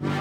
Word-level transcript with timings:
Welcome 0.00 0.16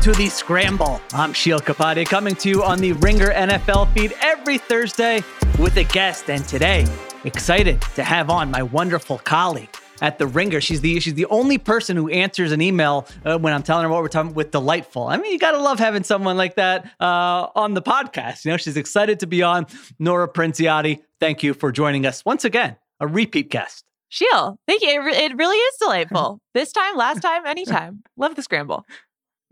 to 0.00 0.12
the 0.12 0.28
Scramble. 0.28 1.00
I'm 1.12 1.32
Sheil 1.32 1.60
Kapadia 1.60 2.04
coming 2.04 2.34
to 2.36 2.48
you 2.48 2.64
on 2.64 2.78
the 2.78 2.94
Ringer 2.94 3.28
NFL 3.28 3.92
feed 3.94 4.12
every 4.20 4.58
Thursday 4.58 5.22
with 5.60 5.76
a 5.76 5.84
guest. 5.84 6.28
And 6.30 6.44
today, 6.44 6.84
excited 7.22 7.80
to 7.94 8.02
have 8.02 8.28
on 8.28 8.50
my 8.50 8.64
wonderful 8.64 9.18
colleague 9.18 9.76
at 10.02 10.18
the 10.18 10.26
Ringer. 10.26 10.60
She's 10.60 10.82
the 10.82 11.00
she's 11.00 11.14
the 11.14 11.26
only 11.26 11.56
person 11.56 11.96
who 11.96 12.10
answers 12.10 12.52
an 12.52 12.60
email 12.60 13.06
uh, 13.24 13.38
when 13.38 13.54
I'm 13.54 13.62
telling 13.62 13.84
her 13.84 13.88
what 13.88 14.02
we're 14.02 14.08
talking 14.08 14.34
with 14.34 14.50
delightful. 14.50 15.06
I 15.06 15.16
mean, 15.16 15.32
you 15.32 15.38
gotta 15.38 15.60
love 15.60 15.78
having 15.78 16.02
someone 16.02 16.36
like 16.36 16.56
that 16.56 16.90
uh, 17.00 17.46
on 17.54 17.72
the 17.72 17.80
podcast. 17.80 18.44
You 18.44 18.50
know, 18.50 18.56
she's 18.58 18.76
excited 18.76 19.20
to 19.20 19.26
be 19.26 19.42
on. 19.42 19.66
Nora 19.98 20.28
Princiotti, 20.28 21.00
thank 21.20 21.42
you 21.42 21.54
for 21.54 21.72
joining 21.72 22.04
us 22.04 22.24
once 22.24 22.44
again, 22.44 22.76
a 23.00 23.06
repeat 23.06 23.48
guest. 23.48 23.84
Sheil, 24.08 24.58
thank 24.66 24.82
you. 24.82 24.90
It, 24.90 24.98
re- 24.98 25.16
it 25.16 25.36
really 25.36 25.56
is 25.56 25.76
delightful. 25.78 26.40
this 26.54 26.72
time, 26.72 26.96
last 26.96 27.20
time, 27.20 27.46
anytime. 27.46 28.02
Love 28.18 28.34
the 28.34 28.42
scramble. 28.42 28.84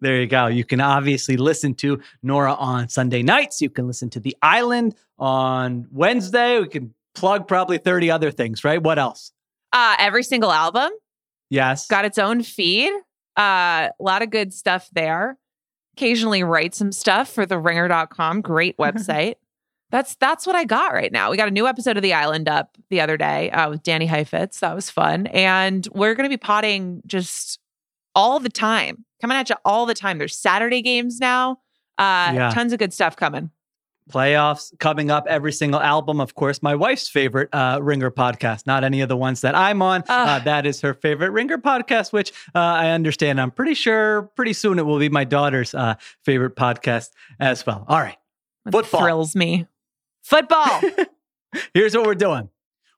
There 0.00 0.20
you 0.20 0.26
go. 0.26 0.48
You 0.48 0.64
can 0.64 0.80
obviously 0.80 1.36
listen 1.36 1.75
to 1.76 2.00
Nora 2.22 2.54
on 2.54 2.88
Sunday 2.88 3.22
nights. 3.22 3.62
You 3.62 3.70
can 3.70 3.86
listen 3.86 4.10
to 4.10 4.20
The 4.20 4.36
Island 4.42 4.96
on 5.19 5.86
Wednesday. 5.92 6.58
We 6.60 6.69
can 6.69 6.94
plug 7.14 7.46
probably 7.48 7.78
30 7.78 8.10
other 8.10 8.30
things, 8.30 8.64
right? 8.64 8.82
What 8.82 8.98
else? 8.98 9.32
Uh, 9.72 9.97
every 9.98 10.22
single 10.22 10.50
album 10.53 10.91
Yes. 11.50 11.86
got 11.86 12.04
its 12.04 12.19
own 12.19 12.42
feed. 12.42 12.91
Uh, 13.38 13.88
a 13.88 13.92
lot 14.00 14.22
of 14.22 14.31
good 14.31 14.53
stuff 14.53 14.88
there. 14.92 15.38
Occasionally 15.97 16.42
write 16.42 16.75
some 16.75 16.92
stuff 16.92 17.28
for 17.31 17.47
the 17.47 17.58
ringer.com. 17.58 18.41
Great 18.41 18.76
website. 18.78 19.34
that's 19.91 20.14
that's 20.16 20.47
what 20.47 20.54
I 20.56 20.64
got 20.64 20.92
right 20.92 21.10
now. 21.12 21.31
We 21.31 21.36
got 21.36 21.48
a 21.48 21.53
new 21.53 21.66
episode 21.66 21.97
of 21.97 22.03
The 22.03 22.14
Island 22.14 22.48
up 22.48 22.76
the 22.91 23.00
other 23.00 23.16
day 23.16 23.50
uh, 23.50 23.70
with 23.70 23.82
Danny 23.82 24.06
Heifetz. 24.06 24.60
That 24.60 24.75
was 24.75 24.88
fun. 24.91 25.26
And 25.28 25.87
we're 25.92 26.14
going 26.14 26.28
to 26.28 26.32
be 26.32 26.38
potting 26.38 27.02
just 27.06 27.58
all 28.14 28.38
the 28.41 28.48
time, 28.48 29.04
coming 29.20 29.37
at 29.37 29.48
you 29.50 29.56
all 29.64 29.87
the 29.87 29.94
time. 29.94 30.19
There's 30.19 30.37
Saturday 30.37 30.82
games 30.82 31.19
now. 31.20 31.52
Uh, 31.98 32.32
Yeah. 32.34 32.50
Tons 32.54 32.72
of 32.72 32.78
good 32.78 32.92
stuff 32.92 33.16
coming. 33.16 33.50
Playoffs 34.10 34.76
coming 34.78 35.10
up, 35.10 35.26
every 35.28 35.53
single 35.53 35.81
album. 35.81 36.21
Of 36.21 36.34
course, 36.34 36.62
my 36.62 36.75
wife's 36.75 37.09
favorite 37.09 37.48
uh, 37.53 37.78
Ringer 37.82 38.10
podcast, 38.10 38.66
not 38.66 38.84
any 38.84 39.00
of 39.00 39.09
the 39.09 39.16
ones 39.16 39.41
that 39.43 39.54
I'm 39.54 39.81
on. 39.82 40.03
Uh, 40.03 40.04
Ugh. 40.09 40.44
that 40.44 40.66
is 40.66 40.81
her 40.81 40.94
favorite 40.94 41.31
Ringer 41.31 41.59
podcast, 41.59 42.12
which 42.12 42.32
uh, 42.54 42.59
I 42.59 42.91
understand. 42.91 43.41
I'm 43.41 43.50
pretty 43.50 43.75
sure 43.75 44.22
pretty 44.34 44.53
soon 44.53 44.78
it 44.78 44.87
will 44.87 44.99
be 44.99 45.09
my 45.09 45.25
daughter's 45.25 45.75
uh, 45.75 45.94
favorite 46.25 46.56
podcast 46.56 47.10
as 47.38 47.65
well. 47.65 47.84
All 47.88 48.00
right. 48.00 48.16
Football. 48.70 49.00
thrills 49.00 49.34
me. 49.37 49.66
Football. 50.22 50.81
Here's 51.75 51.97
what 51.97 52.06
we're 52.06 52.15
doing. 52.15 52.50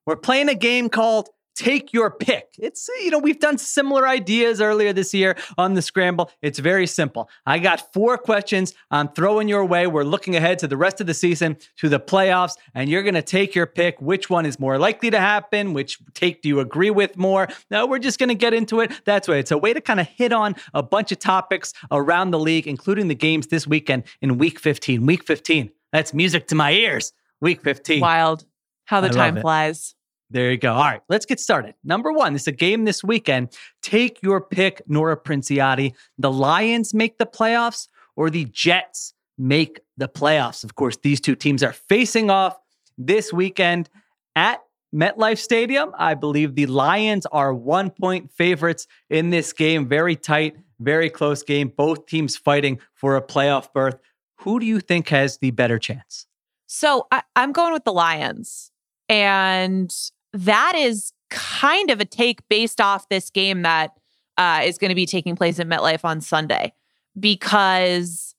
We're 0.06 0.16
playing 0.16 0.48
a 0.48 0.54
game 0.54 0.88
called 0.88 1.28
Take 1.54 1.92
Your 1.92 2.10
Pick. 2.10 2.48
It's, 2.58 2.88
you 3.02 3.10
know, 3.10 3.18
we've 3.18 3.38
done 3.38 3.58
similar 3.58 4.06
ideas 4.08 4.60
earlier 4.60 4.92
this 4.92 5.12
year 5.12 5.36
on 5.58 5.74
the 5.74 5.82
scramble. 5.82 6.30
It's 6.40 6.58
very 6.58 6.86
simple. 6.86 7.28
I 7.46 7.58
got 7.58 7.92
four 7.92 8.16
questions 8.16 8.74
I'm 8.90 9.08
throwing 9.08 9.48
your 9.48 9.64
way. 9.64 9.86
We're 9.86 10.04
looking 10.04 10.34
ahead 10.34 10.58
to 10.60 10.66
the 10.66 10.76
rest 10.76 11.00
of 11.00 11.06
the 11.06 11.14
season, 11.14 11.58
to 11.76 11.88
the 11.88 12.00
playoffs, 12.00 12.56
and 12.74 12.88
you're 12.88 13.02
going 13.02 13.14
to 13.14 13.22
take 13.22 13.54
your 13.54 13.66
pick. 13.66 14.00
Which 14.00 14.30
one 14.30 14.46
is 14.46 14.58
more 14.58 14.78
likely 14.78 15.10
to 15.10 15.20
happen? 15.20 15.74
Which 15.74 15.98
take 16.14 16.42
do 16.42 16.48
you 16.48 16.60
agree 16.60 16.90
with 16.90 17.16
more? 17.16 17.48
No, 17.70 17.86
we're 17.86 17.98
just 17.98 18.18
going 18.18 18.30
to 18.30 18.34
get 18.34 18.54
into 18.54 18.80
it. 18.80 18.92
That's 19.04 19.28
way. 19.28 19.38
It's 19.38 19.50
a 19.50 19.58
way 19.58 19.72
to 19.72 19.80
kind 19.80 20.00
of 20.00 20.08
hit 20.08 20.32
on 20.32 20.56
a 20.72 20.82
bunch 20.82 21.12
of 21.12 21.18
topics 21.18 21.72
around 21.90 22.30
the 22.30 22.38
league, 22.38 22.66
including 22.66 23.08
the 23.08 23.14
games 23.14 23.48
this 23.48 23.66
weekend 23.66 24.04
in 24.20 24.38
week 24.38 24.58
15. 24.58 25.04
Week 25.04 25.24
15. 25.24 25.70
That's 25.92 26.14
music 26.14 26.48
to 26.48 26.54
my 26.54 26.72
ears. 26.72 27.12
Week 27.40 27.60
15. 27.62 28.00
Wild. 28.00 28.44
How 28.86 29.00
the 29.00 29.08
I 29.08 29.10
time 29.10 29.40
flies. 29.40 29.94
There 30.32 30.50
you 30.50 30.56
go. 30.56 30.72
All 30.72 30.84
right, 30.84 31.02
let's 31.10 31.26
get 31.26 31.38
started. 31.40 31.74
Number 31.84 32.10
one, 32.10 32.32
this 32.32 32.42
is 32.42 32.48
a 32.48 32.52
game 32.52 32.86
this 32.86 33.04
weekend. 33.04 33.50
Take 33.82 34.22
your 34.22 34.40
pick, 34.40 34.80
Nora 34.88 35.14
Princiotti. 35.14 35.92
The 36.16 36.32
Lions 36.32 36.94
make 36.94 37.18
the 37.18 37.26
playoffs 37.26 37.88
or 38.16 38.30
the 38.30 38.46
Jets 38.46 39.12
make 39.36 39.80
the 39.98 40.08
playoffs. 40.08 40.64
Of 40.64 40.74
course, 40.74 40.96
these 40.96 41.20
two 41.20 41.34
teams 41.34 41.62
are 41.62 41.74
facing 41.74 42.30
off 42.30 42.56
this 42.96 43.30
weekend 43.30 43.90
at 44.34 44.62
MetLife 44.94 45.36
Stadium. 45.36 45.92
I 45.98 46.14
believe 46.14 46.54
the 46.54 46.64
Lions 46.64 47.26
are 47.26 47.52
one 47.52 47.90
point 47.90 48.32
favorites 48.32 48.86
in 49.10 49.28
this 49.28 49.52
game. 49.52 49.86
Very 49.86 50.16
tight, 50.16 50.56
very 50.80 51.10
close 51.10 51.42
game. 51.42 51.68
Both 51.76 52.06
teams 52.06 52.38
fighting 52.38 52.80
for 52.94 53.16
a 53.16 53.22
playoff 53.22 53.70
berth. 53.74 53.98
Who 54.36 54.58
do 54.58 54.64
you 54.64 54.80
think 54.80 55.10
has 55.10 55.36
the 55.36 55.50
better 55.50 55.78
chance? 55.78 56.26
So 56.66 57.06
I, 57.12 57.22
I'm 57.36 57.52
going 57.52 57.74
with 57.74 57.84
the 57.84 57.92
Lions. 57.92 58.70
And 59.08 59.94
that 60.32 60.74
is 60.76 61.12
kind 61.30 61.90
of 61.90 62.00
a 62.00 62.04
take 62.04 62.46
based 62.48 62.80
off 62.80 63.08
this 63.08 63.30
game 63.30 63.62
that 63.62 63.92
uh, 64.36 64.62
is 64.64 64.78
going 64.78 64.90
to 64.90 64.94
be 64.94 65.06
taking 65.06 65.36
place 65.36 65.58
at 65.58 65.66
MetLife 65.66 66.04
on 66.04 66.20
Sunday 66.20 66.72
because 67.18 68.34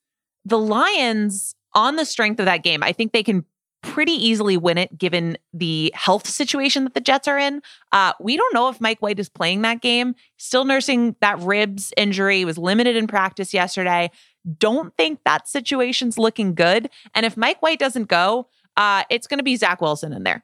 the 0.45 0.57
Lions, 0.57 1.55
on 1.73 1.95
the 1.95 2.05
strength 2.05 2.39
of 2.39 2.45
that 2.45 2.63
game, 2.63 2.83
I 2.83 2.91
think 2.91 3.11
they 3.11 3.23
can 3.23 3.45
pretty 3.81 4.13
easily 4.13 4.55
win 4.55 4.77
it 4.77 4.97
given 4.97 5.37
the 5.53 5.91
health 5.93 6.27
situation 6.27 6.85
that 6.85 6.93
the 6.93 7.01
Jets 7.01 7.27
are 7.27 7.37
in. 7.37 7.61
Uh, 7.91 8.13
we 8.19 8.37
don't 8.37 8.53
know 8.53 8.69
if 8.69 8.79
Mike 8.79 9.01
White 9.01 9.19
is 9.19 9.29
playing 9.29 9.61
that 9.61 9.81
game, 9.81 10.15
still 10.37 10.63
nursing 10.63 11.15
that 11.19 11.39
ribs 11.39 11.93
injury, 11.97 12.45
was 12.45 12.57
limited 12.57 12.95
in 12.95 13.07
practice 13.07 13.53
yesterday. 13.53 14.09
Don't 14.57 14.95
think 14.95 15.19
that 15.25 15.47
situation's 15.47 16.17
looking 16.17 16.55
good. 16.55 16.89
And 17.13 17.25
if 17.25 17.35
Mike 17.35 17.61
White 17.61 17.79
doesn't 17.79 18.07
go, 18.07 18.47
uh, 18.77 19.03
it's 19.09 19.27
going 19.27 19.37
to 19.37 19.43
be 19.43 19.55
Zach 19.57 19.81
Wilson 19.81 20.13
in 20.13 20.23
there. 20.23 20.43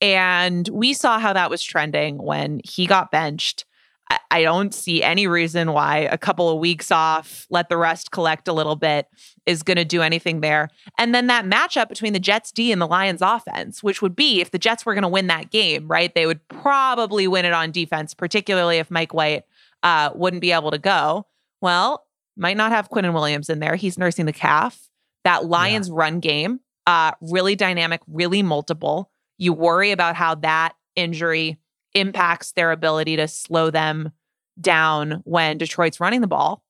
And 0.00 0.68
we 0.68 0.92
saw 0.92 1.18
how 1.18 1.32
that 1.32 1.50
was 1.50 1.62
trending 1.62 2.18
when 2.18 2.60
he 2.64 2.86
got 2.86 3.10
benched. 3.10 3.64
I, 4.10 4.18
I 4.30 4.42
don't 4.42 4.74
see 4.74 5.02
any 5.02 5.26
reason 5.26 5.72
why 5.72 5.98
a 5.98 6.18
couple 6.18 6.50
of 6.50 6.58
weeks 6.58 6.90
off, 6.90 7.46
let 7.48 7.68
the 7.68 7.76
rest 7.76 8.10
collect 8.10 8.48
a 8.48 8.52
little 8.52 8.76
bit, 8.76 9.06
is 9.46 9.62
going 9.62 9.76
to 9.76 9.84
do 9.84 10.02
anything 10.02 10.40
there. 10.40 10.68
And 10.98 11.14
then 11.14 11.26
that 11.28 11.46
matchup 11.46 11.88
between 11.88 12.12
the 12.12 12.18
Jets 12.18 12.52
D 12.52 12.70
and 12.70 12.82
the 12.82 12.86
Lions 12.86 13.22
offense, 13.22 13.82
which 13.82 14.02
would 14.02 14.16
be 14.16 14.40
if 14.40 14.50
the 14.50 14.58
Jets 14.58 14.84
were 14.84 14.94
going 14.94 15.02
to 15.02 15.08
win 15.08 15.28
that 15.28 15.50
game, 15.50 15.88
right? 15.88 16.14
They 16.14 16.26
would 16.26 16.46
probably 16.48 17.26
win 17.26 17.44
it 17.44 17.52
on 17.52 17.70
defense, 17.70 18.14
particularly 18.14 18.78
if 18.78 18.90
Mike 18.90 19.14
White 19.14 19.44
uh, 19.82 20.10
wouldn't 20.14 20.42
be 20.42 20.52
able 20.52 20.70
to 20.70 20.78
go. 20.78 21.26
Well, 21.60 22.04
might 22.36 22.56
not 22.56 22.72
have 22.72 22.90
Quinnen 22.90 23.14
Williams 23.14 23.48
in 23.48 23.60
there. 23.60 23.76
He's 23.76 23.96
nursing 23.96 24.26
the 24.26 24.32
calf. 24.32 24.90
That 25.22 25.46
Lions 25.46 25.90
run 25.90 26.20
game 26.20 26.60
uh, 26.86 27.12
really 27.20 27.56
dynamic, 27.56 28.00
really 28.06 28.42
multiple. 28.42 29.10
You 29.44 29.52
worry 29.52 29.90
about 29.90 30.16
how 30.16 30.36
that 30.36 30.72
injury 30.96 31.58
impacts 31.92 32.52
their 32.52 32.72
ability 32.72 33.16
to 33.16 33.28
slow 33.28 33.70
them 33.70 34.10
down 34.58 35.22
when 35.24 35.58
Detroit's 35.58 36.00
running 36.00 36.22
the 36.22 36.26
ball. 36.26 36.64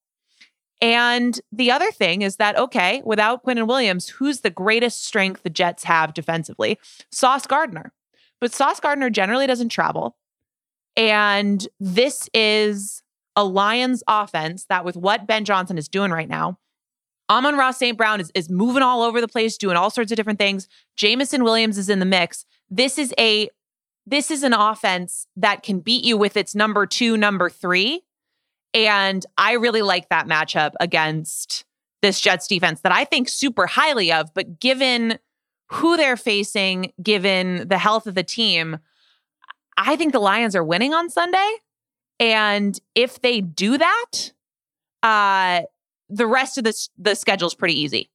And 0.80 1.40
the 1.52 1.70
other 1.70 1.90
thing 1.92 2.22
is 2.22 2.36
that, 2.36 2.58
okay, 2.58 3.00
without 3.04 3.44
Quinnen 3.44 3.68
Williams, 3.68 4.08
who's 4.08 4.40
the 4.40 4.50
greatest 4.50 5.04
strength 5.04 5.44
the 5.44 5.50
Jets 5.50 5.84
have 5.84 6.14
defensively? 6.14 6.78
Sauce 7.12 7.46
Gardner. 7.46 7.92
But 8.40 8.52
Sauce 8.52 8.80
Gardner 8.80 9.08
generally 9.08 9.46
doesn't 9.46 9.68
travel. 9.68 10.16
And 10.96 11.66
this 11.78 12.28
is 12.34 13.02
a 13.36 13.44
Lions 13.44 14.02
offense 14.08 14.66
that, 14.68 14.84
with 14.84 14.96
what 14.96 15.26
Ben 15.26 15.44
Johnson 15.44 15.78
is 15.78 15.88
doing 15.88 16.10
right 16.10 16.28
now, 16.28 16.58
Amon-Ra 17.30 17.70
St. 17.70 17.96
Brown 17.96 18.20
is, 18.20 18.30
is 18.34 18.50
moving 18.50 18.82
all 18.82 19.02
over 19.02 19.20
the 19.20 19.28
place, 19.28 19.56
doing 19.56 19.76
all 19.76 19.90
sorts 19.90 20.12
of 20.12 20.16
different 20.16 20.38
things. 20.38 20.68
Jameson 20.96 21.42
Williams 21.44 21.78
is 21.78 21.88
in 21.88 21.98
the 21.98 22.04
mix. 22.04 22.44
This 22.70 22.98
is 22.98 23.14
a 23.18 23.48
this 24.06 24.30
is 24.30 24.42
an 24.42 24.52
offense 24.52 25.26
that 25.36 25.62
can 25.62 25.80
beat 25.80 26.04
you 26.04 26.16
with 26.16 26.36
its 26.36 26.54
number 26.54 26.86
two, 26.86 27.16
number 27.16 27.48
three. 27.48 28.02
And 28.74 29.24
I 29.38 29.52
really 29.52 29.82
like 29.82 30.08
that 30.10 30.26
matchup 30.26 30.72
against 30.78 31.64
this 32.02 32.20
Jets 32.20 32.46
defense 32.46 32.80
that 32.80 32.92
I 32.92 33.04
think 33.04 33.28
super 33.28 33.66
highly 33.66 34.12
of. 34.12 34.34
But 34.34 34.60
given 34.60 35.18
who 35.70 35.96
they're 35.96 36.18
facing, 36.18 36.92
given 37.02 37.66
the 37.68 37.78
health 37.78 38.06
of 38.06 38.14
the 38.14 38.22
team, 38.22 38.78
I 39.78 39.96
think 39.96 40.12
the 40.12 40.18
Lions 40.18 40.54
are 40.54 40.64
winning 40.64 40.92
on 40.92 41.08
Sunday. 41.08 41.56
And 42.20 42.78
if 42.94 43.22
they 43.22 43.40
do 43.40 43.78
that, 43.78 44.32
uh, 45.02 45.62
the 46.10 46.26
rest 46.26 46.58
of 46.58 46.64
the, 46.64 46.88
the 46.98 47.14
schedule 47.14 47.48
is 47.48 47.54
pretty 47.54 47.80
easy 47.80 48.10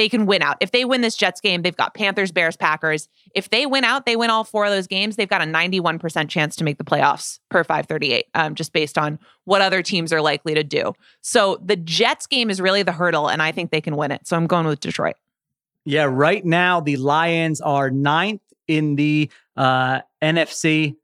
they 0.00 0.08
can 0.08 0.24
win 0.24 0.40
out. 0.40 0.56
If 0.60 0.70
they 0.70 0.86
win 0.86 1.02
this 1.02 1.14
Jets 1.14 1.42
game, 1.42 1.60
they've 1.60 1.76
got 1.76 1.92
Panthers, 1.92 2.32
Bears, 2.32 2.56
Packers. 2.56 3.06
If 3.34 3.50
they 3.50 3.66
win 3.66 3.84
out, 3.84 4.06
they 4.06 4.16
win 4.16 4.30
all 4.30 4.44
four 4.44 4.64
of 4.64 4.70
those 4.70 4.86
games. 4.86 5.16
They've 5.16 5.28
got 5.28 5.42
a 5.42 5.44
91% 5.44 6.30
chance 6.30 6.56
to 6.56 6.64
make 6.64 6.78
the 6.78 6.84
playoffs 6.84 7.38
per 7.50 7.62
538, 7.62 8.24
um, 8.32 8.54
just 8.54 8.72
based 8.72 8.96
on 8.96 9.18
what 9.44 9.60
other 9.60 9.82
teams 9.82 10.10
are 10.10 10.22
likely 10.22 10.54
to 10.54 10.64
do. 10.64 10.94
So 11.20 11.60
the 11.62 11.76
Jets 11.76 12.26
game 12.26 12.48
is 12.48 12.62
really 12.62 12.82
the 12.82 12.92
hurdle, 12.92 13.28
and 13.28 13.42
I 13.42 13.52
think 13.52 13.72
they 13.72 13.82
can 13.82 13.94
win 13.94 14.10
it. 14.10 14.26
So 14.26 14.38
I'm 14.38 14.46
going 14.46 14.66
with 14.66 14.80
Detroit. 14.80 15.16
Yeah, 15.84 16.04
right 16.04 16.46
now 16.46 16.80
the 16.80 16.96
Lions 16.96 17.60
are 17.60 17.90
ninth 17.90 18.40
in 18.68 18.96
the 18.96 19.30
uh, 19.54 20.00
NFC 20.22 20.96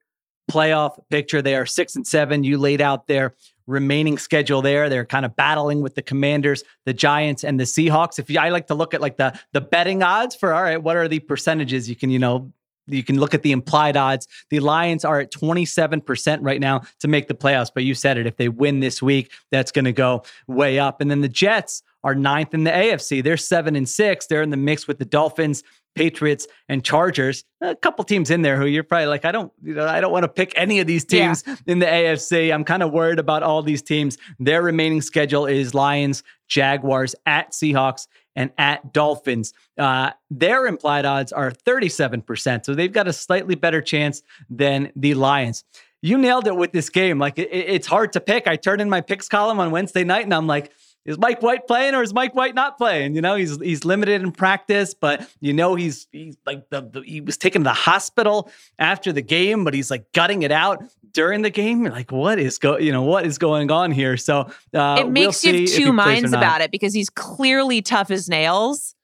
playoff 0.50 0.98
picture. 1.10 1.42
They 1.42 1.54
are 1.54 1.66
six 1.66 1.96
and 1.96 2.06
seven. 2.06 2.44
You 2.44 2.56
laid 2.56 2.80
out 2.80 3.08
there 3.08 3.34
remaining 3.66 4.18
schedule 4.18 4.62
there. 4.62 4.88
They're 4.88 5.04
kind 5.04 5.24
of 5.24 5.34
battling 5.36 5.80
with 5.80 5.94
the 5.94 6.02
Commanders, 6.02 6.62
the 6.84 6.92
Giants, 6.92 7.44
and 7.44 7.58
the 7.58 7.64
Seahawks. 7.64 8.18
If 8.18 8.30
you, 8.30 8.38
I 8.38 8.50
like 8.50 8.68
to 8.68 8.74
look 8.74 8.94
at 8.94 9.00
like 9.00 9.16
the 9.16 9.38
the 9.52 9.60
betting 9.60 10.02
odds 10.02 10.34
for 10.34 10.54
all 10.54 10.62
right, 10.62 10.82
what 10.82 10.96
are 10.96 11.08
the 11.08 11.20
percentages 11.20 11.88
you 11.88 11.96
can 11.96 12.10
you 12.10 12.18
know 12.18 12.52
you 12.88 13.02
can 13.02 13.18
look 13.18 13.34
at 13.34 13.42
the 13.42 13.52
implied 13.52 13.96
odds. 13.96 14.28
The 14.50 14.60
Lions 14.60 15.04
are 15.04 15.20
at 15.20 15.32
27% 15.32 16.38
right 16.42 16.60
now 16.60 16.82
to 17.00 17.08
make 17.08 17.28
the 17.28 17.34
playoffs, 17.34 17.70
but 17.74 17.84
you 17.84 17.94
said 17.94 18.16
it. 18.16 18.26
If 18.26 18.36
they 18.36 18.48
win 18.48 18.80
this 18.80 19.02
week, 19.02 19.32
that's 19.50 19.72
going 19.72 19.86
to 19.86 19.92
go 19.92 20.22
way 20.46 20.78
up. 20.78 21.00
And 21.00 21.10
then 21.10 21.20
the 21.20 21.28
Jets 21.28 21.82
are 22.04 22.14
ninth 22.14 22.54
in 22.54 22.64
the 22.64 22.70
AFC. 22.70 23.22
They're 23.22 23.36
seven 23.36 23.74
and 23.74 23.88
six. 23.88 24.26
They're 24.26 24.42
in 24.42 24.50
the 24.50 24.56
mix 24.56 24.86
with 24.86 24.98
the 24.98 25.04
Dolphins 25.04 25.64
Patriots, 25.96 26.46
and 26.68 26.84
Chargers. 26.84 27.44
A 27.60 27.74
couple 27.74 28.04
teams 28.04 28.30
in 28.30 28.42
there 28.42 28.56
who 28.56 28.66
you're 28.66 28.84
probably 28.84 29.06
like, 29.06 29.24
I 29.24 29.32
don't, 29.32 29.50
you 29.62 29.74
know, 29.74 29.86
I 29.86 30.00
don't 30.00 30.12
want 30.12 30.24
to 30.24 30.28
pick 30.28 30.52
any 30.54 30.78
of 30.78 30.86
these 30.86 31.04
teams 31.04 31.42
yeah. 31.46 31.56
in 31.66 31.78
the 31.80 31.86
AFC. 31.86 32.54
I'm 32.54 32.64
kind 32.64 32.82
of 32.82 32.92
worried 32.92 33.18
about 33.18 33.42
all 33.42 33.62
these 33.62 33.82
teams. 33.82 34.18
Their 34.38 34.62
remaining 34.62 35.00
schedule 35.00 35.46
is 35.46 35.74
Lions, 35.74 36.22
Jaguars, 36.48 37.14
at 37.24 37.52
Seahawks, 37.52 38.06
and 38.36 38.50
at 38.58 38.92
Dolphins. 38.92 39.54
Uh, 39.78 40.10
their 40.30 40.66
implied 40.66 41.06
odds 41.06 41.32
are 41.32 41.50
37%. 41.50 42.66
So 42.66 42.74
they've 42.74 42.92
got 42.92 43.08
a 43.08 43.12
slightly 43.12 43.54
better 43.54 43.80
chance 43.80 44.22
than 44.50 44.92
the 44.94 45.14
Lions. 45.14 45.64
You 46.02 46.18
nailed 46.18 46.46
it 46.46 46.54
with 46.54 46.72
this 46.72 46.90
game. 46.90 47.18
Like 47.18 47.38
it, 47.38 47.48
it's 47.50 47.86
hard 47.86 48.12
to 48.12 48.20
pick. 48.20 48.46
I 48.46 48.56
turned 48.56 48.82
in 48.82 48.90
my 48.90 49.00
picks 49.00 49.28
column 49.28 49.58
on 49.58 49.70
Wednesday 49.70 50.04
night 50.04 50.24
and 50.24 50.34
I'm 50.34 50.46
like, 50.46 50.70
is 51.06 51.18
Mike 51.18 51.40
White 51.40 51.66
playing 51.66 51.94
or 51.94 52.02
is 52.02 52.12
Mike 52.12 52.34
White 52.34 52.54
not 52.54 52.76
playing? 52.76 53.14
You 53.14 53.22
know, 53.22 53.36
he's 53.36 53.58
he's 53.60 53.84
limited 53.84 54.22
in 54.22 54.32
practice, 54.32 54.92
but 54.92 55.28
you 55.40 55.52
know 55.52 55.74
he's 55.74 56.08
he's 56.12 56.36
like 56.44 56.68
the, 56.70 56.82
the 56.82 57.00
he 57.02 57.20
was 57.20 57.36
taken 57.36 57.62
to 57.62 57.68
the 57.68 57.74
hospital 57.74 58.50
after 58.78 59.12
the 59.12 59.22
game, 59.22 59.64
but 59.64 59.72
he's 59.72 59.90
like 59.90 60.10
gutting 60.12 60.42
it 60.42 60.52
out 60.52 60.82
during 61.12 61.42
the 61.42 61.50
game. 61.50 61.82
You're 61.82 61.92
like, 61.92 62.12
what 62.12 62.38
is 62.38 62.58
go 62.58 62.76
you 62.78 62.92
know 62.92 63.02
what 63.02 63.24
is 63.24 63.38
going 63.38 63.70
on 63.70 63.92
here? 63.92 64.16
So 64.16 64.50
uh, 64.74 64.96
it 65.00 65.08
makes 65.08 65.44
we'll 65.44 65.54
you 65.54 65.60
have 65.62 65.70
two 65.70 65.92
minds 65.92 66.32
about 66.32 66.60
it 66.60 66.70
because 66.70 66.92
he's 66.92 67.08
clearly 67.10 67.82
tough 67.82 68.10
as 68.10 68.28
nails, 68.28 68.94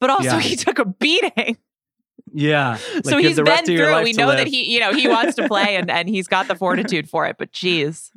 but 0.00 0.10
also 0.10 0.36
yeah. 0.36 0.40
he 0.40 0.56
took 0.56 0.78
a 0.78 0.84
beating. 0.84 1.56
Yeah. 2.32 2.78
Like 2.94 3.04
so 3.04 3.18
he's 3.18 3.40
been 3.40 3.64
through. 3.64 4.02
We 4.02 4.12
know 4.12 4.26
live. 4.26 4.38
that 4.38 4.46
he, 4.46 4.72
you 4.72 4.80
know, 4.80 4.92
he 4.92 5.08
wants 5.08 5.34
to 5.36 5.46
play 5.48 5.76
and, 5.76 5.90
and 5.90 6.08
he's 6.08 6.26
got 6.26 6.48
the 6.48 6.54
fortitude 6.56 7.08
for 7.08 7.26
it. 7.26 7.36
But 7.38 7.52
geez. 7.52 8.10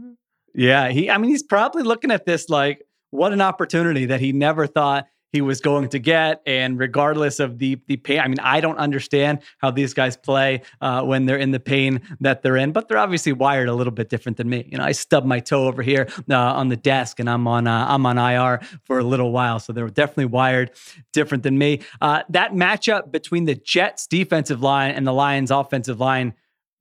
Yeah, 0.54 0.90
he. 0.90 1.10
I 1.10 1.18
mean, 1.18 1.30
he's 1.30 1.44
probably 1.44 1.84
looking 1.84 2.10
at 2.12 2.26
this 2.26 2.50
like, 2.50 2.87
what 3.12 3.34
an 3.34 3.42
opportunity 3.42 4.06
that 4.06 4.22
he 4.22 4.32
never 4.32 4.68
thought 4.68 5.08
he 5.32 5.42
was 5.42 5.60
going 5.60 5.90
to 5.90 6.00
get. 6.00 6.42
And 6.46 6.80
regardless 6.80 7.40
of 7.40 7.60
the 7.60 7.80
the 7.88 7.98
pain, 7.98 8.20
I 8.20 8.28
mean, 8.28 8.40
I 8.40 8.62
don't 8.62 8.78
understand 8.78 9.40
how 9.58 9.72
these 9.72 9.94
guys 9.94 10.16
play 10.16 10.62
uh, 10.82 11.04
when 11.04 11.26
they're 11.26 11.38
in 11.38 11.52
the 11.52 11.60
pain 11.60 12.02
that 12.22 12.42
they're 12.42 12.58
in, 12.58 12.72
but 12.72 12.88
they're 12.88 12.98
obviously 12.98 13.34
wired 13.34 13.70
a 13.70 13.74
little 13.74 13.92
bit 13.92 14.10
different 14.10 14.38
than 14.38 14.50
me. 14.50 14.68
You 14.72 14.78
know, 14.78 14.84
I 14.84 14.94
stubbed 14.94 15.28
my 15.28 15.40
toe 15.40 15.68
over 15.68 15.84
here 15.84 16.08
uh, 16.30 16.36
on 16.36 16.70
the 16.70 16.78
desk, 16.78 17.20
and 17.20 17.30
I'm 17.30 17.48
on 17.48 17.68
uh, 17.68 17.86
I'm 17.90 18.06
on 18.06 18.18
IR 18.18 18.62
for 18.84 19.00
a 19.00 19.04
little 19.04 19.32
while, 19.32 19.60
so 19.60 19.74
they're 19.74 19.90
definitely 19.90 20.26
wired 20.26 20.72
different 21.14 21.44
than 21.44 21.58
me. 21.58 21.82
Uh, 22.02 22.24
that 22.30 22.54
matchup 22.54 23.12
between 23.12 23.46
the 23.46 23.56
Jets 23.56 24.08
defensive 24.08 24.62
line 24.62 24.92
and 24.92 25.06
the 25.06 25.14
Lions 25.14 25.52
offensive 25.52 26.00
line 26.00 26.34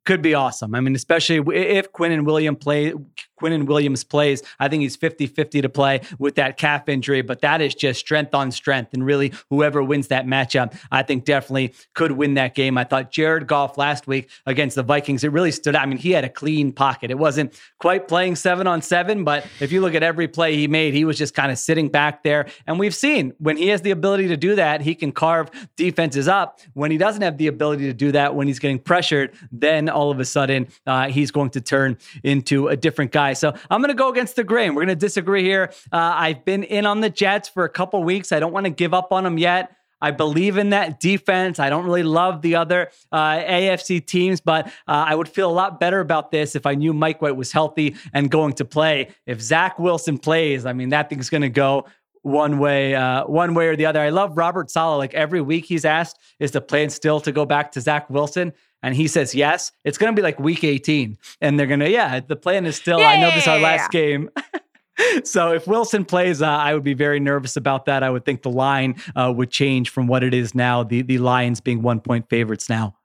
could 0.05 0.23
be 0.23 0.35
awesome. 0.35 0.75
I 0.75 0.81
mean, 0.81 0.95
especially 0.95 1.43
if 1.57 1.93
Quinnen 1.93 2.25
William 2.25 2.55
play 2.55 2.95
Quinnen 3.41 3.67
Williams 3.67 4.05
plays. 4.05 4.43
I 4.59 4.69
think 4.69 4.83
he's 4.83 4.97
50-50 4.97 5.63
to 5.63 5.69
play 5.69 6.01
with 6.19 6.37
that 6.37 6.57
calf 6.57 6.89
injury, 6.89 7.23
but 7.23 7.41
that 7.43 7.61
is 7.61 7.75
just 7.75 8.01
strength 8.01 8.35
on 8.35 8.51
strength. 8.51 8.95
And 8.95 9.05
really, 9.05 9.33
whoever 9.51 9.83
wins 9.83 10.09
that 10.09 10.27
matchup, 10.27 10.77
I 10.91 11.03
think 11.03 11.25
definitely 11.25 11.75
could 11.95 12.13
win 12.13 12.35
that 12.35 12.55
game. 12.55 12.79
I 12.79 12.85
thought 12.85 13.11
Jared 13.11 13.47
Goff 13.47 13.77
last 13.77 14.07
week 14.07 14.31
against 14.47 14.77
the 14.77 14.83
Vikings, 14.83 15.25
it 15.25 15.33
really 15.33 15.51
stood 15.51 15.75
out. 15.75 15.83
I 15.83 15.87
mean, 15.87 15.99
he 15.99 16.13
had 16.13 16.25
a 16.25 16.29
clean 16.29 16.73
pocket. 16.73 17.11
It 17.11 17.19
wasn't 17.19 17.59
quite 17.79 18.09
playing 18.09 18.37
seven 18.37 18.67
on 18.67 18.83
seven, 18.83 19.25
but 19.25 19.47
if 19.61 19.73
you 19.73 19.81
look 19.81 19.95
at 19.95 20.03
every 20.03 20.29
play 20.29 20.57
he 20.57 20.69
made, 20.69 20.95
he 20.95 21.05
was 21.05 21.19
just 21.19 21.35
kind 21.35 21.53
of 21.53 21.59
sitting 21.59 21.89
back 21.89 22.23
there. 22.23 22.47
And 22.67 22.79
we've 22.79 22.95
seen 22.95 23.33
when 23.39 23.57
he 23.57 23.69
has 23.69 23.83
the 23.83 23.91
ability 23.91 24.29
to 24.29 24.37
do 24.37 24.55
that, 24.55 24.81
he 24.81 24.95
can 24.95 25.13
carve 25.13 25.51
defenses 25.77 26.29
up. 26.29 26.61
When 26.75 26.91
he 26.91 26.99
doesn't 26.99 27.23
have 27.23 27.39
the 27.39 27.47
ability 27.47 27.87
to 27.87 27.93
do 27.93 28.13
that, 28.13 28.35
when 28.35 28.47
he's 28.47 28.59
getting 28.59 28.79
pressured, 28.79 29.33
then 29.53 29.89
all 29.89 30.11
of 30.11 30.21
a 30.21 30.25
sudden 30.25 30.69
uh, 30.87 31.09
he's 31.09 31.31
going 31.31 31.51
to 31.51 31.61
turn 31.61 31.99
into 32.23 32.69
a 32.69 32.77
different 32.77 33.13
guy. 33.13 33.26
So 33.35 33.55
I'm 33.71 33.81
going 33.81 33.89
to 33.89 33.95
go 33.95 34.11
against 34.11 34.37
the 34.37 34.45
grain. 34.45 34.75
We're 34.75 34.85
going 34.85 34.99
to 34.99 35.07
disagree 35.07 35.43
here. 35.43 35.73
Uh, 35.93 35.97
I've 36.15 36.45
been 36.45 36.63
in 36.63 36.87
on 36.87 37.01
the 37.01 37.11
Jets 37.11 37.49
for 37.49 37.65
a 37.65 37.69
couple 37.69 38.03
weeks. 38.03 38.33
I 38.33 38.41
don't 38.41 38.53
want 38.53 38.65
to 38.65 38.71
give 38.71 38.95
up 38.95 39.13
on 39.13 39.25
them 39.25 39.39
yet. 39.39 39.77
I 40.01 40.11
believe 40.11 40.59
in 40.59 40.71
that 40.71 41.01
defense. 41.01 41.59
I 41.59 41.71
don't 41.71 41.85
really 41.85 42.03
love 42.03 42.43
the 42.43 42.57
other 42.57 42.91
uh, 43.11 43.39
AFC 43.39 44.05
teams, 44.05 44.41
but 44.41 44.67
uh, 44.67 44.71
I 44.87 45.15
would 45.15 45.29
feel 45.29 45.51
a 45.51 45.53
lot 45.53 45.81
better 45.81 46.01
about 46.01 46.31
this 46.31 46.55
if 46.55 46.67
I 46.67 46.75
knew 46.75 46.93
Mike 46.93 47.23
White 47.23 47.37
was 47.37 47.51
healthy 47.51 47.97
and 48.13 48.31
going 48.31 48.53
to 48.55 48.65
play. 48.65 49.09
If 49.25 49.41
Zach 49.41 49.79
Wilson 49.79 50.19
plays, 50.19 50.67
I 50.67 50.75
mean, 50.75 50.91
that 50.91 51.09
thing's 51.09 51.31
going 51.31 51.43
to 51.43 51.49
go 51.49 51.87
one 52.27 52.59
way, 52.59 52.95
uh, 52.95 53.25
one 53.25 53.55
way 53.55 53.69
or 53.69 53.77
the 53.77 53.87
other. 53.87 54.01
I 54.01 54.11
love 54.11 54.37
Robert 54.37 54.69
Saleh. 54.71 54.99
Like 54.99 55.15
every 55.15 55.41
week 55.41 55.65
he's 55.65 55.85
asked, 55.85 56.19
is 56.41 56.51
the 56.51 56.61
plan 56.61 56.91
still 56.91 57.21
to 57.21 57.31
go 57.31 57.47
back 57.47 57.71
to 57.73 57.81
Zach 57.81 58.11
Wilson? 58.11 58.53
And 58.83 58.95
he 58.95 59.09
says 59.09 59.35
yes, 59.35 59.73
it's 59.85 59.99
going 59.99 60.15
to 60.15 60.19
be 60.19 60.23
like 60.23 60.39
week 60.39 60.65
18. 60.65 61.19
And 61.41 61.59
they're 61.59 61.67
going 61.67 61.81
to, 61.81 61.91
yeah, 61.91 62.21
the 62.21 62.37
plan 62.37 62.67
is 62.67 62.77
still, 62.77 63.01
yeah, 63.01 63.09
I 63.09 63.21
know 63.21 63.31
this 63.31 63.43
is 63.43 63.49
our 63.49 63.59
last 63.59 63.93
yeah. 63.93 64.01
game. 64.01 64.31
so 65.25 65.53
if 65.53 65.67
Wilson 65.67 66.05
plays, 66.05 66.43
uh, 66.43 66.47
I 66.47 66.75
would 66.75 66.85
be 66.85 66.95
very 66.95 67.21
nervous 67.21 67.57
about 67.57 67.87
that. 67.87 68.03
I 68.03 68.11
would 68.11 68.25
think 68.25 68.43
the 68.43 68.51
line 68.51 68.97
uh, 69.15 69.33
would 69.35 69.51
change 69.51 69.91
from 69.91 70.07
what 70.07 70.23
it 70.23 70.35
is 70.35 70.55
now, 70.55 70.83
the, 70.83 71.03
the 71.03 71.19
Lions 71.19 71.61
being 71.61 71.83
one 71.83 72.01
point 72.01 72.29
favorites 72.29 72.69
now. 72.69 72.97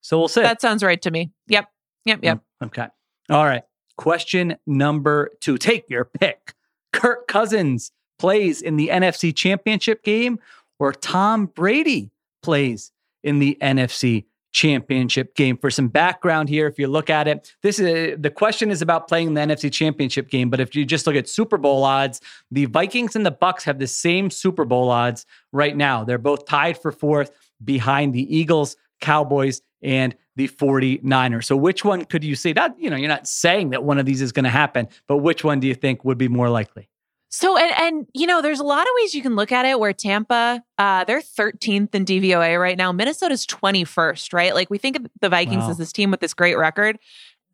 So 0.00 0.18
we'll 0.18 0.28
see. 0.28 0.42
That 0.42 0.60
sounds 0.60 0.82
right 0.82 1.00
to 1.02 1.10
me. 1.10 1.32
Yep. 1.48 1.66
Yep. 2.04 2.20
Yep. 2.22 2.38
Mm, 2.38 2.66
okay. 2.66 2.86
All 3.28 3.44
right. 3.44 3.62
Question 3.96 4.56
number 4.66 5.30
two. 5.40 5.58
Take 5.58 5.90
your 5.90 6.04
pick. 6.04 6.54
Kirk 6.92 7.28
Cousins 7.28 7.92
plays 8.18 8.62
in 8.62 8.76
the 8.76 8.88
NFC 8.88 9.34
Championship 9.34 10.02
game 10.02 10.38
or 10.78 10.92
Tom 10.92 11.46
Brady 11.46 12.10
plays 12.42 12.92
in 13.22 13.38
the 13.38 13.58
NFC 13.60 14.24
championship 14.52 15.34
game. 15.34 15.56
For 15.56 15.70
some 15.70 15.88
background 15.88 16.48
here, 16.48 16.66
if 16.66 16.78
you 16.78 16.86
look 16.88 17.10
at 17.10 17.28
it, 17.28 17.54
this 17.62 17.78
is 17.78 18.18
the 18.20 18.30
question 18.30 18.70
is 18.70 18.82
about 18.82 19.08
playing 19.08 19.34
the 19.34 19.40
NFC 19.40 19.72
championship 19.72 20.28
game. 20.28 20.50
But 20.50 20.60
if 20.60 20.74
you 20.74 20.84
just 20.84 21.06
look 21.06 21.16
at 21.16 21.28
Super 21.28 21.56
Bowl 21.56 21.84
odds, 21.84 22.20
the 22.50 22.66
Vikings 22.66 23.16
and 23.16 23.24
the 23.24 23.32
Bucs 23.32 23.62
have 23.62 23.78
the 23.78 23.86
same 23.86 24.30
Super 24.30 24.64
Bowl 24.64 24.90
odds 24.90 25.26
right 25.52 25.76
now. 25.76 26.04
They're 26.04 26.18
both 26.18 26.46
tied 26.46 26.78
for 26.78 26.92
fourth 26.92 27.30
behind 27.64 28.12
the 28.12 28.34
Eagles, 28.34 28.76
Cowboys, 29.00 29.62
and 29.82 30.14
the 30.36 30.48
49ers. 30.48 31.44
So 31.44 31.56
which 31.56 31.84
one 31.84 32.04
could 32.04 32.24
you 32.24 32.34
say? 32.34 32.52
That 32.52 32.74
you 32.78 32.90
know, 32.90 32.96
you're 32.96 33.08
not 33.08 33.26
saying 33.26 33.70
that 33.70 33.84
one 33.84 33.98
of 33.98 34.06
these 34.06 34.22
is 34.22 34.32
going 34.32 34.44
to 34.44 34.50
happen, 34.50 34.88
but 35.06 35.18
which 35.18 35.44
one 35.44 35.60
do 35.60 35.66
you 35.66 35.74
think 35.74 36.04
would 36.04 36.18
be 36.18 36.28
more 36.28 36.48
likely? 36.48 36.88
So 37.30 37.56
and 37.56 37.72
and 37.80 38.06
you 38.12 38.26
know, 38.26 38.42
there's 38.42 38.58
a 38.58 38.64
lot 38.64 38.82
of 38.82 38.88
ways 39.00 39.14
you 39.14 39.22
can 39.22 39.36
look 39.36 39.52
at 39.52 39.64
it 39.64 39.78
where 39.78 39.92
Tampa, 39.92 40.62
uh, 40.78 41.04
they're 41.04 41.20
13th 41.20 41.94
in 41.94 42.04
DVOA 42.04 42.60
right 42.60 42.76
now. 42.76 42.90
Minnesota's 42.90 43.46
21st, 43.46 44.32
right? 44.32 44.52
Like 44.54 44.68
we 44.68 44.78
think 44.78 44.96
of 44.96 45.06
the 45.20 45.28
Vikings 45.28 45.62
Wow. 45.64 45.70
as 45.70 45.78
this 45.78 45.92
team 45.92 46.10
with 46.10 46.20
this 46.20 46.34
great 46.34 46.58
record. 46.58 46.98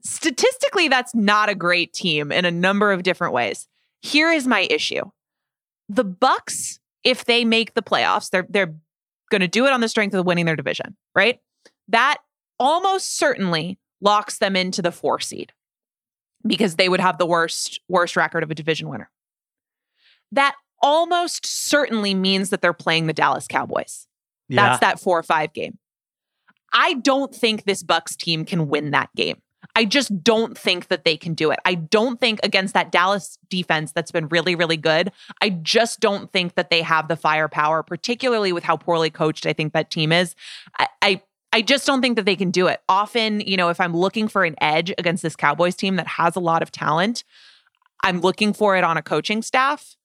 Statistically, 0.02 0.88
that's 0.88 1.14
not 1.14 1.50
a 1.50 1.54
great 1.54 1.92
team 1.92 2.33
in 2.33 2.45
a 2.47 2.50
number 2.50 2.90
of 2.90 3.02
different 3.02 3.35
ways. 3.35 3.68
Here 4.00 4.33
is 4.33 4.47
my 4.47 4.61
issue. 4.71 5.02
The 5.88 6.04
Bucs, 6.04 6.78
if 7.04 7.26
they 7.26 7.45
make 7.45 7.75
the 7.75 7.83
playoffs, 7.83 8.30
they're 8.30 8.47
they're 8.49 8.75
gonna 9.30 9.49
do 9.49 9.66
it 9.66 9.73
on 9.73 9.80
the 9.80 9.88
strength 9.88 10.14
of 10.14 10.25
winning 10.25 10.47
their 10.47 10.56
division, 10.56 10.97
right? 11.14 11.38
That 11.88 12.18
almost 12.59 13.18
certainly 13.18 13.78
locks 14.00 14.38
them 14.38 14.56
into 14.56 14.80
the 14.80 14.92
four 14.92 15.21
seed 15.21 15.52
because 16.47 16.76
they 16.76 16.88
would 16.88 17.00
have 17.00 17.18
the 17.18 17.26
worst 17.26 17.80
worst 17.88 18.16
record 18.16 18.42
of 18.42 18.50
a 18.50 18.54
division 18.54 18.88
winner 18.88 19.11
that 20.37 20.55
almost 20.81 21.45
certainly 21.45 22.14
means 22.14 22.50
that 22.50 22.62
they're 22.62 22.73
playing 22.73 23.07
the 23.07 23.12
Dallas 23.12 23.47
Cowboys. 23.49 24.07
That's 24.49 24.81
that 24.81 25.00
4 25.00 25.19
or 25.19 25.23
5 25.23 25.52
game. 25.52 25.78
I 26.73 26.95
don't 26.95 27.35
think 27.35 27.64
this 27.64 27.83
Bucs 27.83 28.16
team 28.16 28.45
can 28.45 28.69
win 28.69 28.90
that 28.93 29.11
game. 29.16 29.40
I 29.75 29.85
just 29.85 30.23
don't 30.23 30.57
think 30.57 30.88
that 30.88 31.05
they 31.05 31.16
can 31.16 31.35
do 31.35 31.50
it. 31.50 31.59
I 31.64 31.75
don't 31.75 32.21
think 32.21 32.38
against 32.43 32.75
that 32.75 32.93
Dallas 32.93 33.38
defense 33.49 33.93
that's 33.93 34.12
been 34.12 34.28
really 34.28 34.55
really 34.55 34.76
good. 34.76 35.11
I 35.43 35.50
just 35.50 36.00
don't 36.00 36.33
think 36.33 36.55
that 36.55 36.71
they 36.71 36.83
have 36.83 37.09
the 37.09 37.16
firepower, 37.16 37.83
particularly 37.83 38.52
with 38.52 38.62
how 38.62 38.76
poorly 38.76 39.11
coached 39.11 39.47
I 39.47 39.52
think 39.52 39.73
that 39.73 39.90
team 39.90 40.12
is. 40.12 40.35
I, 40.78 40.88
I 41.02 41.23
I 41.52 41.62
just 41.62 41.87
don't 41.87 42.02
think 42.02 42.16
that 42.16 42.26
they 42.26 42.37
can 42.37 42.50
do 42.50 42.66
it. 42.66 42.81
Often, 42.88 43.40
you 43.40 43.57
know, 43.57 43.71
if 43.71 43.81
I'm 43.81 43.97
looking 43.97 44.28
for 44.28 44.45
an 44.45 44.55
edge 44.61 44.93
against 44.99 45.23
this 45.23 45.37
Cowboys 45.37 45.75
team 45.75 45.97
that 45.97 46.07
has 46.07 46.37
a 46.37 46.40
lot 46.40 46.62
of 46.62 46.71
talent, 46.71 47.25
I'm 48.02 48.21
looking 48.21 48.52
for 48.52 48.76
it 48.76 48.85
on 48.85 48.97
a 48.97 49.02
coaching 49.02 49.43
staff. 49.43 49.95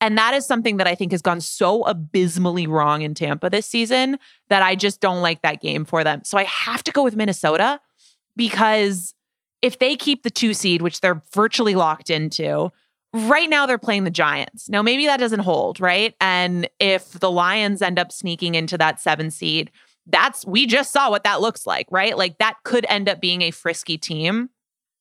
And 0.00 0.16
that 0.16 0.32
is 0.32 0.46
something 0.46 0.78
that 0.78 0.86
I 0.86 0.94
think 0.94 1.12
has 1.12 1.20
gone 1.20 1.40
so 1.40 1.82
abysmally 1.84 2.66
wrong 2.66 3.02
in 3.02 3.14
Tampa 3.14 3.50
this 3.50 3.66
season 3.66 4.18
that 4.48 4.62
I 4.62 4.74
just 4.74 5.00
don't 5.00 5.20
like 5.20 5.42
that 5.42 5.60
game 5.60 5.84
for 5.84 6.02
them. 6.02 6.22
So 6.24 6.38
I 6.38 6.44
have 6.44 6.82
to 6.84 6.92
go 6.92 7.02
with 7.02 7.16
Minnesota 7.16 7.80
because 8.34 9.14
if 9.60 9.78
they 9.78 9.96
keep 9.96 10.22
the 10.22 10.30
two 10.30 10.54
seed, 10.54 10.80
which 10.80 11.00
they're 11.00 11.22
virtually 11.34 11.74
locked 11.74 12.08
into, 12.08 12.70
right 13.12 13.50
now 13.50 13.66
they're 13.66 13.76
playing 13.76 14.04
the 14.04 14.10
Giants. 14.10 14.70
Now, 14.70 14.80
maybe 14.82 15.04
that 15.06 15.18
doesn't 15.18 15.40
hold, 15.40 15.80
right? 15.80 16.14
And 16.20 16.68
if 16.78 17.12
the 17.12 17.30
Lions 17.30 17.82
end 17.82 17.98
up 17.98 18.10
sneaking 18.10 18.54
into 18.54 18.78
that 18.78 19.00
seven 19.00 19.30
seed, 19.30 19.70
that's, 20.06 20.46
we 20.46 20.66
just 20.66 20.92
saw 20.92 21.10
what 21.10 21.24
that 21.24 21.42
looks 21.42 21.66
like, 21.66 21.86
right? 21.90 22.16
Like 22.16 22.38
that 22.38 22.56
could 22.64 22.86
end 22.88 23.08
up 23.08 23.20
being 23.20 23.42
a 23.42 23.50
frisky 23.50 23.98
team. 23.98 24.48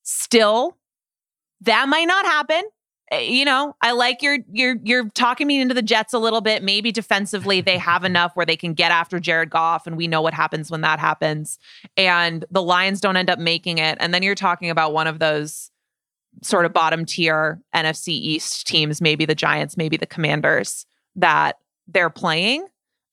Still, 0.04 0.78
that 1.62 1.88
might 1.88 2.08
not 2.08 2.26
happen. 2.26 2.64
Eh, 3.12 3.22
You 3.22 3.46
know, 3.46 3.76
I 3.82 3.92
like 3.92 4.22
your 4.22 4.38
you're 4.52 4.78
you're 4.84 5.10
talking 5.10 5.48
me 5.48 5.60
into 5.60 5.74
the 5.74 5.82
Jets 5.82 6.14
a 6.14 6.20
little 6.20 6.42
bit. 6.42 6.64
Maybe 6.64 6.92
defensively 6.92 7.62
they 7.62 7.78
have 7.78 8.04
enough 8.04 8.36
where 8.36 8.46
they 8.46 8.56
can 8.58 8.74
get 8.74 8.92
after 8.92 9.20
Jared 9.20 9.50
Goff, 9.50 9.88
and 9.88 9.98
we 9.98 10.08
know 10.08 10.22
what 10.22 10.34
happens 10.34 10.70
when 10.70 10.82
that 10.82 11.00
happens. 11.00 11.58
And 11.98 12.46
the 12.52 12.62
Lions 12.62 13.02
don't 13.02 13.18
end 13.18 13.30
up 13.30 13.40
making 13.40 13.78
it. 13.78 13.98
And 14.00 14.14
then 14.14 14.24
you're 14.24 14.36
talking 14.36 14.70
about 14.70 14.94
one 14.94 15.08
of 15.08 15.20
those 15.20 15.72
sort 16.44 16.66
of 16.66 16.74
bottom 16.74 17.06
tier 17.06 17.60
NFC 17.76 18.10
East 18.10 18.68
teams, 18.68 19.02
maybe 19.02 19.26
the 19.26 19.36
Giants, 19.36 19.76
maybe 19.76 19.98
the 19.98 20.06
Commanders 20.06 20.86
that 21.16 21.58
they're 21.88 22.10
playing. 22.12 22.66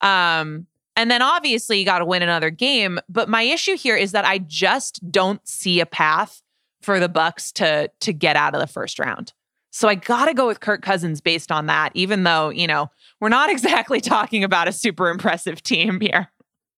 Um, 0.02 0.66
and 0.94 1.10
then 1.10 1.22
obviously 1.22 1.78
you 1.78 1.84
got 1.84 1.98
to 1.98 2.04
win 2.04 2.22
another 2.22 2.50
game. 2.50 2.98
But 3.08 3.28
my 3.28 3.42
issue 3.42 3.76
here 3.76 3.96
is 3.96 4.12
that 4.12 4.24
I 4.24 4.38
just 4.38 5.10
don't 5.10 5.46
see 5.48 5.80
a 5.80 5.86
path 5.86 6.42
for 6.82 7.00
the 7.00 7.08
Bucs 7.08 7.52
to 7.54 7.90
to 8.00 8.12
get 8.12 8.36
out 8.36 8.54
of 8.54 8.60
the 8.60 8.66
first 8.66 8.98
round. 8.98 9.32
So 9.76 9.88
I 9.88 9.94
got 9.94 10.24
to 10.24 10.32
go 10.32 10.46
with 10.46 10.60
Kirk 10.60 10.80
Cousins 10.80 11.20
based 11.20 11.52
on 11.52 11.66
that, 11.66 11.90
even 11.92 12.22
though, 12.24 12.48
you 12.48 12.66
know, 12.66 12.90
we're 13.20 13.28
not 13.28 13.50
exactly 13.56 14.00
talking 14.00 14.42
about 14.42 14.68
a 14.68 14.72
super 14.72 15.10
impressive 15.10 15.62
team 15.62 16.00
here. 16.00 16.30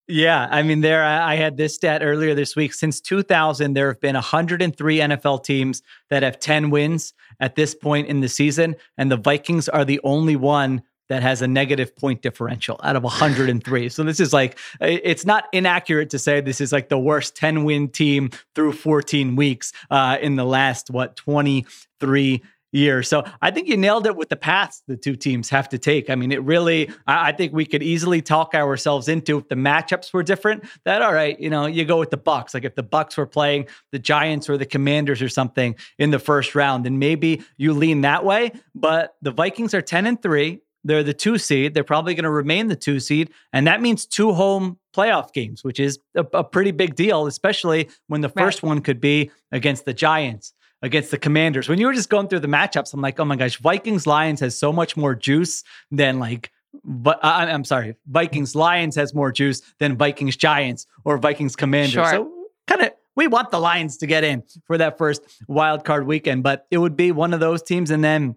Yeah, 0.09 0.49
I 0.51 0.63
mean, 0.63 0.81
there 0.81 1.03
I 1.03 1.35
had 1.35 1.55
this 1.55 1.75
stat 1.75 2.01
earlier 2.03 2.35
this 2.35 2.57
week. 2.57 2.73
Since 2.73 2.99
2000, 2.99 3.73
there 3.73 3.87
have 3.87 4.01
been 4.01 4.15
103 4.15 4.97
NFL 4.97 5.43
teams 5.45 5.81
that 6.09 6.23
have 6.23 6.39
10 6.39 6.71
wins 6.71 7.13
at 7.39 7.55
this 7.55 7.73
point 7.73 8.07
in 8.07 8.19
the 8.19 8.27
season, 8.27 8.75
and 8.97 9.09
the 9.09 9.17
Vikings 9.17 9.69
are 9.69 9.85
the 9.85 10.01
only 10.03 10.35
one 10.35 10.81
that 11.07 11.21
has 11.21 11.41
a 11.41 11.47
negative 11.47 11.95
point 11.95 12.21
differential 12.21 12.79
out 12.83 12.95
of 12.95 13.03
103. 13.03 13.89
so 13.89 14.03
this 14.03 14.19
is 14.19 14.31
like 14.31 14.59
it's 14.79 15.25
not 15.25 15.45
inaccurate 15.53 16.11
to 16.11 16.19
say 16.19 16.39
this 16.39 16.61
is 16.61 16.71
like 16.71 16.89
the 16.89 16.99
worst 16.99 17.35
10 17.35 17.63
win 17.63 17.87
team 17.87 18.29
through 18.53 18.71
14 18.71 19.35
weeks 19.35 19.73
uh, 19.89 20.17
in 20.21 20.35
the 20.35 20.45
last 20.45 20.91
what 20.91 21.15
23 21.15 22.43
year. 22.71 23.01
So 23.03 23.23
I 23.41 23.51
think 23.51 23.67
you 23.67 23.77
nailed 23.77 24.05
it 24.05 24.15
with 24.15 24.29
the 24.29 24.35
paths 24.35 24.83
the 24.87 24.95
two 24.97 25.15
teams 25.15 25.49
have 25.49 25.69
to 25.69 25.77
take. 25.77 26.09
I 26.09 26.15
mean, 26.15 26.31
it 26.31 26.43
really, 26.43 26.89
I, 27.07 27.29
I 27.29 27.31
think 27.31 27.53
we 27.53 27.65
could 27.65 27.81
easily 27.81 28.21
talk 28.21 28.53
ourselves 28.53 29.07
into 29.07 29.37
if 29.39 29.47
the 29.47 29.55
matchups 29.55 30.13
were 30.13 30.23
different. 30.23 30.65
That 30.85 31.01
all 31.01 31.13
right, 31.13 31.39
you 31.39 31.49
know, 31.49 31.65
you 31.65 31.85
go 31.85 31.97
with 31.99 32.11
the 32.11 32.17
Bucs. 32.17 32.53
Like 32.53 32.65
if 32.65 32.75
the 32.75 32.83
Bucs 32.83 33.17
were 33.17 33.25
playing 33.25 33.67
the 33.91 33.99
Giants 33.99 34.49
or 34.49 34.57
the 34.57 34.65
Commanders 34.65 35.21
or 35.21 35.29
something 35.29 35.75
in 35.97 36.11
the 36.11 36.19
first 36.19 36.55
round, 36.55 36.85
then 36.85 36.99
maybe 36.99 37.43
you 37.57 37.73
lean 37.73 38.01
that 38.01 38.23
way. 38.23 38.51
But 38.75 39.15
the 39.21 39.31
Vikings 39.31 39.73
are 39.73 39.81
ten 39.81 40.05
and 40.05 40.21
three. 40.21 40.61
They're 40.85 41.03
the 41.03 41.13
two 41.13 41.37
seed. 41.37 41.73
They're 41.73 41.83
probably 41.83 42.13
going 42.15 42.23
to 42.23 42.29
remain 42.29 42.67
the 42.67 42.75
two 42.75 43.01
seed, 43.01 43.31
and 43.51 43.67
that 43.67 43.81
means 43.81 44.05
two 44.05 44.31
home 44.31 44.79
playoff 44.95 45.33
games, 45.33 45.63
which 45.63 45.79
is 45.79 45.99
a, 46.15 46.25
a 46.33 46.43
pretty 46.43 46.71
big 46.71 46.95
deal, 46.95 47.27
especially 47.27 47.89
when 48.07 48.21
the 48.21 48.29
Right. 48.29 48.45
first 48.45 48.63
one 48.63 48.79
could 48.81 49.01
be 49.01 49.29
against 49.51 49.83
the 49.85 49.93
Giants 49.93 50.53
against 50.81 51.11
the 51.11 51.17
Commanders. 51.17 51.67
When 51.67 51.79
you 51.79 51.87
were 51.87 51.93
just 51.93 52.09
going 52.09 52.27
through 52.27 52.39
the 52.39 52.47
matchups, 52.47 52.93
I'm 52.93 53.01
like, 53.01 53.19
oh 53.19 53.25
my 53.25 53.35
gosh, 53.35 53.57
Vikings 53.57 54.07
Lions 54.07 54.39
has 54.39 54.57
so 54.57 54.71
much 54.71 54.95
more 54.95 55.15
juice 55.15 55.63
than 55.91 56.19
like. 56.19 56.51
But 56.83 57.17
uh, 57.23 57.27
I, 57.27 57.51
I'm 57.51 57.65
sorry, 57.65 57.95
Vikings 58.07 58.55
Lions 58.55 58.95
has 58.95 59.13
more 59.13 59.31
juice 59.31 59.61
than 59.79 59.97
Vikings 59.97 60.37
Giants 60.37 60.85
or 61.03 61.17
Vikings 61.17 61.55
Commanders. 61.55 61.93
Sure. 61.93 62.09
So 62.09 62.31
kind 62.67 62.81
of 62.81 62.91
we 63.15 63.27
want 63.27 63.51
the 63.51 63.59
Lions 63.59 63.97
to 63.97 64.07
get 64.07 64.23
in 64.23 64.43
for 64.65 64.77
that 64.77 64.97
first 64.97 65.21
wild 65.47 65.83
card 65.83 66.05
weekend, 66.05 66.43
but 66.43 66.67
it 66.71 66.77
would 66.77 66.95
be 66.95 67.11
one 67.11 67.33
of 67.33 67.39
those 67.39 67.61
teams. 67.61 67.91
And 67.91 68.03
then 68.03 68.35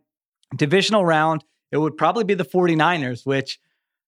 divisional 0.57 1.05
round, 1.05 1.45
it 1.71 1.79
would 1.79 1.97
probably 1.97 2.25
be 2.25 2.35
the 2.35 2.45
49ers, 2.45 3.25
which 3.25 3.61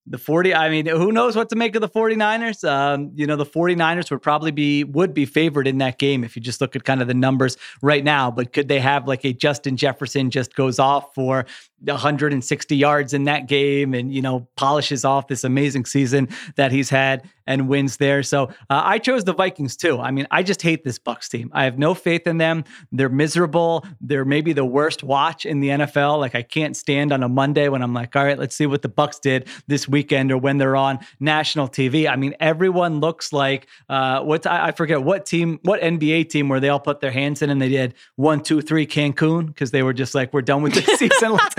the 0.06 0.18
40 0.18 0.54
i 0.54 0.68
mean 0.68 0.86
who 0.86 1.12
knows 1.12 1.34
what 1.34 1.48
to 1.48 1.56
make 1.56 1.74
of 1.74 1.80
the 1.80 1.88
49ers 1.88 2.68
um, 2.68 3.10
you 3.14 3.26
know 3.26 3.36
the 3.36 3.46
49ers 3.46 4.10
would 4.10 4.20
probably 4.20 4.50
be 4.50 4.84
would 4.84 5.14
be 5.14 5.24
favored 5.24 5.66
in 5.66 5.78
that 5.78 5.98
game 5.98 6.24
if 6.24 6.36
you 6.36 6.42
just 6.42 6.60
look 6.60 6.76
at 6.76 6.84
kind 6.84 7.00
of 7.00 7.08
the 7.08 7.14
numbers 7.14 7.56
right 7.80 8.04
now 8.04 8.30
but 8.30 8.52
could 8.52 8.68
they 8.68 8.80
have 8.80 9.08
like 9.08 9.24
a 9.24 9.32
justin 9.32 9.76
jefferson 9.76 10.30
just 10.30 10.54
goes 10.54 10.78
off 10.78 11.14
for 11.14 11.46
160 11.80 12.76
yards 12.76 13.14
in 13.14 13.24
that 13.24 13.48
game 13.48 13.94
and 13.94 14.12
you 14.12 14.20
know 14.20 14.46
polishes 14.56 15.04
off 15.04 15.28
this 15.28 15.44
amazing 15.44 15.84
season 15.86 16.28
that 16.56 16.70
he's 16.70 16.90
had 16.90 17.28
and 17.46 17.68
wins 17.68 17.96
there. 17.98 18.22
So 18.22 18.44
uh, 18.70 18.82
i 18.84 18.98
chose 18.98 19.24
the 19.24 19.34
vikings 19.34 19.76
too. 19.76 20.00
I 20.00 20.10
mean 20.10 20.26
i 20.30 20.42
just 20.42 20.62
hate 20.62 20.84
this 20.84 20.98
bucs 20.98 21.28
team. 21.28 21.50
I 21.52 21.64
have 21.64 21.78
no 21.78 21.94
faith 21.94 22.26
in 22.26 22.38
them. 22.38 22.64
They're 22.92 23.08
miserable. 23.08 23.86
They're 24.00 24.24
maybe 24.24 24.52
the 24.52 24.64
worst 24.64 25.02
watch 25.02 25.46
in 25.46 25.60
the 25.60 25.68
nfl 25.68 26.18
like 26.18 26.34
i 26.34 26.42
can't 26.42 26.76
stand 26.76 27.12
on 27.12 27.22
a 27.22 27.28
monday 27.28 27.68
when 27.68 27.82
i'm 27.82 27.92
like 27.92 28.14
all 28.16 28.24
right 28.24 28.38
let's 28.38 28.54
see 28.54 28.66
what 28.66 28.82
the 28.82 28.88
bucs 28.88 29.20
did 29.20 29.48
this 29.66 29.88
weekend 29.88 30.30
or 30.30 30.38
when 30.38 30.58
they're 30.58 30.76
on 30.76 30.98
national 31.20 31.68
tv 31.68 32.08
i 32.08 32.16
mean 32.16 32.34
everyone 32.40 33.00
looks 33.00 33.32
like 33.32 33.66
uh 33.88 34.20
what 34.20 34.46
I, 34.46 34.68
I 34.68 34.72
forget 34.72 35.02
what 35.02 35.26
team 35.26 35.58
what 35.62 35.80
nba 35.80 36.28
team 36.28 36.48
where 36.48 36.60
they 36.60 36.68
all 36.68 36.80
put 36.80 37.00
their 37.00 37.10
hands 37.10 37.42
in 37.42 37.50
and 37.50 37.60
they 37.60 37.68
did 37.68 37.94
one 38.16 38.42
two 38.42 38.60
three 38.60 38.86
cancun 38.86 39.46
because 39.46 39.70
they 39.70 39.82
were 39.82 39.92
just 39.92 40.14
like 40.14 40.32
we're 40.32 40.42
done 40.42 40.62
with 40.62 40.74
this 40.74 40.98
season. 40.98 41.32
Let's, 41.32 41.54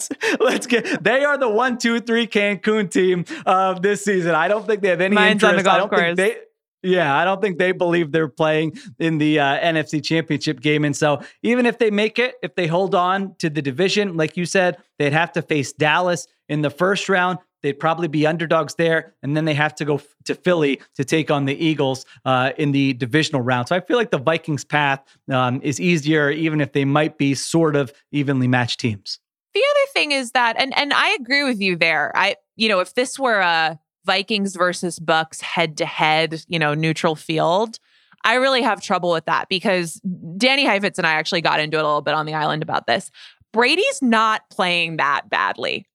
let's 0.00 0.40
let's 0.40 0.66
get 0.66 1.02
they 1.02 1.24
are 1.24 1.38
the 1.38 1.48
one 1.48 1.78
two 1.78 2.00
three 2.00 2.26
cancun 2.26 2.90
team 2.90 3.24
of 3.46 3.82
this 3.82 4.04
season 4.04 4.34
i 4.34 4.48
don't 4.48 4.66
think 4.66 4.82
they 4.82 4.88
have 4.88 5.00
any 5.00 5.14
Mine's 5.14 5.42
on 5.44 5.52
the 5.54 5.58
interest. 5.58 5.68
I 5.68 5.78
golf 5.78 5.90
don't 5.90 5.98
think 5.98 6.16
course. 6.16 6.28
they 6.28 6.40
yeah, 6.82 7.14
I 7.14 7.24
don't 7.24 7.42
think 7.42 7.58
they 7.58 7.72
believe 7.72 8.10
they're 8.10 8.28
playing 8.28 8.78
in 8.98 9.18
the 9.18 9.38
uh, 9.38 9.58
NFC 9.60 10.02
Championship 10.02 10.60
game. 10.60 10.84
And 10.84 10.96
so, 10.96 11.20
even 11.42 11.66
if 11.66 11.78
they 11.78 11.90
make 11.90 12.18
it, 12.18 12.36
if 12.42 12.54
they 12.54 12.66
hold 12.66 12.94
on 12.94 13.34
to 13.38 13.50
the 13.50 13.60
division, 13.60 14.16
like 14.16 14.36
you 14.36 14.46
said, 14.46 14.78
they'd 14.98 15.12
have 15.12 15.32
to 15.32 15.42
face 15.42 15.72
Dallas 15.72 16.26
in 16.48 16.62
the 16.62 16.70
first 16.70 17.08
round. 17.08 17.38
They'd 17.62 17.78
probably 17.78 18.08
be 18.08 18.26
underdogs 18.26 18.76
there. 18.76 19.14
And 19.22 19.36
then 19.36 19.44
they 19.44 19.52
have 19.52 19.74
to 19.74 19.84
go 19.84 19.96
f- 19.96 20.06
to 20.24 20.34
Philly 20.34 20.80
to 20.94 21.04
take 21.04 21.30
on 21.30 21.44
the 21.44 21.54
Eagles 21.54 22.06
uh, 22.24 22.52
in 22.56 22.72
the 22.72 22.94
divisional 22.94 23.42
round. 23.42 23.68
So, 23.68 23.76
I 23.76 23.80
feel 23.80 23.98
like 23.98 24.10
the 24.10 24.18
Vikings' 24.18 24.64
path 24.64 25.02
um, 25.30 25.60
is 25.62 25.78
easier, 25.78 26.30
even 26.30 26.62
if 26.62 26.72
they 26.72 26.86
might 26.86 27.18
be 27.18 27.34
sort 27.34 27.76
of 27.76 27.92
evenly 28.10 28.48
matched 28.48 28.80
teams. 28.80 29.18
The 29.52 29.60
other 29.60 29.92
thing 29.92 30.12
is 30.12 30.32
that, 30.32 30.56
and 30.58 30.76
and 30.76 30.92
I 30.92 31.16
agree 31.20 31.42
with 31.42 31.60
you 31.60 31.76
there. 31.76 32.12
I, 32.14 32.36
you 32.56 32.68
know, 32.68 32.80
if 32.80 32.94
this 32.94 33.18
were 33.18 33.40
a 33.40 33.78
Vikings 34.04 34.56
versus 34.56 34.98
Bucs 34.98 35.40
head 35.40 35.76
to 35.78 35.86
head, 35.86 36.44
you 36.48 36.58
know, 36.58 36.74
neutral 36.74 37.16
field, 37.16 37.78
I 38.24 38.34
really 38.34 38.62
have 38.62 38.80
trouble 38.80 39.10
with 39.10 39.24
that 39.26 39.48
because 39.48 39.94
Danny 40.36 40.64
Heifetz 40.64 40.98
and 40.98 41.06
I 41.06 41.12
actually 41.12 41.40
got 41.40 41.60
into 41.60 41.78
it 41.78 41.84
a 41.84 41.86
little 41.86 42.02
bit 42.02 42.14
on 42.14 42.26
the 42.26 42.34
island 42.34 42.62
about 42.62 42.86
this. 42.86 43.10
Brady's 43.52 44.00
not 44.02 44.42
playing 44.50 44.98
that 44.98 45.28
badly. 45.28 45.86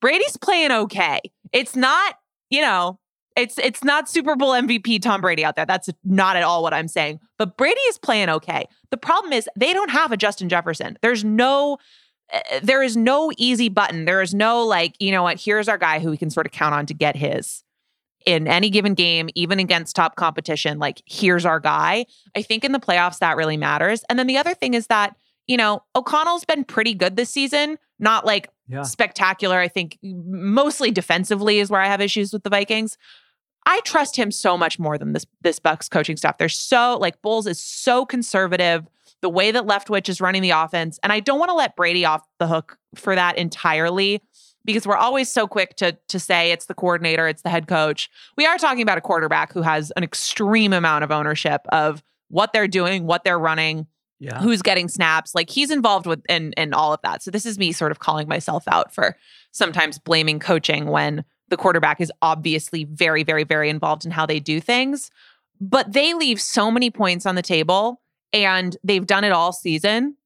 Brady's 0.00 0.36
playing 0.36 0.72
okay. 0.72 1.20
It's 1.52 1.76
not, 1.76 2.16
you 2.50 2.60
know, 2.60 2.98
it's 3.36 3.58
it's 3.58 3.82
not 3.82 4.08
Super 4.08 4.36
Bowl 4.36 4.52
MVP 4.52 5.02
Tom 5.02 5.20
Brady 5.20 5.44
out 5.44 5.56
there. 5.56 5.66
That's 5.66 5.88
not 6.04 6.36
at 6.36 6.42
all 6.42 6.62
what 6.62 6.74
I'm 6.74 6.88
saying. 6.88 7.20
But 7.38 7.56
Brady 7.56 7.80
is 7.82 7.98
playing 7.98 8.28
okay. 8.28 8.66
The 8.90 8.96
problem 8.96 9.32
is 9.32 9.48
they 9.58 9.72
don't 9.72 9.90
have 9.90 10.12
a 10.12 10.16
Justin 10.16 10.48
Jefferson. 10.48 10.98
There's 11.02 11.24
no 11.24 11.78
Eh, 12.30 12.40
eh, 12.50 12.60
there 12.62 12.82
is 12.82 12.96
no 12.96 13.30
easy 13.36 13.68
button. 13.68 14.04
There 14.04 14.22
is 14.22 14.34
no 14.34 14.64
like, 14.64 14.94
you 14.98 15.12
know 15.12 15.22
what, 15.22 15.40
here's 15.40 15.68
our 15.68 15.78
guy 15.78 15.98
who 16.00 16.10
we 16.10 16.16
can 16.16 16.30
sort 16.30 16.46
of 16.46 16.52
count 16.52 16.74
on 16.74 16.86
to 16.86 16.94
get 16.94 17.16
his 17.16 17.62
in 18.26 18.48
any 18.48 18.70
given 18.70 18.94
game, 18.94 19.28
even 19.34 19.58
against 19.60 19.94
top 19.94 20.16
competition. 20.16 20.78
Like, 20.78 21.02
here's 21.04 21.44
our 21.44 21.60
guy. 21.60 22.06
I 22.34 22.40
think 22.42 22.64
in 22.64 22.72
the 22.72 22.80
playoffs, 22.80 23.18
that 23.18 23.36
really 23.36 23.58
matters. 23.58 24.02
And 24.08 24.18
then 24.18 24.26
the 24.26 24.38
other 24.38 24.54
thing 24.54 24.72
is 24.72 24.86
that, 24.86 25.14
you 25.46 25.58
know, 25.58 25.82
O'Connell's 25.94 26.44
been 26.46 26.64
pretty 26.64 26.94
good 26.94 27.16
this 27.16 27.28
season, 27.30 27.78
not 27.98 28.24
like 28.24 28.48
Yeah. 28.66 28.82
spectacular. 28.82 29.58
I 29.58 29.68
think 29.68 29.98
mostly 30.02 30.90
defensively 30.90 31.58
is 31.58 31.68
where 31.68 31.82
I 31.82 31.86
have 31.86 32.00
issues 32.00 32.32
with 32.32 32.44
the 32.44 32.50
Vikings. 32.50 32.96
I 33.66 33.80
trust 33.84 34.16
him 34.16 34.30
so 34.30 34.56
much 34.56 34.78
more 34.78 34.96
than 34.96 35.12
this 35.12 35.26
this 35.42 35.58
Bucs 35.60 35.90
coaching 35.90 36.16
staff. 36.16 36.38
They're 36.38 36.48
so 36.48 36.96
like 36.98 37.20
Bowles 37.20 37.46
is 37.46 37.60
so 37.60 38.06
conservative. 38.06 38.86
The 39.24 39.30
way 39.30 39.50
that 39.52 39.64
Leftwich 39.66 40.10
is 40.10 40.20
running 40.20 40.42
the 40.42 40.50
offense, 40.50 40.98
and 41.02 41.10
I 41.10 41.20
don't 41.20 41.38
want 41.38 41.48
to 41.48 41.54
let 41.54 41.76
Brady 41.76 42.04
off 42.04 42.26
the 42.38 42.46
hook 42.46 42.76
for 42.94 43.14
that 43.14 43.38
entirely 43.38 44.20
because 44.66 44.86
we're 44.86 44.98
always 44.98 45.32
so 45.32 45.46
quick 45.46 45.76
to 45.76 45.96
to 46.08 46.20
say 46.20 46.52
it's 46.52 46.66
the 46.66 46.74
coordinator, 46.74 47.26
it's 47.26 47.40
the 47.40 47.48
head 47.48 47.66
coach. 47.66 48.10
We 48.36 48.44
are 48.44 48.58
talking 48.58 48.82
about 48.82 48.98
a 48.98 49.00
quarterback 49.00 49.54
who 49.54 49.62
has 49.62 49.90
an 49.92 50.04
extreme 50.04 50.74
amount 50.74 51.04
of 51.04 51.10
ownership 51.10 51.62
of 51.70 52.02
what 52.28 52.52
they're 52.52 52.68
doing, 52.68 53.06
what 53.06 53.24
they're 53.24 53.38
running, 53.38 53.86
Yeah. 54.18 54.42
who's 54.42 54.60
getting 54.60 54.88
snaps. 54.88 55.34
Like 55.34 55.48
he's 55.48 55.70
involved 55.70 56.04
with 56.06 56.20
in 56.28 56.52
in 56.58 56.74
all 56.74 56.92
of 56.92 57.00
that. 57.02 57.22
So 57.22 57.30
this 57.30 57.46
is 57.46 57.58
me 57.58 57.72
sort 57.72 57.92
of 57.92 58.00
calling 58.00 58.28
myself 58.28 58.64
out 58.68 58.92
for 58.92 59.16
sometimes 59.52 59.98
blaming 59.98 60.38
coaching 60.38 60.84
when 60.90 61.24
the 61.48 61.56
quarterback 61.56 61.98
is 61.98 62.12
obviously 62.20 62.84
very, 62.84 63.22
very, 63.22 63.44
very 63.44 63.70
involved 63.70 64.04
in 64.04 64.10
how 64.10 64.26
they 64.26 64.38
do 64.38 64.60
things. 64.60 65.10
But 65.62 65.94
they 65.94 66.12
leave 66.12 66.42
so 66.42 66.70
many 66.70 66.90
points 66.90 67.24
on 67.24 67.36
the 67.36 67.42
table 67.56 68.02
and 68.34 68.76
they've 68.84 69.06
done 69.06 69.24
it 69.24 69.32
all 69.32 69.52
season. 69.52 70.16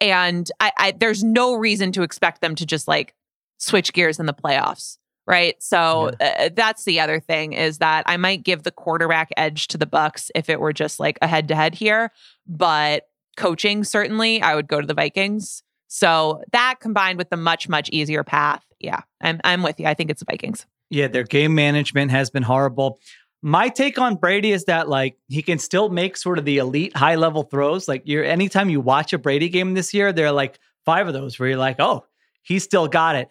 And 0.00 0.50
I, 0.58 0.72
I 0.76 0.90
there's 0.92 1.22
no 1.22 1.54
reason 1.54 1.92
to 1.92 2.02
expect 2.02 2.40
them 2.40 2.56
to 2.56 2.66
just 2.66 2.88
like 2.88 3.14
switch 3.58 3.92
gears 3.92 4.18
in 4.18 4.26
the 4.26 4.34
playoffs. 4.34 4.96
Right. 5.26 5.62
So 5.62 6.10
uh, 6.20 6.48
that's 6.54 6.84
the 6.84 6.98
other 6.98 7.20
thing 7.20 7.52
is 7.52 7.78
that 7.78 8.02
I 8.06 8.16
might 8.16 8.42
give 8.42 8.64
the 8.64 8.72
quarterback 8.72 9.28
edge 9.36 9.68
to 9.68 9.78
the 9.78 9.86
Bucs 9.86 10.30
if 10.34 10.48
it 10.48 10.58
were 10.58 10.72
just 10.72 10.98
like 10.98 11.18
a 11.22 11.28
head 11.28 11.46
to 11.48 11.54
head 11.54 11.74
here. 11.74 12.10
But 12.48 13.04
coaching, 13.36 13.84
certainly, 13.84 14.42
I 14.42 14.56
would 14.56 14.66
go 14.66 14.80
to 14.80 14.86
the 14.86 14.94
Vikings. 14.94 15.62
So 15.86 16.42
that 16.52 16.76
combined 16.80 17.18
with 17.18 17.30
the 17.30 17.36
much, 17.36 17.68
much 17.68 17.88
easier 17.90 18.24
path. 18.24 18.64
Yeah, 18.80 19.02
I'm, 19.20 19.40
I'm 19.44 19.62
with 19.62 19.78
you. 19.78 19.86
I 19.86 19.94
think 19.94 20.10
it's 20.10 20.20
the 20.20 20.26
Vikings. 20.28 20.66
Yeah, 20.88 21.06
their 21.06 21.22
game 21.22 21.54
management 21.54 22.10
has 22.10 22.30
been 22.30 22.42
horrible. 22.42 22.98
My 23.42 23.68
take 23.68 23.98
on 23.98 24.16
Brady 24.16 24.52
is 24.52 24.64
that 24.64 24.88
like 24.88 25.16
he 25.28 25.42
can 25.42 25.58
still 25.58 25.88
make 25.88 26.16
sort 26.16 26.38
of 26.38 26.44
the 26.44 26.58
elite 26.58 26.94
high 26.94 27.14
level 27.14 27.42
throws. 27.42 27.88
Like 27.88 28.02
you're 28.04 28.24
anytime 28.24 28.68
you 28.68 28.80
watch 28.80 29.12
a 29.12 29.18
Brady 29.18 29.48
game 29.48 29.74
this 29.74 29.94
year, 29.94 30.12
there 30.12 30.26
are 30.26 30.32
like 30.32 30.58
five 30.84 31.06
of 31.08 31.14
those 31.14 31.38
where 31.38 31.48
you're 31.48 31.58
like, 31.58 31.76
oh, 31.78 32.04
he 32.42 32.58
still 32.58 32.88
got 32.88 33.16
it. 33.16 33.28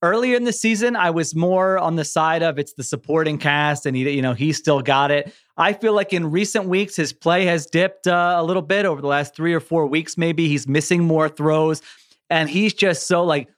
Earlier 0.00 0.36
in 0.36 0.44
the 0.44 0.52
season, 0.52 0.96
I 0.96 1.10
was 1.10 1.34
more 1.34 1.78
on 1.78 1.94
the 1.94 2.04
side 2.04 2.42
of 2.42 2.58
it's 2.58 2.72
the 2.72 2.82
supporting 2.82 3.38
cast, 3.38 3.86
and 3.86 3.96
he, 3.96 4.10
you 4.10 4.22
know, 4.22 4.32
he 4.32 4.52
still 4.52 4.80
got 4.80 5.12
it. 5.12 5.32
I 5.56 5.74
feel 5.74 5.92
like 5.92 6.12
in 6.12 6.30
recent 6.30 6.66
weeks, 6.66 6.96
his 6.96 7.12
play 7.12 7.44
has 7.44 7.66
dipped 7.66 8.08
uh, 8.08 8.34
a 8.36 8.42
little 8.42 8.62
bit 8.62 8.84
over 8.84 9.00
the 9.00 9.06
last 9.06 9.36
three 9.36 9.54
or 9.54 9.60
four 9.60 9.86
weeks. 9.86 10.18
Maybe 10.18 10.48
he's 10.48 10.66
missing 10.66 11.04
more 11.04 11.28
throws, 11.28 11.82
and 12.30 12.50
he's 12.50 12.74
just 12.74 13.06
so 13.06 13.22
like 13.22 13.48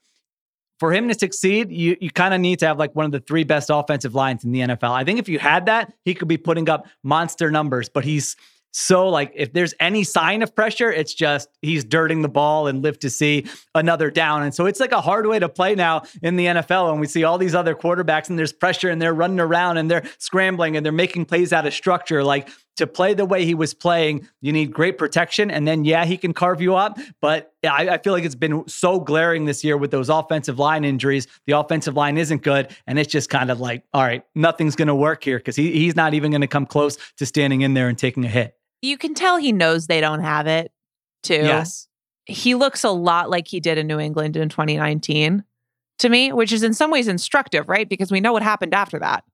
for 0.79 0.93
him 0.93 1.09
to 1.09 1.15
succeed, 1.15 1.71
you 1.71 1.97
you 2.01 2.11
kind 2.11 2.35
of 2.35 2.41
need 2.41 2.59
to 2.61 2.67
have 2.67 2.79
like 2.79 2.95
one 2.95 3.07
of 3.07 3.13
the 3.13 3.21
three 3.21 3.45
best 3.45 3.71
offensive 3.73 4.15
lines 4.15 4.45
in 4.45 4.53
the 4.53 4.61
NFL. 4.61 4.91
I 4.91 5.05
think 5.05 5.19
if 5.19 5.29
you 5.29 5.39
had 5.39 5.67
that, 5.67 5.93
he 6.05 6.15
could 6.15 6.29
be 6.29 6.37
putting 6.37 6.69
up 6.69 6.87
monster 7.03 7.51
numbers, 7.51 7.89
but 7.89 8.05
he's 8.05 8.37
so 8.77 9.09
like 9.09 9.31
if 9.37 9.53
there's 9.53 9.73
any 9.79 10.03
sign 10.03 10.43
of 10.43 10.53
pressure, 10.53 10.91
it's 10.91 11.15
just 11.15 11.49
he's 11.63 11.85
dirting 11.85 12.23
the 12.23 12.29
ball 12.29 12.67
and 12.67 12.83
live 12.83 12.99
to 13.01 13.11
see 13.11 13.47
another 13.73 14.11
down. 14.11 14.43
And 14.43 14.53
so 14.53 14.67
it's 14.67 14.81
like 14.81 14.91
a 14.91 15.01
hard 15.01 15.29
way 15.29 15.39
to 15.39 15.49
play 15.49 15.77
now 15.77 16.03
in 16.23 16.35
the 16.35 16.47
NFL. 16.47 16.91
And 16.91 17.01
we 17.01 17.07
see 17.07 17.23
all 17.23 17.39
these 17.39 17.55
other 17.55 17.77
quarterbacks 17.77 18.29
and 18.29 18.37
there's 18.37 18.53
pressure 18.53 18.91
and 18.91 19.01
they're 19.01 19.15
running 19.15 19.39
around 19.39 19.77
and 19.77 19.89
they're 19.89 20.03
scrambling 20.19 20.77
and 20.77 20.85
they're 20.85 20.93
making 20.93 21.27
plays 21.27 21.53
out 21.53 21.67
of 21.67 21.73
structure. 21.73 22.25
Like 22.25 22.49
to 22.77 22.87
play 22.87 23.15
the 23.15 23.25
way 23.25 23.45
he 23.45 23.55
was 23.55 23.73
playing, 23.73 24.29
you 24.41 24.53
need 24.53 24.73
great 24.73 24.99
protection. 24.99 25.51
And 25.51 25.67
then, 25.67 25.85
yeah, 25.85 26.05
he 26.05 26.17
can 26.17 26.35
carve 26.35 26.61
you 26.61 26.75
up. 26.75 26.99
But 27.21 27.53
I, 27.65 27.91
I, 27.91 27.99
feel 27.99 28.13
like 28.13 28.25
it's 28.25 28.35
been 28.35 28.67
so 28.69 28.99
glaring 28.99 29.45
this 29.45 29.63
year 29.63 29.77
with 29.77 29.91
those 29.91 30.09
offensive 30.09 30.59
line 30.59 30.85
injuries. 30.85 31.27
The 31.47 31.53
offensive 31.59 31.95
line 31.95 32.19
isn't 32.19 32.43
good. 32.43 32.75
And 32.87 32.99
it's 32.99 33.13
just 33.13 33.31
kind 33.31 33.51
of 33.51 33.61
like, 33.61 33.85
all 33.93 34.03
right, 34.03 34.25
nothing's 34.35 34.77
going 34.77 34.89
to 34.89 34.95
work 34.95 35.23
here 35.23 35.39
because 35.39 35.57
he, 35.57 35.73
he's 35.73 35.95
not 35.95 36.15
even 36.15 36.31
going 36.33 36.41
to 36.41 36.49
come 36.49 36.67
close 36.67 36.99
to 37.19 37.27
standing 37.27 37.61
in 37.61 37.75
there 37.75 37.89
and 37.89 37.97
taking 37.97 38.25
a 38.25 38.29
hit. 38.29 38.57
You 38.83 38.99
can 38.99 39.15
tell 39.15 39.37
he 39.37 39.53
knows 39.53 39.87
they 39.87 40.01
don't 40.01 40.21
have 40.21 40.47
it, 40.47 40.73
too. 41.23 41.35
Yes. 41.35 41.89
He 42.27 42.55
looks 42.55 42.85
a 42.85 42.91
lot 42.91 43.31
like 43.31 43.49
he 43.49 43.61
did 43.61 43.79
in 43.79 43.87
New 43.87 43.99
England 43.99 44.37
in 44.37 44.49
2019 44.49 45.45
to 45.99 46.09
me, 46.09 46.33
which 46.33 46.53
is 46.53 46.63
in 46.63 46.75
some 46.75 46.91
ways 46.91 47.09
instructive, 47.09 47.69
right? 47.69 47.89
Because 47.89 48.11
we 48.11 48.21
know 48.21 48.33
what 48.33 48.43
happened 48.43 48.75
after 48.75 48.99
that. 48.99 49.25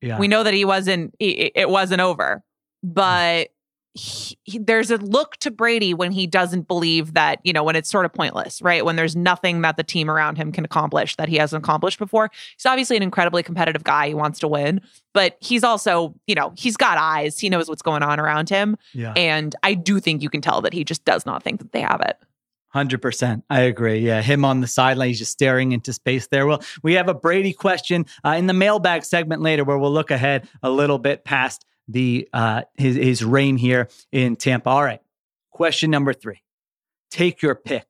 Yeah. 0.00 0.18
We 0.18 0.28
know 0.28 0.42
that 0.42 0.54
he 0.54 0.64
wasn't, 0.64 1.14
he, 1.18 1.50
it 1.54 1.68
wasn't 1.68 2.00
over. 2.00 2.42
But 2.84 3.48
he, 3.94 4.36
he, 4.44 4.58
there's 4.58 4.90
a 4.90 4.98
look 4.98 5.36
to 5.36 5.50
Brady 5.50 5.94
when 5.94 6.12
he 6.12 6.26
doesn't 6.26 6.68
believe 6.68 7.14
that, 7.14 7.38
you 7.44 7.52
know, 7.52 7.64
when 7.64 7.76
it's 7.76 7.88
sort 7.88 8.04
of 8.04 8.12
pointless, 8.12 8.60
right? 8.60 8.84
When 8.84 8.96
there's 8.96 9.16
nothing 9.16 9.62
that 9.62 9.78
the 9.78 9.84
team 9.84 10.10
around 10.10 10.36
him 10.36 10.52
can 10.52 10.64
accomplish 10.64 11.16
that 11.16 11.28
he 11.28 11.36
hasn't 11.36 11.64
accomplished 11.64 11.98
before. 11.98 12.30
He's 12.56 12.66
obviously 12.66 12.96
an 12.96 13.02
incredibly 13.02 13.42
competitive 13.42 13.84
guy. 13.84 14.08
He 14.08 14.14
wants 14.14 14.38
to 14.40 14.48
win, 14.48 14.80
but 15.14 15.38
he's 15.40 15.64
also, 15.64 16.14
you 16.26 16.34
know, 16.34 16.52
he's 16.56 16.76
got 16.76 16.98
eyes. 16.98 17.38
He 17.38 17.48
knows 17.48 17.68
what's 17.68 17.82
going 17.82 18.02
on 18.02 18.20
around 18.20 18.50
him. 18.50 18.76
Yeah. 18.92 19.14
And 19.16 19.56
I 19.62 19.74
do 19.74 19.98
think 19.98 20.22
you 20.22 20.28
can 20.28 20.40
tell 20.40 20.60
that 20.60 20.74
he 20.74 20.84
just 20.84 21.04
does 21.04 21.24
not 21.24 21.42
think 21.42 21.60
that 21.60 21.72
they 21.72 21.80
have 21.80 22.02
it. 22.02 22.18
Hundred 22.68 23.00
percent, 23.00 23.44
I 23.48 23.60
agree. 23.60 24.00
Yeah, 24.00 24.20
him 24.20 24.44
on 24.44 24.60
the 24.60 24.66
sideline, 24.66 25.06
he's 25.06 25.20
just 25.20 25.30
staring 25.30 25.70
into 25.70 25.92
space 25.92 26.26
there. 26.26 26.44
Well, 26.44 26.60
we 26.82 26.94
have 26.94 27.08
a 27.08 27.14
Brady 27.14 27.52
question 27.52 28.04
uh, 28.24 28.30
in 28.30 28.48
the 28.48 28.52
mailbag 28.52 29.04
segment 29.04 29.40
later, 29.40 29.62
where 29.62 29.78
we'll 29.78 29.92
look 29.92 30.10
ahead 30.10 30.48
a 30.60 30.70
little 30.70 30.98
bit 30.98 31.24
past 31.24 31.64
the 31.88 32.28
uh, 32.32 32.62
his 32.76 32.96
his 32.96 33.24
reign 33.24 33.56
here 33.56 33.88
in 34.12 34.36
Tampa. 34.36 34.70
All 34.70 34.84
right, 34.84 35.00
question 35.50 35.90
number 35.90 36.12
three: 36.12 36.42
Take 37.10 37.42
your 37.42 37.54
pick. 37.54 37.86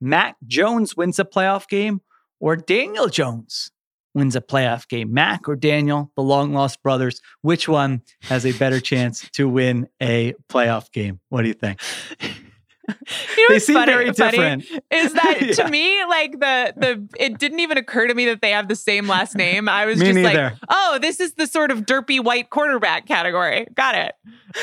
Mac 0.00 0.36
Jones 0.46 0.96
wins 0.96 1.18
a 1.18 1.24
playoff 1.24 1.68
game, 1.68 2.00
or 2.40 2.56
Daniel 2.56 3.08
Jones 3.08 3.70
wins 4.14 4.34
a 4.34 4.40
playoff 4.40 4.88
game. 4.88 5.12
Mac 5.12 5.48
or 5.48 5.56
Daniel, 5.56 6.10
the 6.16 6.22
long 6.22 6.52
lost 6.52 6.82
brothers, 6.82 7.20
which 7.42 7.68
one 7.68 8.02
has 8.22 8.46
a 8.46 8.52
better 8.52 8.80
chance 8.80 9.28
to 9.30 9.48
win 9.48 9.88
a 10.00 10.34
playoff 10.48 10.90
game? 10.90 11.20
What 11.28 11.42
do 11.42 11.48
you 11.48 11.54
think? 11.54 11.80
You 12.88 13.48
know 13.48 13.54
They 13.54 13.58
seem 13.58 13.74
funny, 13.74 13.92
very 13.92 14.12
funny 14.12 14.30
different. 14.30 14.64
Is 14.90 15.12
that 15.14 15.38
Yeah. 15.42 15.52
to 15.64 15.68
me 15.70 16.04
like 16.06 16.32
the 16.32 16.72
the 16.76 17.08
it 17.18 17.38
didn't 17.38 17.60
even 17.60 17.78
occur 17.78 18.06
to 18.06 18.14
me 18.14 18.26
that 18.26 18.40
they 18.42 18.50
have 18.50 18.68
the 18.68 18.76
same 18.76 19.06
last 19.08 19.34
name. 19.36 19.68
I 19.68 19.86
was 19.86 19.98
just 20.00 20.14
neither. 20.14 20.42
like, 20.50 20.54
oh, 20.68 20.98
this 21.00 21.20
is 21.20 21.34
the 21.34 21.46
sort 21.46 21.70
of 21.70 21.80
derpy 21.80 22.22
white 22.22 22.50
quarterback 22.50 23.06
category. 23.06 23.66
Got 23.74 23.94
it. 23.96 24.14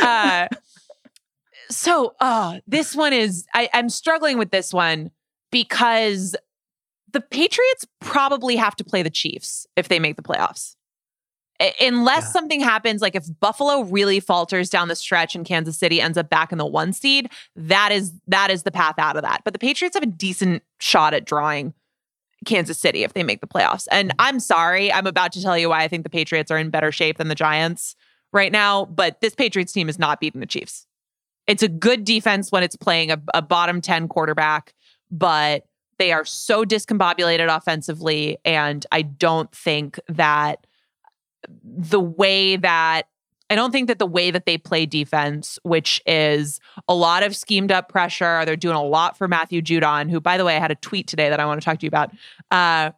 Uh, 0.01 0.47
so, 1.69 2.13
uh, 2.19 2.59
this 2.67 2.95
one 2.95 3.13
is 3.13 3.45
I, 3.53 3.69
I'm 3.73 3.89
struggling 3.89 4.37
with 4.37 4.51
this 4.51 4.73
one 4.73 5.11
because 5.51 6.35
the 7.11 7.21
Patriots 7.21 7.85
probably 8.01 8.55
have 8.55 8.75
to 8.77 8.83
play 8.83 9.03
the 9.03 9.09
Chiefs 9.09 9.65
if 9.75 9.87
they 9.87 9.99
make 9.99 10.15
the 10.15 10.23
playoffs. 10.23 10.75
Unless 11.79 12.23
Yeah. 12.23 12.29
something 12.31 12.59
happens, 12.61 13.01
like 13.01 13.15
if 13.15 13.25
Buffalo 13.39 13.83
really 13.83 14.19
falters 14.19 14.69
down 14.69 14.87
the 14.87 14.95
stretch 14.95 15.35
and 15.35 15.45
Kansas 15.45 15.77
City 15.77 16.01
ends 16.01 16.17
up 16.17 16.29
back 16.29 16.51
in 16.51 16.57
the 16.57 16.65
one 16.65 16.93
seed, 16.93 17.29
that 17.55 17.91
is 17.91 18.13
that 18.27 18.51
is 18.51 18.63
the 18.63 18.71
path 18.71 18.95
out 18.97 19.15
of 19.15 19.21
that. 19.23 19.41
But 19.43 19.53
the 19.53 19.59
Patriots 19.59 19.95
have 19.95 20.03
a 20.03 20.07
decent 20.07 20.63
shot 20.79 21.13
at 21.13 21.25
drawing 21.25 21.73
Kansas 22.45 22.79
City 22.79 23.03
if 23.03 23.13
they 23.13 23.23
make 23.23 23.41
the 23.41 23.47
playoffs. 23.47 23.87
And 23.91 24.09
mm-hmm. 24.09 24.21
I'm 24.21 24.39
sorry, 24.39 24.91
I'm 24.91 25.07
about 25.07 25.31
to 25.33 25.41
tell 25.41 25.57
you 25.57 25.69
why 25.69 25.83
I 25.83 25.87
think 25.87 26.03
the 26.03 26.09
Patriots 26.09 26.51
are 26.51 26.57
in 26.57 26.69
better 26.69 26.91
shape 26.91 27.17
than 27.17 27.27
the 27.27 27.35
Giants 27.35 27.95
right 28.31 28.51
now, 28.51 28.85
but 28.85 29.21
this 29.21 29.35
Patriots 29.35 29.71
team 29.71 29.89
is 29.89 29.99
not 29.99 30.19
beating 30.19 30.41
the 30.41 30.47
Chiefs. 30.47 30.85
It's 31.47 31.63
a 31.63 31.69
good 31.69 32.03
defense 32.03 32.51
when 32.51 32.63
it's 32.63 32.75
playing 32.75 33.11
a, 33.11 33.21
a 33.33 33.41
bottom 33.41 33.81
10 33.81 34.07
quarterback, 34.07 34.73
but 35.11 35.65
they 35.99 36.11
are 36.11 36.25
so 36.25 36.65
discombobulated 36.65 37.55
offensively. 37.55 38.37
And 38.43 38.85
I 38.91 39.03
don't 39.03 39.51
think 39.51 39.99
that 40.07 40.65
the 41.63 41.99
way 41.99 42.55
that 42.57 43.03
I 43.49 43.55
don't 43.55 43.71
think 43.71 43.87
that 43.87 43.99
the 43.99 44.05
way 44.07 44.31
that 44.31 44.45
they 44.45 44.57
play 44.57 44.85
defense, 44.85 45.59
which 45.63 46.01
is 46.05 46.59
a 46.87 46.95
lot 46.95 47.23
of 47.23 47.35
schemed 47.35 47.71
up 47.71 47.89
pressure, 47.89 48.43
they're 48.45 48.55
doing 48.55 48.75
a 48.75 48.83
lot 48.83 49.17
for 49.17 49.27
Matthew 49.27 49.61
Judon, 49.61 50.09
who, 50.09 50.19
by 50.19 50.37
the 50.37 50.45
way, 50.45 50.55
I 50.55 50.59
had 50.59 50.71
a 50.71 50.75
tweet 50.75 51.07
today 51.07 51.29
that 51.29 51.39
I 51.39 51.45
want 51.45 51.61
to 51.61 51.65
talk 51.65 51.79
to 51.79 51.85
you 51.85 51.89
about. 51.89 52.11
Uh, 52.49 52.91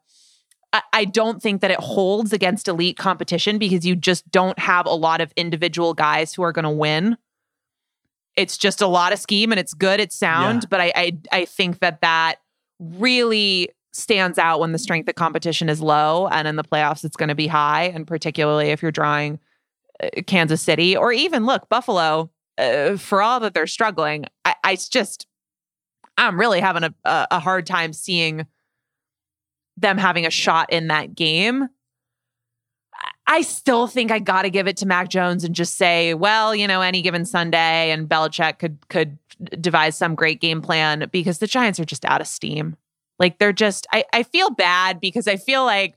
I- 0.72 0.82
I 0.94 1.06
don't 1.06 1.42
think 1.42 1.62
that 1.62 1.72
it 1.72 1.80
holds 1.80 2.32
against 2.32 2.68
elite 2.68 2.96
competition 2.98 3.58
because 3.58 3.86
you 3.86 3.96
just 3.96 4.30
don't 4.32 4.58
have 4.60 4.86
a 4.86 4.94
lot 4.94 5.20
of 5.20 5.34
individual 5.36 5.94
guys 5.94 6.34
who 6.34 6.42
are 6.44 6.52
going 6.52 6.64
to 6.64 6.70
win. 6.70 7.18
It's 8.38 8.58
just 8.58 8.82
a 8.82 8.88
lot 8.88 9.14
of 9.14 9.20
scheme 9.20 9.52
and 9.52 9.60
it's 9.60 9.74
good, 9.74 10.00
it's 10.00 10.16
sound, 10.16 10.64
Yeah. 10.64 10.68
but 10.70 10.82
I, 10.82 10.92
I 10.96 11.18
I 11.32 11.46
think 11.46 11.80
that 11.80 12.02
that 12.02 12.36
really 12.80 13.70
stands 13.96 14.38
out 14.38 14.60
when 14.60 14.72
the 14.72 14.80
strength 14.80 15.08
of 15.08 15.16
competition 15.16 15.70
is 15.70 15.82
low 15.82 16.28
and 16.28 16.48
in 16.48 16.56
the 16.56 16.64
playoffs 16.64 17.04
it's 17.04 17.16
going 17.16 17.30
to 17.30 17.36
be 17.36 17.48
high 17.48 17.84
and 17.84 18.06
particularly 18.06 18.70
if 18.70 18.82
you're 18.82 18.92
drawing 18.92 19.40
uh, 20.04 20.10
Kansas 20.28 20.62
City 20.62 20.96
or 20.96 21.12
even 21.12 21.46
look 21.46 21.70
Buffalo 21.70 22.30
uh, 22.58 22.98
for 22.98 23.22
all 23.22 23.40
that 23.40 23.54
they're 23.54 23.68
struggling 23.68 24.26
I 24.64 24.76
just 24.76 25.28
I'm 26.18 26.40
really 26.40 26.60
having 26.60 26.84
a, 26.84 26.94
a 27.04 27.40
hard 27.40 27.66
time 27.66 27.94
seeing 27.94 28.46
them 29.78 29.98
having 29.98 30.26
a 30.26 30.30
shot 30.30 30.72
in 30.72 30.88
that 30.88 31.16
game. 31.16 31.68
I 33.28 33.42
still 33.42 33.88
think 33.88 34.12
I 34.12 34.20
got 34.20 34.44
to 34.44 34.50
give 34.50 34.68
it 34.68 34.78
to 34.78 34.86
Mac 34.86 35.10
Jones 35.10 35.44
and 35.44 35.54
just 35.54 35.76
say, 35.76 36.14
well, 36.14 36.56
you 36.56 36.68
know, 36.68 36.82
any 36.82 37.02
given 37.02 37.26
Sunday, 37.26 37.92
and 37.92 38.08
Belichick 38.08 38.60
could 38.60 38.78
could 38.88 39.18
devise 39.60 39.98
some 39.98 40.16
great 40.16 40.40
game 40.40 40.62
plan 40.62 41.10
because 41.12 41.40
the 41.40 41.48
Giants 41.48 41.80
are 41.80 41.86
just 41.86 42.06
out 42.06 42.22
of 42.22 42.28
steam. 42.28 42.78
Like 43.20 43.40
they're 43.40 43.54
just, 43.54 43.88
I, 43.92 44.06
I 44.14 44.24
feel 44.24 44.50
bad 44.50 45.00
because 45.00 45.28
I 45.28 45.38
feel 45.38 45.64
like 45.64 45.96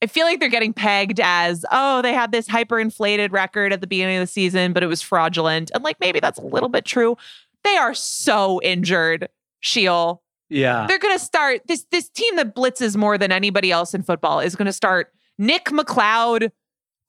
I 0.00 0.06
feel 0.06 0.26
like 0.26 0.38
they're 0.38 0.48
getting 0.48 0.72
pegged 0.72 1.18
as, 1.20 1.66
oh, 1.72 2.02
they 2.02 2.14
had 2.14 2.30
this 2.30 2.46
hyperinflated 2.46 3.32
record 3.32 3.72
at 3.72 3.80
the 3.80 3.86
beginning 3.86 4.18
of 4.18 4.22
the 4.22 4.32
season, 4.32 4.72
but 4.72 4.84
it 4.84 4.86
was 4.86 5.02
fraudulent. 5.02 5.72
And 5.74 5.82
like 5.82 5.98
maybe 5.98 6.20
that's 6.20 6.38
a 6.38 6.44
little 6.44 6.68
bit 6.68 6.84
true. 6.84 7.16
They 7.64 7.76
are 7.76 7.94
so 7.94 8.60
injured, 8.62 9.28
Sheil. 9.60 10.22
Yeah. 10.48 10.86
They're 10.86 11.00
gonna 11.00 11.18
start 11.18 11.62
this 11.66 11.84
this 11.90 12.08
team 12.08 12.36
that 12.36 12.54
blitzes 12.54 12.96
more 12.96 13.18
than 13.18 13.32
anybody 13.32 13.72
else 13.72 13.92
in 13.92 14.02
football 14.02 14.40
is 14.40 14.54
gonna 14.54 14.72
start 14.72 15.12
Nick 15.36 15.66
McCloud, 15.66 16.52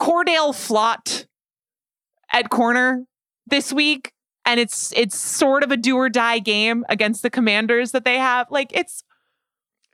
Cordell 0.01 0.53
Flott 0.53 1.25
at 2.34 2.49
corner 2.49 3.05
this 3.45 3.71
week. 3.71 4.13
And 4.45 4.60
it's 4.60 4.91
it's 4.93 5.17
sort 5.17 5.63
of 5.63 5.71
a 5.71 5.77
do 5.77 5.95
or 5.95 6.10
die 6.10 6.39
game 6.39 6.84
against 6.89 7.21
the 7.21 7.29
commanders 7.29 7.91
that 7.91 8.03
they 8.03 8.17
have. 8.17 8.49
Like 8.49 8.71
it's 8.73 9.03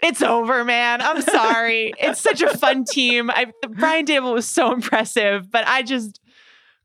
it's 0.02 0.22
over, 0.22 0.64
man. 0.64 1.02
I'm 1.02 1.22
sorry. 1.22 1.94
it's 1.98 2.22
such 2.22 2.42
a 2.42 2.58
fun 2.58 2.86
team. 2.86 3.30
I, 3.30 3.48
Brian 3.70 4.06
Daboll 4.06 4.34
was 4.34 4.48
so 4.48 4.72
impressive, 4.74 5.50
but 5.50 5.68
I 5.68 5.82
just 5.84 6.20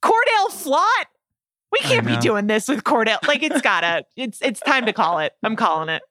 Cordell 0.03 0.49
Flott. 0.49 1.07
We 1.73 1.79
can't 1.81 2.05
be 2.05 2.17
doing 2.17 2.49
this 2.49 2.67
with 2.67 2.83
Cordell. 2.83 3.25
Like 3.29 3.45
it's 3.45 3.61
gotta. 3.61 4.05
It's 4.17 4.43
it's 4.43 4.59
time 4.61 4.87
to 4.87 4.93
call 4.93 5.21
it. 5.21 5.33
I'm 5.43 5.55
calling 5.55 5.89
it. 5.89 6.03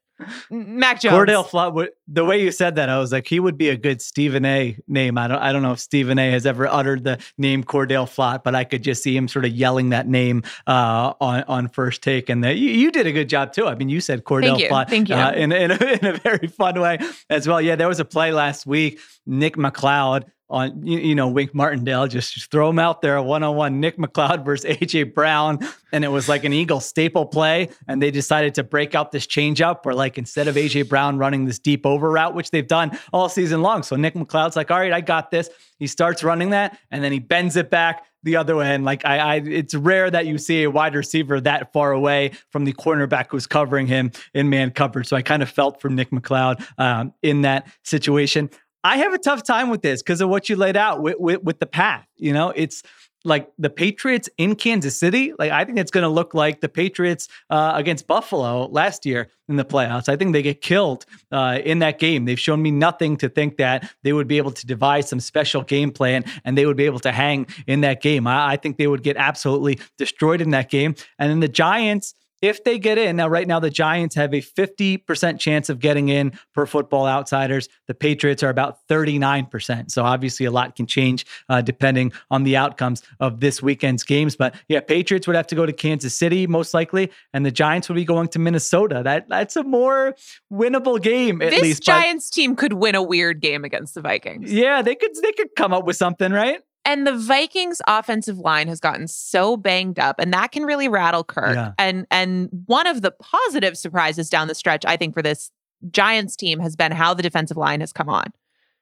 Mac 0.50 1.02
Jones. 1.02 1.16
Cordale 1.16 1.48
Flott. 1.48 1.88
The 2.08 2.26
way 2.26 2.42
you 2.42 2.52
said 2.52 2.76
that, 2.76 2.90
I 2.90 3.00
was 3.00 3.12
like, 3.12 3.28
he 3.28 3.40
would 3.40 3.58
be 3.58 3.70
a 3.70 3.78
good 3.78 4.02
Stephen 4.02 4.46
A. 4.46 4.78
name. 4.88 5.18
I 5.18 5.28
don't. 5.28 5.40
I 5.40 5.52
don't 5.52 5.62
know 5.62 5.72
if 5.72 5.80
Stephen 5.80 6.20
A. 6.20 6.32
has 6.32 6.46
ever 6.46 6.68
uttered 6.68 7.04
the 7.04 7.20
name 7.38 7.64
Cordell 7.64 8.06
Flott, 8.06 8.44
but 8.44 8.56
I 8.56 8.64
could 8.64 8.84
just 8.84 9.04
see 9.04 9.16
him 9.16 9.28
sort 9.28 9.46
of 9.46 9.52
yelling 9.52 9.90
that 9.90 10.08
name 10.08 10.44
uh, 10.68 11.14
on 11.22 11.44
on 11.44 11.68
first 11.70 12.02
take. 12.02 12.30
And 12.30 12.44
the, 12.44 12.54
you, 12.54 12.70
you, 12.70 12.92
did 12.92 13.08
a 13.08 13.12
good 13.12 13.30
job 13.30 13.54
too. 13.54 13.68
I 13.68 13.76
mean, 13.76 13.90
you 13.90 14.02
said 14.02 14.24
Cordell 14.24 14.58
Thank 14.58 14.60
you. 14.60 14.70
Flott. 14.70 14.90
Thank 14.90 15.10
you. 15.10 15.16
Uh, 15.16 15.32
in, 15.32 15.52
in, 15.52 15.72
a, 15.72 15.76
in 16.02 16.06
a 16.06 16.18
very 16.18 16.48
fun 16.48 16.80
way 16.80 17.00
as 17.30 17.48
well. 17.48 17.62
Yeah, 17.62 17.76
there 17.76 17.88
was 17.88 18.00
a 18.00 18.06
play 18.06 18.32
last 18.32 18.66
week. 18.66 19.00
Nick 19.26 19.56
McCloud 19.56 20.26
on 20.50 20.86
you, 20.86 21.00
you, 21.00 21.16
know 21.16 21.28
Wink 21.28 21.54
Martindale, 21.54 22.08
just, 22.08 22.34
just 22.34 22.52
throw 22.52 22.70
him 22.70 22.80
out 22.80 23.02
there 23.02 23.22
one 23.22 23.44
on 23.44 23.56
one. 23.56 23.80
Nick 23.80 23.98
McCloud 23.98 24.44
versus 24.44 24.66
AJ 24.78 25.14
Brown, 25.14 25.60
and 25.92 26.04
it 26.04 26.08
was 26.10 26.28
like 26.28 26.44
an 26.44 26.54
Eagle 26.54 26.80
staple 26.80 27.26
play, 27.26 27.70
and 27.88 28.02
they 28.02 28.12
decided 28.12 28.56
to 28.56 28.64
break 28.64 28.96
out 28.96 29.12
this 29.12 29.28
change 29.28 29.62
up 29.62 29.86
where 29.86 29.96
like 29.96 30.18
instead 30.18 30.48
of 30.48 30.56
AJ 30.56 30.90
Brown 30.90 31.18
running 31.18 31.46
this 31.46 31.60
deep 31.60 31.86
over 31.86 32.10
route, 32.10 32.34
which 32.34 32.52
they've 32.52 32.68
done 32.68 32.98
all 33.14 33.30
season 33.30 33.62
long, 33.62 33.84
so 33.84 33.96
Nick 33.96 34.16
McCloud's 34.16 34.56
like, 34.56 34.72
all 34.72 34.80
right, 34.80 34.94
I 34.94 35.02
got 35.02 35.32
this. 35.32 35.50
He 35.78 35.88
starts 35.88 36.24
running 36.24 36.50
that, 36.50 36.80
and 36.92 37.04
then 37.04 37.12
he 37.12 37.20
bends 37.20 37.56
it 37.56 37.70
back 37.70 38.06
the 38.24 38.36
other 38.36 38.56
way. 38.56 38.74
And 38.74 38.84
like 38.84 39.06
I, 39.06 39.18
I, 39.18 39.36
it's 39.38 39.74
rare 39.74 40.10
that 40.12 40.26
you 40.26 40.38
see 40.38 40.64
a 40.64 40.72
wide 40.72 40.96
receiver 40.96 41.40
that 41.42 41.72
far 41.72 41.92
away 41.92 42.32
from 42.52 42.66
the 42.66 42.74
cornerback 42.74 43.28
who's 43.30 43.48
covering 43.48 43.88
him 43.88 44.12
in 44.34 44.50
man 44.50 44.72
coverage. 44.72 45.08
So 45.08 45.16
I 45.16 45.22
kind 45.22 45.42
of 45.42 45.50
felt 45.50 45.82
for 45.82 45.90
Nick 45.90 46.12
McCloud 46.12 46.66
um, 46.78 47.14
in 47.22 47.42
that 47.44 47.68
situation. 47.84 48.50
I 48.84 48.98
have 48.98 49.14
a 49.14 49.18
tough 49.18 49.44
time 49.44 49.70
with 49.70 49.82
this 49.82 50.02
because 50.02 50.22
of 50.22 50.30
what 50.30 50.50
you 50.50 50.56
laid 50.56 50.78
out 50.78 51.02
with, 51.02 51.18
with, 51.20 51.44
with 51.44 51.60
the 51.60 51.66
path. 51.66 52.08
You 52.18 52.34
know, 52.34 52.52
it's 52.56 52.84
like 53.26 53.52
the 53.58 53.70
Patriots 53.70 54.30
in 54.38 54.56
Kansas 54.56 54.98
City. 54.98 55.34
Like 55.38 55.52
I 55.52 55.66
think 55.66 55.78
it's 55.78 55.92
going 55.92 56.04
to 56.04 56.10
look 56.10 56.34
like 56.34 56.62
the 56.62 56.70
Patriots 56.70 57.28
uh, 57.50 57.74
against 57.76 58.08
Buffalo 58.08 58.68
last 58.68 59.06
year 59.06 59.30
in 59.50 59.58
the 59.58 59.66
playoffs. 59.66 60.08
I 60.08 60.16
think 60.16 60.32
they 60.34 60.42
get 60.42 60.62
killed 60.62 61.06
uh, 61.32 61.60
in 61.64 61.80
that 61.80 62.00
game. 62.00 62.26
They've 62.26 62.40
shown 62.40 62.62
me 62.62 62.72
nothing 62.72 63.18
to 63.18 63.30
think 63.30 63.58
that 63.58 63.92
they 64.04 64.14
would 64.14 64.28
be 64.28 64.38
able 64.38 64.52
to 64.52 64.66
devise 64.66 65.10
some 65.10 65.20
special 65.20 65.64
game 65.64 65.92
plan 65.92 66.24
and 66.46 66.58
they 66.58 66.66
would 66.66 66.78
be 66.78 66.86
able 66.86 67.00
to 67.02 67.12
hang 67.12 67.48
in 67.68 67.82
that 67.82 68.02
game. 68.02 68.28
I, 68.28 68.54
I 68.54 68.56
think 68.56 68.78
they 68.78 68.88
would 68.88 69.04
get 69.04 69.18
absolutely 69.18 69.80
destroyed 69.98 70.40
in 70.40 70.52
that 70.52 70.70
game. 70.70 70.96
And 71.18 71.30
then 71.30 71.42
the 71.42 71.50
Giants 71.50 72.14
if 72.42 72.64
they 72.64 72.80
get 72.80 72.98
in. 72.98 73.16
Now, 73.16 73.28
right 73.28 73.48
now, 73.48 73.60
the 73.60 73.70
Giants 73.70 74.16
have 74.16 74.34
a 74.34 74.42
50% 74.42 75.40
chance 75.40 75.70
of 75.70 75.80
getting 75.80 76.10
in 76.10 76.34
per 76.54 76.66
football 76.66 77.06
outsiders. 77.06 77.70
The 77.88 77.94
Patriots 77.94 78.44
are 78.44 78.50
about 78.50 78.80
39%. 78.88 79.92
So 79.92 80.04
obviously, 80.04 80.46
a 80.46 80.52
lot 80.52 80.76
can 80.76 80.88
change 80.88 81.26
uh, 81.50 81.62
depending 81.62 82.12
on 82.32 82.44
the 82.44 82.58
outcomes 82.58 83.04
of 83.20 83.40
this 83.40 83.62
weekend's 83.62 84.04
games. 84.04 84.36
But 84.36 84.56
yeah, 84.68 84.80
Patriots 84.80 85.28
would 85.28 85.36
have 85.36 85.48
to 85.48 85.56
go 85.56 85.66
to 85.66 85.74
Kansas 85.74 86.16
City 86.16 86.48
most 86.48 86.74
likely, 86.74 87.12
and 87.34 87.46
the 87.46 87.52
Giants 87.52 87.90
would 87.90 87.96
be 87.96 88.06
going 88.06 88.28
to 88.30 88.40
Minnesota. 88.40 89.02
That 89.04 89.30
That's 89.30 89.56
a 89.56 89.64
more 89.64 90.16
winnable 90.52 91.02
game, 91.02 91.42
at 91.42 91.52
this 91.52 91.62
least. 91.62 91.80
This 91.80 91.86
Giants 91.86 92.30
team 92.30 92.56
could 92.56 92.74
win 92.74 92.96
a 92.96 93.04
weird 93.04 93.42
game 93.42 93.64
against 93.64 93.96
the 93.96 94.02
Vikings. 94.02 94.52
Yeah, 94.52 94.82
they 94.82 94.96
could. 94.96 95.12
They 95.22 95.32
could 95.34 95.56
come 95.56 95.74
up 95.74 95.86
with 95.86 95.96
something, 95.96 96.32
right? 96.32 96.62
And 96.86 97.06
the 97.06 97.16
Vikings 97.16 97.82
offensive 97.88 98.40
line 98.40 98.68
has 98.68 98.80
gotten 98.80 99.08
so 99.08 99.58
banged 99.58 100.00
up 100.00 100.16
and 100.20 100.34
that 100.34 100.52
can 100.52 100.64
really 100.64 100.88
rattle 100.88 101.24
Kirk. 101.24 101.56
Yeah. 101.56 101.74
And 101.78 102.08
and 102.10 102.50
one 102.66 102.88
of 102.88 103.02
the 103.02 103.12
positive 103.12 103.78
surprises 103.78 104.30
down 104.30 104.48
the 104.48 104.56
stretch 104.56 104.86
I 104.86 104.98
think 104.98 105.14
for 105.14 105.22
this 105.22 105.52
Giants 105.92 106.36
team 106.36 106.60
has 106.60 106.76
been 106.76 106.92
how 106.92 107.14
the 107.14 107.24
defensive 107.24 107.58
line 107.58 107.82
has 107.82 107.94
come 107.94 108.10
on. 108.10 108.28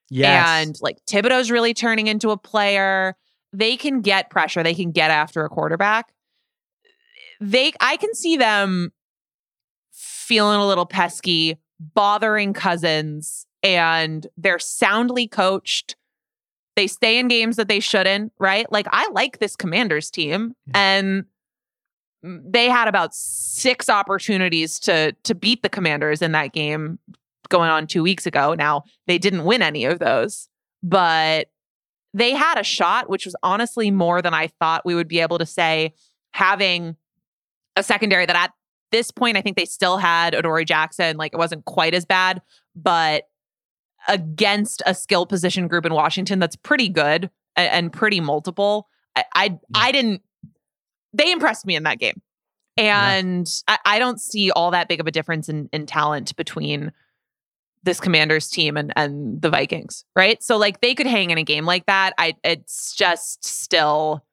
Yes. 0.10 0.48
And 0.48 0.78
like 0.82 0.98
Thibodeaux's 1.06 1.52
really 1.52 1.74
turning 1.74 2.08
into 2.08 2.30
a 2.30 2.38
player. 2.38 3.16
They 3.54 3.78
can 3.78 4.02
get 4.02 4.30
pressure, 4.30 4.64
they 4.64 4.76
can 4.76 4.92
get 4.92 5.12
after 5.12 5.44
a 5.44 5.50
quarterback. 5.50 6.14
They 7.42 7.74
I 7.82 7.98
can 7.98 8.14
see 8.14 8.38
them 8.38 8.92
feeling 9.92 10.60
a 10.60 10.68
little 10.68 10.86
pesky, 10.86 11.58
bothering 11.80 12.54
Cousins, 12.54 13.48
and 13.64 14.28
they're 14.38 14.60
soundly 14.60 15.28
coached 15.28 15.96
they 16.78 16.88
stay 16.88 17.20
in 17.20 17.28
games 17.28 17.58
that 17.58 17.68
they 17.68 17.82
shouldn't, 17.82 18.32
right? 18.40 18.72
Like 18.72 18.88
I 18.92 19.10
like 19.12 19.40
this 19.40 19.58
Commanders 19.58 20.10
team 20.10 20.56
and 20.74 21.26
they 22.24 22.70
had 22.70 22.88
about 22.88 23.14
6 23.14 23.90
opportunities 23.90 24.80
to 24.82 25.12
to 25.24 25.36
beat 25.36 25.64
the 25.64 25.70
Commanders 25.70 26.22
in 26.22 26.32
that 26.32 26.54
game 26.54 27.00
going 27.50 27.70
on 27.70 27.88
2 27.88 28.02
weeks 28.04 28.26
ago. 28.26 28.54
Now, 28.54 28.84
they 29.08 29.18
didn't 29.18 29.44
win 29.44 29.62
any 29.62 29.86
of 29.86 30.00
those, 30.00 30.50
but 30.82 31.50
they 32.14 32.32
had 32.32 32.60
a 32.60 32.64
shot 32.64 33.10
which 33.10 33.26
was 33.26 33.36
honestly 33.44 33.92
more 33.92 34.22
than 34.22 34.34
I 34.34 34.48
thought 34.60 34.86
we 34.86 34.96
would 34.96 35.08
be 35.08 35.20
able 35.20 35.38
to 35.38 35.46
say 35.46 35.94
having 36.32 36.96
a 37.76 37.84
secondary 37.84 38.26
that 38.26 38.36
at 38.36 38.52
this 38.92 39.12
point 39.12 39.38
I 39.38 39.42
think 39.42 39.58
they 39.58 39.66
still 39.66 39.98
had 39.98 40.34
Adoree 40.34 40.66
Jackson 40.66 41.18
like 41.18 41.34
it 41.34 41.38
wasn't 41.38 41.66
quite 41.66 41.94
as 41.94 42.06
bad, 42.06 42.42
but 42.76 43.24
against 44.08 44.82
a 44.86 44.94
skill 44.94 45.26
position 45.26 45.68
group 45.68 45.86
in 45.86 45.94
Washington 45.94 46.40
that's 46.40 46.56
pretty 46.56 46.90
good 46.90 47.30
and, 47.56 47.72
and 47.72 47.94
pretty 47.94 48.20
multiple. 48.20 48.88
I, 49.16 49.26
I, 49.34 49.60
I 49.74 49.92
didn't. 49.92 50.22
They 51.14 51.32
impressed 51.32 51.66
me 51.66 51.76
in 51.76 51.84
that 51.84 52.00
game, 52.00 52.22
and 52.76 53.48
yeah. 53.68 53.78
I, 53.86 53.96
I 53.96 54.00
don't 54.00 54.20
see 54.20 54.52
all 54.52 54.72
that 54.72 54.88
big 54.88 55.00
of 55.00 55.08
a 55.08 55.12
difference 55.12 55.50
in 55.50 55.70
in 55.74 55.86
talent 55.86 56.36
between 56.36 56.92
this 57.84 58.00
Commanders 58.00 58.50
team 58.50 58.78
and 58.78 58.94
and 58.96 59.42
the 59.42 59.50
Vikings, 59.50 60.06
right? 60.16 60.42
So 60.44 60.58
like 60.58 60.82
they 60.82 60.94
could 60.94 61.08
hang 61.08 61.32
in 61.32 61.38
a 61.38 61.44
game 61.44 61.66
like 61.66 61.86
that. 61.88 62.14
I 62.18 62.36
it's 62.44 62.96
just 62.96 63.44
still 63.46 64.24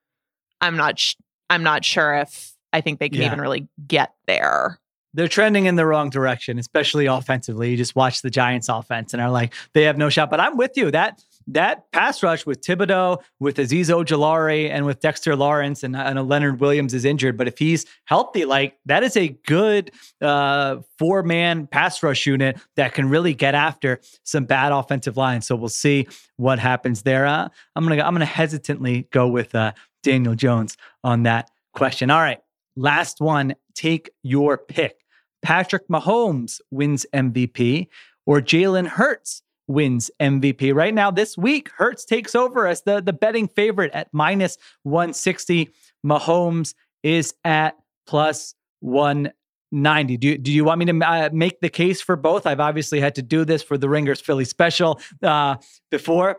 I'm 0.60 0.76
not 0.76 0.98
sh- 0.98 1.14
I'm 1.48 1.62
not 1.62 1.84
sure 1.84 2.14
if 2.14 2.52
I 2.72 2.80
think 2.80 2.98
they 2.98 3.08
can 3.08 3.20
yeah. 3.20 3.28
even 3.28 3.40
really 3.40 3.68
get 3.86 4.12
there 4.26 4.80
they're 5.14 5.28
trending 5.28 5.66
in 5.66 5.76
the 5.76 5.86
wrong 5.86 6.10
direction, 6.10 6.58
especially 6.58 7.06
offensively. 7.06 7.70
You 7.70 7.76
just 7.76 7.94
watch 7.96 8.22
the 8.22 8.30
Giants 8.30 8.68
offense 8.68 9.14
and 9.14 9.22
are 9.22 9.30
like, 9.30 9.54
they 9.72 9.84
have 9.84 9.96
no 9.96 10.10
shot. 10.10 10.28
But 10.28 10.40
I'm 10.40 10.56
with 10.56 10.72
you. 10.76 10.90
That 10.90 11.22
that 11.46 11.90
pass 11.92 12.22
rush 12.22 12.46
with 12.46 12.62
Thibodeaux, 12.62 13.22
with 13.38 13.56
Azeez 13.56 13.86
Ojulari, 13.86 14.70
and 14.70 14.86
with 14.86 15.00
Dexter 15.00 15.36
Lawrence, 15.36 15.82
and 15.82 15.96
I 15.96 16.12
know 16.12 16.22
Leonard 16.22 16.60
Williams 16.60 16.94
is 16.94 17.04
injured, 17.04 17.36
but 17.36 17.46
if 17.46 17.58
he's 17.58 17.84
healthy, 18.04 18.44
like 18.44 18.78
that 18.86 19.02
is 19.02 19.16
a 19.16 19.28
good 19.46 19.90
uh, 20.20 20.76
four 20.98 21.22
man 21.22 21.66
pass 21.66 22.02
rush 22.02 22.26
unit 22.26 22.58
that 22.76 22.94
can 22.94 23.08
really 23.08 23.34
get 23.34 23.54
after 23.54 24.00
some 24.24 24.44
bad 24.44 24.72
offensive 24.72 25.16
lines. 25.16 25.46
So 25.46 25.54
we'll 25.54 25.68
see 25.68 26.08
what 26.36 26.58
happens 26.58 27.02
there. 27.02 27.26
Uh, 27.26 27.48
I'm 27.76 27.86
gonna 27.86 28.02
I'm 28.02 28.14
gonna 28.14 28.24
hesitantly 28.24 29.06
go 29.10 29.28
with 29.28 29.54
uh, 29.54 29.72
Daniel 30.02 30.34
Jones 30.34 30.76
on 31.02 31.24
that 31.24 31.50
question. 31.72 32.10
All 32.10 32.20
right, 32.20 32.40
last 32.76 33.20
one. 33.20 33.54
Take 33.74 34.10
your 34.22 34.56
pick. 34.56 35.03
Patrick 35.44 35.86
Mahomes 35.88 36.60
wins 36.70 37.06
MVP 37.14 37.88
or 38.26 38.40
Jalen 38.40 38.88
Hurts 38.88 39.42
wins 39.68 40.10
MVP. 40.18 40.74
Right 40.74 40.94
now, 40.94 41.10
this 41.10 41.36
week, 41.36 41.70
Hurts 41.76 42.04
takes 42.04 42.34
over 42.34 42.66
as 42.66 42.82
the, 42.82 43.00
the 43.00 43.12
betting 43.12 43.48
favorite 43.48 43.92
at 43.92 44.08
minus 44.12 44.56
160. 44.82 45.70
Mahomes 46.04 46.74
is 47.02 47.34
at 47.44 47.76
plus 48.06 48.54
190. 48.80 50.16
Do, 50.16 50.38
do 50.38 50.50
you 50.50 50.64
want 50.64 50.78
me 50.78 50.86
to 50.86 50.98
uh, 51.06 51.28
make 51.32 51.60
the 51.60 51.68
case 51.68 52.00
for 52.00 52.16
both? 52.16 52.46
I've 52.46 52.60
obviously 52.60 53.00
had 53.00 53.14
to 53.16 53.22
do 53.22 53.44
this 53.44 53.62
for 53.62 53.76
the 53.76 53.88
Ringers 53.88 54.20
Philly 54.20 54.46
special 54.46 54.98
uh, 55.22 55.56
before. 55.90 56.38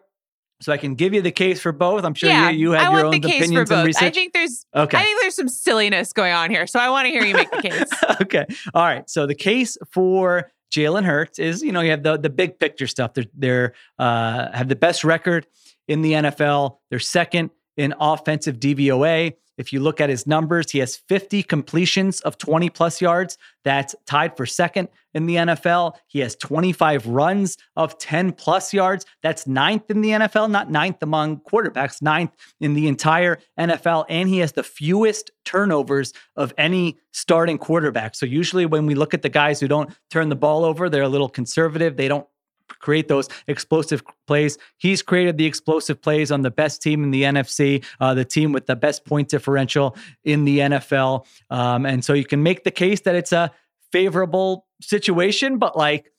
So 0.62 0.72
I 0.72 0.78
can 0.78 0.96
give 0.96 1.14
you 1.14 1.22
the 1.22 1.32
case 1.32 1.62
for 1.62 1.72
both. 1.72 2.06
I'm 2.06 2.14
sure 2.14 2.30
yeah, 2.30 2.50
you, 2.50 2.72
you 2.72 2.76
I 2.76 2.84
have 2.84 2.94
want 2.94 3.00
your 3.00 3.08
own 3.08 3.16
opinions 3.16 3.72
and 3.72 3.86
research. 3.86 4.04
I 4.04 4.10
think 4.10 4.34
there's 4.34 4.66
okay. 4.74 4.98
I 4.98 5.04
think 5.04 5.22
there's 5.22 5.36
some 5.36 5.50
silliness 5.50 6.14
going 6.14 6.34
on 6.34 6.50
here. 6.50 6.66
So 6.66 6.80
I 6.80 6.90
want 6.90 7.08
to 7.08 7.12
hear 7.12 7.26
you 7.26 7.34
make 7.34 7.52
the 7.52 7.62
case. 7.62 7.90
okay. 8.22 8.46
All 8.74 8.86
right. 8.86 9.10
So 9.10 9.28
the 9.28 9.36
case 9.36 9.78
for 9.92 10.52
Jalen 10.74 11.04
Hurts 11.04 11.40
is, 11.40 11.62
you 11.62 11.72
know, 11.72 11.82
you 11.82 11.92
have 11.92 12.04
the 12.04 12.18
the 12.18 12.30
big 12.30 12.58
picture 12.58 12.88
stuff. 12.88 13.14
They're 13.14 13.26
they're 13.34 13.74
uh, 14.00 14.52
have 14.54 14.70
the 14.70 14.76
best 14.76 15.04
record 15.04 15.46
in 15.88 16.02
the 16.02 16.14
NFL. 16.14 16.78
They're 16.90 17.00
second 17.00 17.52
in 17.78 17.94
offensive 18.00 18.60
DVOA. 18.60 19.34
If 19.58 19.72
you 19.72 19.80
look 19.80 20.02
at 20.02 20.10
his 20.10 20.28
numbers, 20.28 20.72
he 20.72 20.80
has 20.80 20.98
50 20.98 21.44
completions 21.44 22.20
of 22.22 22.38
20 22.38 22.70
plus 22.70 23.02
yards. 23.02 23.38
That's 23.64 23.96
tied 24.06 24.36
for 24.36 24.46
second 24.46 24.90
in 25.14 25.28
the 25.28 25.36
NFL. 25.36 25.94
He 26.08 26.20
has 26.20 26.36
25 26.36 27.08
runs 27.08 27.58
of 27.78 27.98
10 27.98 28.34
plus 28.34 28.74
yards. 28.74 29.06
That's 29.24 29.48
ninth 29.48 29.90
in 29.90 30.02
the 30.02 30.10
NFL, 30.10 30.52
not 30.52 30.70
ninth 30.70 31.02
among 31.02 31.40
quarterbacks, 31.40 32.02
ninth 32.02 32.32
in 32.60 32.74
the 32.74 32.88
entire 32.90 33.40
NFL. 33.58 34.06
And 34.10 34.28
he 34.28 34.40
has 34.40 34.52
the 34.52 34.64
fewest 34.64 35.32
turnovers 35.46 36.12
of 36.36 36.54
any 36.58 36.98
starting 37.12 37.58
quarterback. 37.58 38.16
So 38.16 38.26
usually 38.26 38.66
when 38.66 38.86
we 38.86 38.94
look 38.94 39.14
at 39.14 39.22
the 39.22 39.30
guys 39.30 39.62
who 39.62 39.70
don't 39.70 39.90
turn 40.10 40.28
the 40.28 40.36
ball 40.36 40.66
over, 40.66 40.90
they're 40.90 41.04
a 41.04 41.10
little 41.10 41.30
conservative. 41.30 41.96
They 41.96 42.10
don't 42.10 42.28
create 42.68 43.08
those 43.08 43.30
explosive 43.48 44.04
plays. 44.28 44.58
He's 44.78 45.02
created 45.02 45.38
the 45.38 45.46
explosive 45.46 46.02
plays 46.02 46.32
on 46.32 46.42
the 46.42 46.52
best 46.52 46.82
team 46.82 47.04
in 47.04 47.12
the 47.12 47.24
NFC, 47.24 47.84
uh, 48.00 48.14
the 48.14 48.26
team 48.26 48.52
with 48.52 48.66
the 48.66 48.76
best 48.76 49.06
point 49.06 49.30
differential 49.30 49.96
in 50.24 50.46
the 50.46 50.60
NFL. 50.60 51.26
Um, 51.50 51.86
and 51.86 52.04
so 52.04 52.14
you 52.14 52.26
can 52.26 52.44
make 52.44 52.64
the 52.64 52.72
case 52.72 53.02
that 53.02 53.16
it's 53.16 53.32
a 53.32 53.52
favorable 53.92 54.66
situation, 54.82 55.58
but 55.58 55.78
like, 55.78 56.12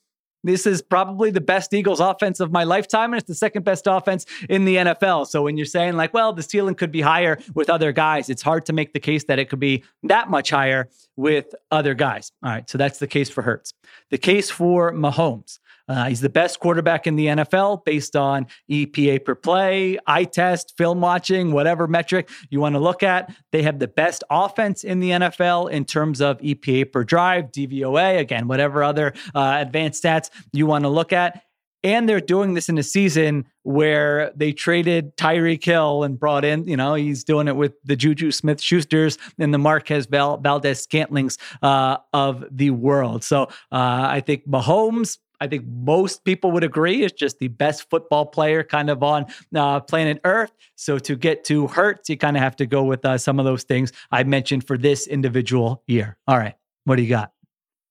this 0.45 0.65
is 0.65 0.81
probably 0.81 1.31
the 1.31 1.41
best 1.41 1.75
Eagles 1.75 1.99
offense 1.99 2.39
of 2.39 2.53
my 2.53 2.63
lifetime, 2.63 3.13
and 3.13 3.21
it's 3.21 3.27
the 3.27 3.35
second 3.35 3.65
best 3.65 3.89
offense 3.89 4.27
in 4.49 4.65
the 4.65 4.77
NFL. 4.77 5.27
So 5.27 5.43
when 5.43 5.57
you're 5.57 5.67
saying, 5.67 5.97
like, 5.97 6.15
well, 6.15 6.33
the 6.33 6.43
ceiling 6.43 6.77
could 6.77 6.93
be 6.93 7.01
higher 7.01 7.39
with 7.55 7.69
other 7.69 7.91
guys, 7.91 8.31
it's 8.31 8.43
hard 8.43 8.65
to 8.67 8.73
make 8.73 8.93
the 8.93 9.01
case 9.01 9.25
that 9.25 9.41
it 9.41 9.51
could 9.51 9.59
be 9.59 9.83
that 10.05 10.31
much 10.31 10.51
higher 10.51 10.89
with 11.17 11.53
other 11.73 11.95
guys. 11.95 12.31
All 12.45 12.51
right. 12.51 12.71
So 12.71 12.79
that's 12.79 13.01
the 13.01 13.09
case 13.09 13.29
for 13.29 13.43
Hurts. 13.43 13.73
The 14.11 14.19
case 14.19 14.49
for 14.49 14.93
Mahomes. 14.93 15.59
Uh, 15.89 16.07
he's 16.07 16.21
the 16.21 16.29
best 16.29 16.61
quarterback 16.61 17.07
in 17.07 17.17
the 17.17 17.27
NFL 17.27 17.85
based 17.85 18.17
on 18.17 18.47
EPA 18.71 19.25
per 19.25 19.35
play, 19.35 19.99
eye 20.07 20.25
test, 20.25 20.75
film 20.77 21.01
watching, 21.01 21.53
whatever 21.53 21.87
metric 21.87 22.29
you 22.51 22.61
want 22.61 22.75
to 22.75 22.81
look 22.81 23.03
at. 23.03 23.35
They 23.53 23.63
have 23.63 23.79
the 23.79 23.89
best 23.89 24.25
offense 24.31 24.85
in 24.85 25.01
the 25.01 25.11
NFL 25.11 25.71
in 25.71 25.85
terms 25.85 26.21
of 26.21 26.39
EPA 26.39 26.93
per 26.93 27.05
drive, 27.05 27.53
DVOA, 27.53 28.19
again, 28.19 28.49
whatever 28.49 28.83
other 28.83 29.13
uh, 29.35 29.59
advanced 29.61 30.03
stats 30.03 30.31
you 30.53 30.67
want 30.67 30.85
to 30.85 30.89
look 30.89 31.13
at. 31.13 31.43
And 31.85 32.09
they're 32.09 32.21
doing 32.21 32.55
this 32.55 32.69
in 32.69 32.79
a 32.79 32.83
season 32.83 33.47
where 33.63 34.33
they 34.35 34.51
traded 34.51 35.17
Tyreek 35.17 35.63
Hill 35.63 36.03
and 36.03 36.19
brought 36.19 36.45
in, 36.45 36.67
you 36.67 36.77
know, 36.77 36.95
he's 36.95 37.23
doing 37.23 37.47
it 37.47 37.55
with 37.55 37.75
the 37.85 37.95
Juju 37.95 38.33
Smith 38.33 38.59
Schusters 38.59 39.19
and 39.39 39.55
the 39.55 39.59
Marquez 39.59 40.07
Valdes 40.07 40.41
Scantlings 40.85 41.39
uh, 41.63 41.99
of 42.13 42.45
the 42.51 42.71
world. 42.71 43.23
So 43.23 43.43
uh, 43.71 44.09
I 44.11 44.21
think 44.21 44.49
Mahomes 44.49 45.19
I 45.41 45.47
think 45.47 45.65
most 45.67 46.25
people 46.25 46.51
would 46.53 46.65
agree 46.65 47.03
is 47.03 47.13
just 47.13 47.39
the 47.39 47.49
best 47.49 47.89
football 47.91 48.27
player 48.27 48.63
kind 48.63 48.91
of 48.91 49.03
on 49.03 49.27
uh, 49.55 49.81
planet 49.81 50.21
Earth. 50.25 50.53
So 50.75 50.99
to 50.99 51.17
get 51.17 51.45
to 51.45 51.67
Hurts, 51.67 52.09
you 52.09 52.17
kind 52.17 52.37
of 52.37 52.43
have 52.43 52.57
to 52.57 52.67
go 52.67 52.85
with 52.85 53.05
uh, 53.05 53.19
some 53.19 53.39
of 53.39 53.45
those 53.45 53.65
things 53.65 53.93
I 54.11 54.25
mentioned 54.25 54.67
for 54.67 54.79
this 54.79 55.07
individual 55.07 55.83
year. 55.87 56.17
All 56.27 56.39
right, 56.39 56.55
what 56.85 56.97
do 56.97 57.03
you 57.03 57.09
got? 57.09 57.33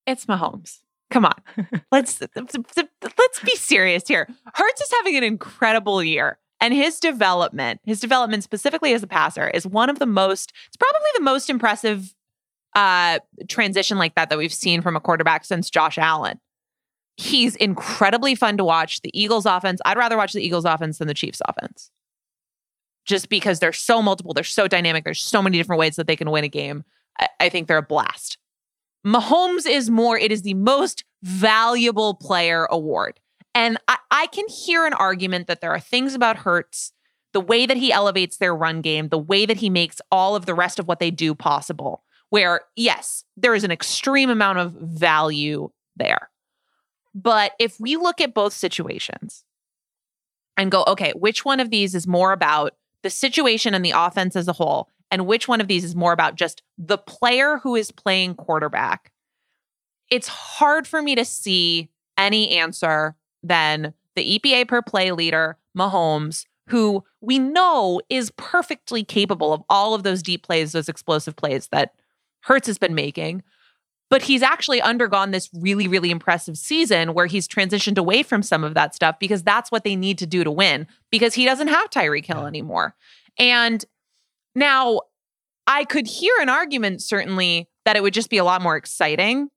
It's 0.06 0.26
Mahomes. 0.26 0.80
Come 1.10 1.24
on, 1.24 1.40
let's 1.92 2.20
let's 2.20 3.40
be 3.44 3.56
serious 3.56 4.08
here. 4.08 4.28
Hurts 4.54 4.80
is 4.80 4.92
having 4.98 5.16
an 5.16 5.24
incredible 5.24 6.02
year. 6.02 6.38
And 6.60 6.72
his 6.72 6.98
development, 6.98 7.80
his 7.84 8.00
development 8.00 8.42
specifically 8.42 8.94
as 8.94 9.02
a 9.02 9.06
passer, 9.06 9.48
is 9.48 9.66
one 9.66 9.90
of 9.90 9.98
the 9.98 10.06
most, 10.06 10.52
it's 10.66 10.76
probably 10.76 11.08
the 11.16 11.22
most 11.22 11.50
impressive 11.50 12.14
uh, 12.74 13.18
transition 13.48 13.98
like 13.98 14.14
that 14.14 14.30
that 14.30 14.38
we've 14.38 14.52
seen 14.52 14.80
from 14.80 14.96
a 14.96 15.00
quarterback 15.00 15.44
since 15.44 15.68
Josh 15.70 15.98
Allen 15.98 16.40
he's 17.16 17.56
incredibly 17.56 18.34
fun 18.34 18.56
to 18.58 18.64
watch. 18.64 19.00
The 19.00 19.18
Eagles 19.18 19.46
offense, 19.46 19.80
I'd 19.84 19.96
rather 19.96 20.16
watch 20.16 20.32
the 20.32 20.44
Eagles 20.44 20.64
offense 20.64 20.98
than 20.98 21.08
the 21.08 21.14
Chiefs 21.14 21.40
offense. 21.46 21.90
Just 23.06 23.28
because 23.28 23.58
they're 23.58 23.72
so 23.72 24.02
multiple, 24.02 24.34
they're 24.34 24.44
so 24.44 24.68
dynamic, 24.68 25.04
there's 25.04 25.22
so 25.22 25.40
many 25.40 25.56
different 25.58 25.80
ways 25.80 25.96
that 25.96 26.06
they 26.06 26.16
can 26.16 26.30
win 26.30 26.44
a 26.44 26.48
game. 26.48 26.84
I, 27.18 27.28
I 27.40 27.48
think 27.48 27.68
they're 27.68 27.78
a 27.78 27.82
blast. 27.82 28.38
Mahomes 29.06 29.66
is 29.68 29.88
more, 29.88 30.18
it 30.18 30.32
is 30.32 30.42
the 30.42 30.54
most 30.54 31.04
valuable 31.22 32.14
player 32.14 32.66
award. 32.66 33.20
And 33.54 33.78
I, 33.88 33.98
I 34.10 34.26
can 34.26 34.46
hear 34.48 34.84
an 34.84 34.92
argument 34.92 35.46
that 35.46 35.60
there 35.60 35.70
are 35.70 35.80
things 35.80 36.14
about 36.14 36.38
Hurts, 36.38 36.92
the 37.32 37.40
way 37.40 37.64
that 37.64 37.76
he 37.76 37.92
elevates 37.92 38.36
their 38.36 38.54
run 38.54 38.80
game, 38.80 39.08
the 39.08 39.18
way 39.18 39.46
that 39.46 39.58
he 39.58 39.70
makes 39.70 40.00
all 40.10 40.34
of 40.34 40.44
the 40.44 40.54
rest 40.54 40.78
of 40.78 40.88
what 40.88 40.98
they 40.98 41.10
do 41.10 41.34
possible, 41.34 42.02
where 42.30 42.62
yes, 42.74 43.24
there 43.36 43.54
is 43.54 43.62
an 43.62 43.70
extreme 43.70 44.28
amount 44.28 44.58
of 44.58 44.72
value 44.72 45.70
there. 45.96 46.30
But 47.16 47.52
if 47.58 47.80
we 47.80 47.96
look 47.96 48.20
at 48.20 48.34
both 48.34 48.52
situations 48.52 49.46
and 50.58 50.70
go, 50.70 50.84
okay, 50.86 51.12
which 51.16 51.46
one 51.46 51.60
of 51.60 51.70
these 51.70 51.94
is 51.94 52.06
more 52.06 52.32
about 52.32 52.74
the 53.02 53.08
situation 53.08 53.72
and 53.72 53.82
the 53.82 53.94
offense 53.96 54.36
as 54.36 54.48
a 54.48 54.52
whole, 54.52 54.90
and 55.10 55.26
which 55.26 55.48
one 55.48 55.62
of 55.62 55.66
these 55.66 55.82
is 55.82 55.96
more 55.96 56.12
about 56.12 56.34
just 56.34 56.62
the 56.76 56.98
player 56.98 57.58
who 57.62 57.74
is 57.74 57.90
playing 57.90 58.34
quarterback, 58.34 59.12
it's 60.10 60.28
hard 60.28 60.86
for 60.86 61.00
me 61.00 61.14
to 61.14 61.24
see 61.24 61.88
any 62.18 62.50
answer 62.50 63.14
than 63.42 63.94
the 64.14 64.38
EPA 64.38 64.68
per 64.68 64.82
play 64.82 65.10
leader, 65.10 65.56
Mahomes, 65.76 66.44
who 66.68 67.02
we 67.22 67.38
know 67.38 68.00
is 68.10 68.30
perfectly 68.36 69.04
capable 69.04 69.54
of 69.54 69.62
all 69.70 69.94
of 69.94 70.02
those 70.02 70.22
deep 70.22 70.42
plays, 70.42 70.72
those 70.72 70.88
explosive 70.88 71.34
plays 71.34 71.68
that 71.68 71.94
Hurts 72.40 72.66
has 72.66 72.78
been 72.78 72.94
making 72.94 73.42
but 74.08 74.22
he's 74.22 74.42
actually 74.42 74.80
undergone 74.80 75.30
this 75.30 75.50
really, 75.52 75.88
really 75.88 76.10
impressive 76.10 76.56
season 76.56 77.14
where 77.14 77.26
he's 77.26 77.48
transitioned 77.48 77.98
away 77.98 78.22
from 78.22 78.42
some 78.42 78.62
of 78.62 78.74
that 78.74 78.94
stuff 78.94 79.18
because 79.18 79.42
that's 79.42 79.70
what 79.70 79.84
they 79.84 79.96
need 79.96 80.18
to 80.18 80.26
do 80.26 80.44
to 80.44 80.50
win 80.50 80.86
because 81.10 81.34
he 81.34 81.44
doesn't 81.44 81.68
have 81.68 81.90
Tyreek 81.90 82.24
Hill 82.26 82.42
yeah. 82.42 82.46
anymore. 82.46 82.94
And 83.38 83.84
now 84.54 85.00
I 85.66 85.84
could 85.84 86.06
hear 86.06 86.32
an 86.40 86.48
argument, 86.48 87.02
certainly, 87.02 87.68
that 87.84 87.96
it 87.96 88.02
would 88.02 88.14
just 88.14 88.30
be 88.30 88.38
a 88.38 88.44
lot 88.44 88.62
more 88.62 88.76
exciting 88.76 89.48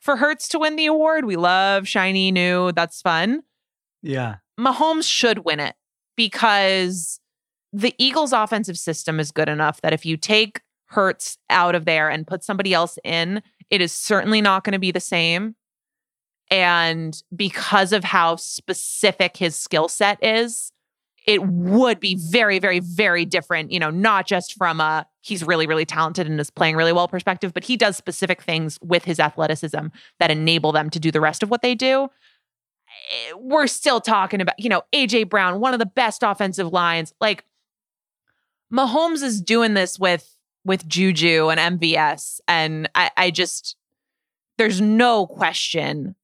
for 0.00 0.16
Hurts 0.16 0.48
to 0.48 0.58
win 0.58 0.76
the 0.76 0.86
award. 0.86 1.24
We 1.24 1.36
love 1.36 1.86
shiny 1.86 2.32
new, 2.32 2.72
that's 2.72 3.02
fun. 3.02 3.42
Yeah. 4.02 4.36
Mahomes 4.58 5.08
should 5.08 5.44
win 5.44 5.60
it 5.60 5.74
because 6.16 7.20
the 7.72 7.94
Eagles' 7.98 8.32
offensive 8.32 8.78
system 8.78 9.20
is 9.20 9.32
good 9.32 9.48
enough 9.48 9.82
that 9.82 9.92
if 9.92 10.06
you 10.06 10.16
take 10.16 10.62
Hurts 10.86 11.36
out 11.50 11.74
of 11.74 11.84
there 11.84 12.08
and 12.08 12.26
put 12.26 12.44
somebody 12.44 12.72
else 12.72 12.98
in, 13.04 13.42
it 13.70 13.80
is 13.80 13.92
certainly 13.92 14.40
not 14.40 14.64
going 14.64 14.72
to 14.72 14.78
be 14.78 14.92
the 14.92 15.00
same. 15.00 15.54
And 16.50 17.20
because 17.34 17.92
of 17.92 18.04
how 18.04 18.36
specific 18.36 19.36
his 19.36 19.56
skill 19.56 19.88
set 19.88 20.22
is, 20.22 20.72
it 21.26 21.42
would 21.42 21.98
be 21.98 22.14
very, 22.14 22.60
very, 22.60 22.78
very 22.78 23.24
different, 23.24 23.72
you 23.72 23.80
know, 23.80 23.90
not 23.90 24.26
just 24.26 24.54
from 24.54 24.80
a 24.80 25.06
he's 25.22 25.42
really, 25.42 25.66
really 25.66 25.84
talented 25.84 26.28
and 26.28 26.38
is 26.38 26.50
playing 26.50 26.76
really 26.76 26.92
well 26.92 27.08
perspective, 27.08 27.52
but 27.52 27.64
he 27.64 27.76
does 27.76 27.96
specific 27.96 28.42
things 28.42 28.78
with 28.80 29.04
his 29.04 29.18
athleticism 29.18 29.86
that 30.20 30.30
enable 30.30 30.70
them 30.70 30.88
to 30.88 31.00
do 31.00 31.10
the 31.10 31.20
rest 31.20 31.42
of 31.42 31.50
what 31.50 31.62
they 31.62 31.74
do. 31.74 32.08
Eh, 33.10 33.32
we're 33.36 33.66
still 33.66 34.00
talking 34.00 34.40
about, 34.40 34.54
you 34.58 34.68
know, 34.68 34.82
AJ 34.92 35.28
Brown, 35.28 35.58
one 35.58 35.72
of 35.72 35.80
the 35.80 35.86
best 35.86 36.22
offensive 36.22 36.72
lines. 36.72 37.12
Like 37.20 37.44
Mahomes 38.72 39.24
is 39.24 39.40
doing 39.40 39.74
this 39.74 39.98
with 39.98 40.35
with 40.66 40.86
Juju 40.86 41.48
and 41.48 41.80
MVS. 41.80 42.40
And 42.48 42.90
I, 42.94 43.10
I 43.16 43.30
just, 43.30 43.76
there's 44.58 44.80
no 44.80 45.26
question 45.26 46.16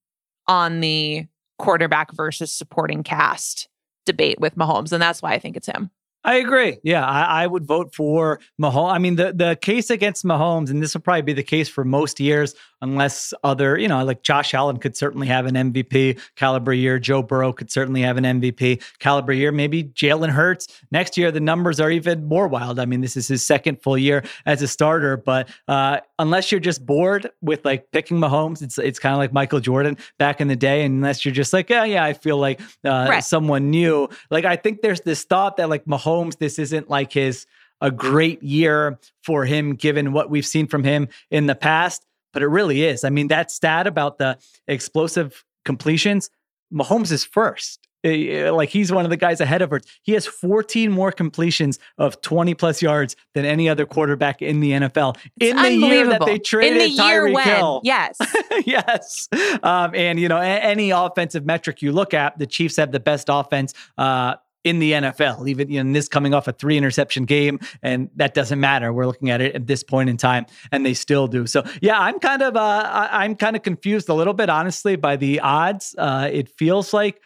on 0.49 0.81
the 0.81 1.27
quarterback 1.59 2.13
versus 2.13 2.53
supporting 2.53 3.05
cast 3.05 3.69
debate 4.05 4.41
with 4.41 4.57
Mahomes. 4.57 4.93
And 4.93 5.01
that's 5.01 5.23
why 5.23 5.33
I 5.33 5.39
think 5.39 5.57
it's 5.57 5.69
him. 5.69 5.91
I 6.25 6.37
agree. 6.37 6.79
Yeah, 6.85 7.05
I, 7.05 7.43
I, 7.43 7.47
would 7.49 7.67
vote 7.67 7.95
for 7.95 8.39
Mahomes. 8.61 8.93
I 8.93 8.99
mean, 8.99 9.17
the 9.17 9.33
the 9.33 9.57
case 9.61 9.91
against 9.91 10.25
Mahomes, 10.25 10.71
and 10.71 10.81
this 10.81 10.95
will 10.95 11.01
probably 11.01 11.23
be 11.23 11.33
the 11.33 11.43
case 11.43 11.69
for 11.69 11.85
most 11.85 12.21
years, 12.21 12.55
unless 12.81 13.35
other, 13.43 13.77
you 13.77 13.89
know, 13.89 14.05
like 14.05 14.23
Josh 14.23 14.55
Allen 14.55 14.77
could 14.77 14.97
certainly 14.97 15.27
have 15.27 15.47
an 15.47 15.55
MVP 15.55 16.21
caliber 16.37 16.73
year. 16.73 17.01
Joe 17.01 17.23
Burrow 17.23 17.53
could 17.53 17.73
certainly 17.73 18.03
have 18.03 18.17
an 18.19 18.25
MVP 18.25 18.83
caliber 19.01 19.33
year. 19.33 19.51
Maybe 19.51 19.85
Jalen 19.85 20.31
Hurts 20.31 20.69
next 20.93 21.17
year. 21.17 21.33
The 21.33 21.41
numbers 21.41 21.81
are 21.81 21.91
even 21.91 22.25
more 22.25 22.47
wild. 22.47 22.79
I 22.79 22.85
mean, 22.85 23.01
this 23.01 23.17
is 23.17 23.27
his 23.27 23.45
second 23.45 23.83
full 23.83 23.99
year 23.99 24.23
as 24.47 24.63
a 24.63 24.69
starter, 24.69 25.17
but 25.17 25.49
uh, 25.67 26.01
unless 26.21 26.53
you're 26.53 26.61
just 26.61 26.87
bored 26.87 27.31
with 27.41 27.65
like 27.65 27.91
picking 27.91 28.19
Mahomes, 28.19 28.63
it's 28.63 28.79
it's 28.79 29.01
kind 29.01 29.13
of 29.13 29.19
like 29.19 29.33
Michael 29.33 29.61
Jordan 29.61 29.97
back 30.19 30.41
in 30.41 30.47
the 30.47 30.57
day. 30.57 30.85
And 30.85 30.97
unless 30.97 31.25
you're 31.25 31.35
just 31.35 31.53
like, 31.53 31.69
yeah, 31.69 31.85
yeah, 31.85 32.05
I 32.05 32.13
feel 32.13 32.37
like 32.37 32.61
uh, 32.85 33.07
right. 33.09 33.25
someone 33.25 33.71
new. 33.71 34.09
Like 34.31 34.45
I 34.45 34.55
think 34.55 34.83
there's 34.83 35.01
this 35.01 35.25
thought 35.25 35.57
that 35.57 35.69
like 35.69 35.85
Mahomes 35.85 36.12
Mahomes, 36.13 36.39
this 36.39 36.59
isn't 36.59 36.89
like 36.89 37.13
his 37.13 37.47
a 37.81 37.91
great 37.91 38.43
year 38.43 38.99
for 39.25 39.45
him 39.45 39.75
given 39.75 40.13
what 40.13 40.31
we've 40.31 40.47
seen 40.47 40.69
from 40.69 40.85
him 40.85 41.09
in 41.31 41.47
the 41.47 41.55
past, 41.55 42.07
but 42.33 42.43
it 42.43 42.47
really 42.47 42.85
is. 42.85 43.03
I 43.03 43.11
mean, 43.11 43.29
that 43.29 43.51
stat 43.51 43.87
about 43.87 44.19
the 44.19 44.39
explosive 44.69 45.45
completions, 45.65 46.31
Mahomes 46.73 47.11
is 47.11 47.25
first 47.25 47.89
Eh, 48.05 48.51
like 48.51 48.69
he's 48.69 48.91
one 48.91 49.05
of 49.05 49.11
the 49.11 49.17
guys 49.17 49.41
ahead 49.41 49.63
of 49.63 49.71
her. 49.71 49.81
He 50.03 50.13
has 50.13 50.27
14 50.27 50.91
more 50.91 51.13
completions 51.13 51.79
of 51.99 52.21
20 52.21 52.55
plus 52.55 52.83
yards 52.83 53.15
than 53.35 53.45
any 53.45 53.69
other 53.69 53.87
quarterback 53.87 54.43
in 54.43 54.61
the 54.61 54.73
NFL 54.73 55.17
in 55.41 55.57
the 55.57 55.73
year 55.73 56.09
that 56.09 56.25
they 56.25 56.39
traded 56.39 56.83
in 56.83 56.97
the 56.97 57.03
Tyreek 57.03 57.43
Hill. 57.43 57.81
Yes, 57.93 58.19
yes. 58.65 59.29
Um, 59.63 59.95
and 59.95 60.19
you 60.19 60.29
know, 60.29 60.39
any 60.39 60.91
offensive 60.91 61.45
metric 61.45 61.83
you 61.83 61.93
look 61.93 62.15
at, 62.15 62.39
the 62.39 62.47
Chiefs 62.47 62.77
have 62.77 62.91
the 62.91 63.01
best 63.01 63.27
offense. 63.31 63.75
Uh, 63.97 64.35
in 64.65 64.79
the 64.79 64.93
NFL, 64.93 65.49
even 65.49 65.69
you 65.71 65.83
know, 65.83 65.93
this 65.93 66.07
coming 66.09 66.35
off 66.35 66.47
a 66.47 66.53
three 66.53 66.77
interception 66.79 67.25
game, 67.25 67.59
and 67.83 68.11
that 68.17 68.33
doesn't 68.35 68.61
matter. 68.61 68.93
We're 68.93 69.07
looking 69.07 69.31
at 69.31 69.41
it 69.41 69.55
at 69.55 69.67
this 69.67 69.83
point 69.83 70.09
in 70.09 70.17
time, 70.17 70.47
and 70.71 70.87
they 70.87 70.95
still 70.95 71.27
do. 71.27 71.47
So, 71.47 71.65
yeah, 71.81 71.99
I'm 71.99 72.19
kind 72.21 72.43
of 72.43 72.57
uh, 72.57 72.61
I- 72.61 73.25
I'm 73.25 73.35
kind 73.35 73.57
of 73.57 73.63
confused 73.63 74.09
a 74.09 74.15
little 74.15 74.35
bit, 74.35 74.49
honestly, 74.49 74.97
by 74.97 75.17
the 75.17 75.41
odds. 75.41 75.95
Uh, 75.99 76.29
it 76.33 76.49
feels 76.49 76.93
like 76.93 77.21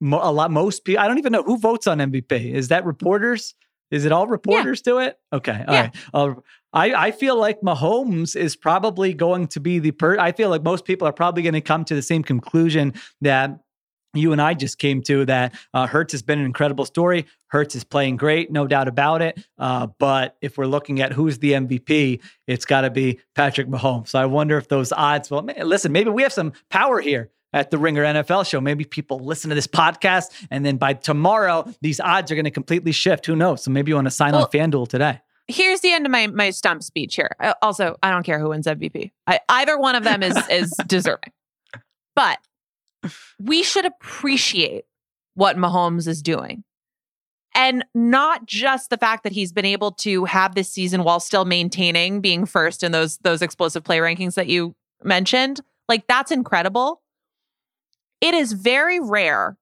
mo- 0.00 0.20
a 0.22 0.32
lot 0.32 0.50
most 0.50 0.84
people. 0.84 1.02
I 1.02 1.08
don't 1.08 1.18
even 1.18 1.32
know 1.32 1.42
who 1.44 1.56
votes 1.58 1.86
on 1.86 1.98
MVP. 1.98 2.52
Is 2.52 2.68
that 2.68 2.84
reporters? 2.84 3.54
Is 3.92 4.04
it 4.06 4.10
all 4.12 4.26
reporters 4.26 4.80
do 4.82 4.98
it? 4.98 5.18
Okay, 5.32 5.64
all 5.68 5.74
Yeah. 5.74 5.80
right. 5.82 5.96
Uh, 6.14 6.34
I 6.72 6.94
I 7.08 7.10
feel 7.10 7.36
like 7.38 7.60
Mahomes 7.60 8.34
is 8.34 8.56
probably 8.56 9.12
going 9.12 9.46
to 9.48 9.60
be 9.60 9.78
the 9.78 9.90
per. 9.92 10.18
I 10.18 10.32
feel 10.32 10.48
like 10.48 10.62
most 10.62 10.84
people 10.86 11.06
are 11.06 11.12
probably 11.12 11.42
going 11.42 11.52
to 11.54 11.60
come 11.60 11.84
to 11.84 11.94
the 11.94 12.00
same 12.02 12.22
conclusion 12.22 12.94
that 13.20 13.58
you 14.14 14.32
and 14.32 14.40
I 14.42 14.54
just 14.54 14.78
came 14.78 15.02
to 15.02 15.24
that 15.26 15.54
uh, 15.74 15.86
Hurts 15.86 16.12
has 16.12 16.22
been 16.22 16.38
an 16.38 16.44
incredible 16.44 16.84
story. 16.84 17.26
Hurts 17.48 17.74
is 17.74 17.84
playing 17.84 18.16
great, 18.16 18.50
no 18.50 18.66
doubt 18.66 18.88
about 18.88 19.22
it. 19.22 19.42
Uh, 19.58 19.86
but 19.98 20.36
if 20.40 20.56
we're 20.58 20.66
looking 20.66 21.00
at 21.00 21.12
who's 21.12 21.38
the 21.38 21.52
MVP, 21.52 22.20
it's 22.46 22.64
got 22.64 22.82
to 22.82 22.90
be 22.90 23.20
Patrick 23.34 23.68
Mahomes. 23.68 24.08
So 24.08 24.18
I 24.18 24.26
wonder 24.26 24.56
if 24.58 24.68
those 24.68 24.92
odds. 24.92 25.30
Well, 25.30 25.42
man, 25.42 25.66
listen, 25.68 25.92
maybe 25.92 26.10
we 26.10 26.22
have 26.22 26.32
some 26.32 26.52
power 26.70 27.00
here 27.00 27.30
at 27.54 27.70
the 27.70 27.76
Ringer 27.78 28.02
NFL 28.04 28.46
show. 28.48 28.60
Maybe 28.60 28.84
people 28.84 29.18
listen 29.20 29.50
to 29.50 29.54
this 29.54 29.66
podcast, 29.66 30.30
and 30.50 30.64
then 30.64 30.76
by 30.78 30.94
tomorrow, 30.94 31.70
these 31.82 32.00
odds 32.00 32.32
are 32.32 32.34
going 32.34 32.46
to 32.46 32.50
completely 32.50 32.92
shift. 32.92 33.26
Who 33.26 33.36
knows? 33.36 33.62
So 33.64 33.70
maybe 33.70 33.90
you 33.90 33.94
want 33.96 34.06
to 34.06 34.10
sign 34.10 34.32
Well, 34.32 34.44
on 34.44 34.50
FanDuel 34.50 34.88
today. 34.88 35.20
here's 35.48 35.80
the 35.80 35.92
end 35.92 36.06
of 36.06 36.12
my 36.12 36.26
my 36.28 36.48
stump 36.50 36.82
speech 36.82 37.16
here. 37.16 37.36
Uh, 37.38 37.52
Also, 37.60 37.96
I 38.02 38.10
don't 38.10 38.22
care 38.24 38.38
who 38.38 38.48
wins 38.50 38.66
MVP. 38.66 39.10
I, 39.26 39.40
either 39.50 39.78
one 39.78 39.94
of 39.94 40.04
them 40.04 40.22
is 40.22 40.36
is 40.48 40.72
deserving. 40.86 41.32
But 42.16 42.38
we 43.40 43.62
should 43.62 43.84
appreciate 43.84 44.84
what 45.34 45.56
Mahomes 45.56 46.06
is 46.06 46.22
doing. 46.22 46.64
And 47.54 47.84
not 47.94 48.46
just 48.46 48.88
the 48.90 48.96
fact 48.96 49.24
that 49.24 49.32
he's 49.32 49.52
been 49.52 49.66
able 49.66 49.92
to 49.92 50.24
have 50.24 50.54
this 50.54 50.70
season 50.70 51.04
while 51.04 51.20
still 51.20 51.44
maintaining 51.44 52.20
being 52.20 52.46
first 52.46 52.82
in 52.82 52.92
those 52.92 53.18
those 53.18 53.42
explosive 53.42 53.84
play 53.84 53.98
rankings 53.98 54.34
that 54.34 54.46
you 54.46 54.74
mentioned. 55.04 55.60
Like 55.88 56.06
that's 56.06 56.30
incredible. 56.30 57.02
It 58.22 58.34
is 58.34 58.52
very 58.52 59.00
rare 59.00 59.58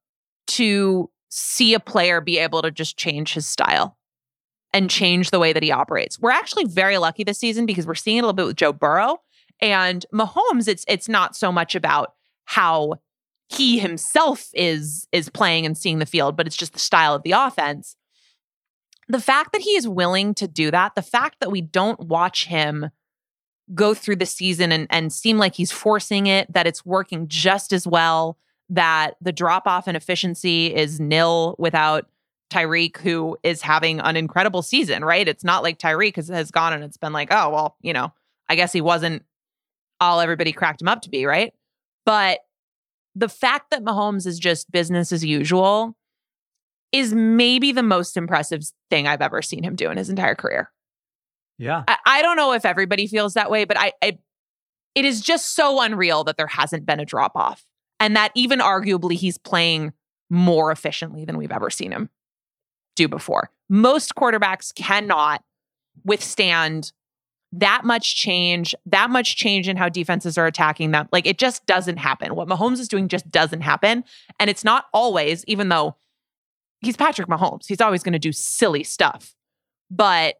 to 0.48 1.10
see 1.30 1.74
a 1.74 1.80
player 1.80 2.20
be 2.20 2.38
able 2.38 2.62
to 2.62 2.70
just 2.70 2.96
change 2.96 3.34
his 3.34 3.46
style 3.46 3.96
and 4.72 4.88
change 4.88 5.30
the 5.30 5.38
way 5.38 5.52
that 5.52 5.62
he 5.62 5.72
operates. 5.72 6.18
We're 6.18 6.30
actually 6.30 6.64
very 6.66 6.98
lucky 6.98 7.24
this 7.24 7.38
season 7.38 7.66
because 7.66 7.86
we're 7.86 7.94
seeing 7.94 8.18
it 8.18 8.20
a 8.20 8.22
little 8.22 8.34
bit 8.34 8.46
with 8.46 8.56
Joe 8.56 8.72
Burrow 8.72 9.18
and 9.60 10.06
Mahomes. 10.12 10.68
It's 10.68 10.84
it's 10.86 11.08
not 11.08 11.34
so 11.34 11.50
much 11.50 11.74
about 11.74 12.12
how 12.44 13.00
he 13.50 13.78
himself 13.78 14.48
is 14.54 15.08
is 15.12 15.28
playing 15.28 15.66
and 15.66 15.76
seeing 15.76 15.98
the 15.98 16.06
field, 16.06 16.36
but 16.36 16.46
it's 16.46 16.56
just 16.56 16.72
the 16.72 16.78
style 16.78 17.14
of 17.14 17.22
the 17.22 17.32
offense. 17.32 17.96
The 19.08 19.20
fact 19.20 19.52
that 19.52 19.62
he 19.62 19.70
is 19.70 19.88
willing 19.88 20.34
to 20.34 20.46
do 20.46 20.70
that, 20.70 20.94
the 20.94 21.02
fact 21.02 21.40
that 21.40 21.50
we 21.50 21.60
don't 21.60 21.98
watch 21.98 22.46
him 22.46 22.90
go 23.74 23.92
through 23.92 24.16
the 24.16 24.26
season 24.26 24.70
and, 24.70 24.86
and 24.90 25.12
seem 25.12 25.36
like 25.36 25.54
he's 25.54 25.72
forcing 25.72 26.28
it, 26.28 26.52
that 26.52 26.66
it's 26.66 26.86
working 26.86 27.26
just 27.26 27.72
as 27.72 27.86
well, 27.86 28.38
that 28.68 29.16
the 29.20 29.32
drop 29.32 29.66
off 29.66 29.88
in 29.88 29.96
efficiency 29.96 30.72
is 30.74 31.00
nil 31.00 31.56
without 31.58 32.08
Tyreek, 32.50 32.98
who 32.98 33.36
is 33.42 33.62
having 33.62 34.00
an 34.00 34.16
incredible 34.16 34.62
season, 34.62 35.04
right? 35.04 35.26
It's 35.26 35.44
not 35.44 35.62
like 35.62 35.78
Tyreek 35.78 36.16
has, 36.16 36.28
has 36.28 36.50
gone 36.52 36.72
and 36.72 36.84
it's 36.84 36.96
been 36.96 37.12
like, 37.12 37.28
oh, 37.32 37.50
well, 37.50 37.76
you 37.80 37.92
know, 37.92 38.12
I 38.48 38.54
guess 38.54 38.72
he 38.72 38.80
wasn't 38.80 39.24
all 40.00 40.20
everybody 40.20 40.52
cracked 40.52 40.82
him 40.82 40.88
up 40.88 41.02
to 41.02 41.10
be, 41.10 41.26
right? 41.26 41.52
But 42.06 42.40
the 43.14 43.28
fact 43.28 43.70
that 43.70 43.84
Mahomes 43.84 44.26
is 44.26 44.38
just 44.38 44.70
business 44.70 45.12
as 45.12 45.24
usual 45.24 45.96
is 46.92 47.14
maybe 47.14 47.72
the 47.72 47.82
most 47.82 48.16
impressive 48.16 48.62
thing 48.90 49.06
I've 49.06 49.22
ever 49.22 49.42
seen 49.42 49.62
him 49.62 49.76
do 49.76 49.90
in 49.90 49.96
his 49.96 50.10
entire 50.10 50.34
career. 50.34 50.70
Yeah. 51.58 51.84
I, 51.86 51.96
I 52.06 52.22
don't 52.22 52.36
know 52.36 52.52
if 52.52 52.64
everybody 52.64 53.06
feels 53.06 53.34
that 53.34 53.50
way, 53.50 53.64
but 53.64 53.78
I, 53.78 53.92
I 54.02 54.18
it 54.94 55.04
is 55.04 55.20
just 55.20 55.54
so 55.54 55.80
unreal 55.80 56.24
that 56.24 56.36
there 56.36 56.46
hasn't 56.46 56.86
been 56.86 57.00
a 57.00 57.04
drop 57.04 57.32
off. 57.36 57.64
And 58.00 58.16
that 58.16 58.32
even 58.34 58.60
arguably 58.60 59.12
he's 59.12 59.38
playing 59.38 59.92
more 60.30 60.72
efficiently 60.72 61.24
than 61.24 61.36
we've 61.36 61.52
ever 61.52 61.70
seen 61.70 61.92
him 61.92 62.08
do 62.96 63.08
before. 63.08 63.50
Most 63.68 64.14
quarterbacks 64.14 64.74
cannot 64.74 65.42
withstand 66.04 66.92
that 67.52 67.84
much 67.84 68.14
change, 68.16 68.74
that 68.86 69.10
much 69.10 69.36
change 69.36 69.68
in 69.68 69.76
how 69.76 69.88
defenses 69.88 70.38
are 70.38 70.46
attacking 70.46 70.92
them. 70.92 71.08
Like 71.12 71.26
it 71.26 71.38
just 71.38 71.66
doesn't 71.66 71.96
happen. 71.96 72.34
What 72.34 72.48
Mahomes 72.48 72.78
is 72.78 72.88
doing 72.88 73.08
just 73.08 73.30
doesn't 73.30 73.62
happen. 73.62 74.04
And 74.38 74.48
it's 74.48 74.64
not 74.64 74.86
always, 74.92 75.44
even 75.46 75.68
though 75.68 75.96
he's 76.80 76.96
Patrick 76.96 77.28
Mahomes, 77.28 77.66
he's 77.66 77.80
always 77.80 78.02
going 78.02 78.12
to 78.12 78.18
do 78.18 78.32
silly 78.32 78.84
stuff. 78.84 79.34
But 79.90 80.36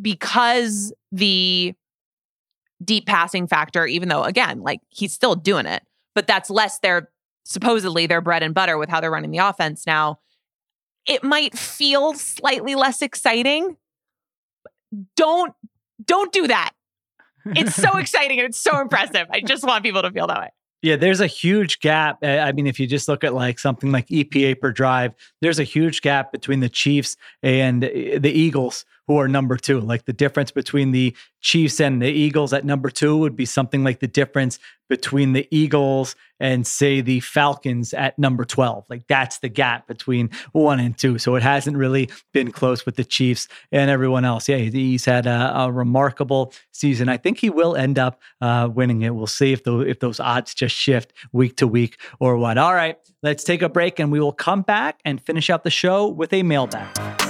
because 0.00 0.92
the 1.12 1.74
deep 2.82 3.06
passing 3.06 3.46
factor, 3.46 3.86
even 3.86 4.08
though 4.08 4.22
again, 4.22 4.60
like 4.60 4.80
he's 4.88 5.12
still 5.12 5.34
doing 5.34 5.66
it, 5.66 5.82
but 6.14 6.26
that's 6.26 6.48
less 6.48 6.78
their 6.78 7.10
supposedly 7.44 8.06
their 8.06 8.20
bread 8.20 8.42
and 8.42 8.54
butter 8.54 8.78
with 8.78 8.88
how 8.88 9.00
they're 9.00 9.10
running 9.10 9.30
the 9.30 9.38
offense 9.38 9.86
now. 9.86 10.18
It 11.06 11.22
might 11.22 11.56
feel 11.56 12.14
slightly 12.14 12.74
less 12.74 13.02
exciting. 13.02 13.76
Don't 15.14 15.54
don't 16.06 16.32
do 16.32 16.46
that. 16.46 16.72
It's 17.46 17.74
so 17.74 17.96
exciting 17.98 18.38
and 18.38 18.48
it's 18.48 18.58
so 18.58 18.80
impressive. 18.80 19.26
I 19.30 19.40
just 19.40 19.64
want 19.64 19.84
people 19.84 20.02
to 20.02 20.10
feel 20.10 20.26
that 20.26 20.38
way. 20.38 20.50
Yeah, 20.82 20.96
there's 20.96 21.20
a 21.20 21.26
huge 21.26 21.80
gap. 21.80 22.18
Uh, 22.22 22.26
I 22.26 22.52
mean, 22.52 22.66
if 22.66 22.78
you 22.78 22.86
just 22.86 23.08
look 23.08 23.24
at 23.24 23.34
like 23.34 23.58
something 23.58 23.90
like 23.90 24.06
EPA 24.08 24.60
per 24.60 24.70
drive, 24.70 25.14
there's 25.40 25.58
a 25.58 25.64
huge 25.64 26.02
gap 26.02 26.32
between 26.32 26.60
the 26.60 26.68
Chiefs 26.68 27.16
and 27.42 27.84
uh, 27.84 27.88
the 27.88 28.30
Eagles, 28.30 28.84
who 29.06 29.18
are 29.18 29.28
number 29.28 29.56
two. 29.56 29.80
Like 29.80 30.04
the 30.04 30.12
difference 30.12 30.50
between 30.50 30.92
the 30.92 31.16
Chiefs 31.40 31.80
and 31.80 32.02
the 32.02 32.08
Eagles 32.08 32.52
at 32.52 32.64
number 32.64 32.90
two 32.90 33.16
would 33.18 33.36
be 33.36 33.44
something 33.44 33.84
like 33.84 34.00
the 34.00 34.08
difference 34.08 34.58
between 34.88 35.32
the 35.32 35.46
Eagles 35.50 36.14
and, 36.38 36.66
say, 36.66 37.00
the 37.00 37.20
Falcons 37.20 37.94
at 37.94 38.18
number 38.18 38.44
12. 38.44 38.84
Like 38.88 39.06
that's 39.06 39.38
the 39.38 39.48
gap 39.48 39.86
between 39.86 40.30
one 40.52 40.80
and 40.80 40.96
two. 40.96 41.18
So 41.18 41.34
it 41.34 41.42
hasn't 41.42 41.76
really 41.76 42.10
been 42.32 42.52
close 42.52 42.84
with 42.84 42.96
the 42.96 43.04
Chiefs 43.04 43.48
and 43.72 43.90
everyone 43.90 44.24
else. 44.24 44.48
Yeah, 44.48 44.58
he's 44.58 45.04
had 45.04 45.26
a, 45.26 45.56
a 45.56 45.72
remarkable 45.72 46.52
season. 46.72 47.08
I 47.08 47.16
think 47.16 47.38
he 47.38 47.50
will 47.50 47.76
end 47.76 47.98
up 47.98 48.20
uh, 48.40 48.68
winning 48.72 49.02
it. 49.02 49.14
We'll 49.14 49.26
see 49.26 49.52
if, 49.52 49.64
the, 49.64 49.80
if 49.80 50.00
those 50.00 50.20
odds 50.20 50.54
just 50.54 50.74
shift 50.74 51.12
week 51.32 51.56
to 51.56 51.66
week 51.66 51.98
or 52.20 52.36
what. 52.36 52.58
All 52.58 52.74
right, 52.74 52.98
let's 53.22 53.44
take 53.44 53.62
a 53.62 53.68
break 53.68 53.98
and 53.98 54.12
we 54.12 54.20
will 54.20 54.32
come 54.32 54.62
back 54.62 55.00
and 55.04 55.20
finish 55.20 55.48
out 55.50 55.64
the 55.64 55.70
show 55.70 56.08
with 56.08 56.32
a 56.32 56.42
mailbag. 56.42 57.25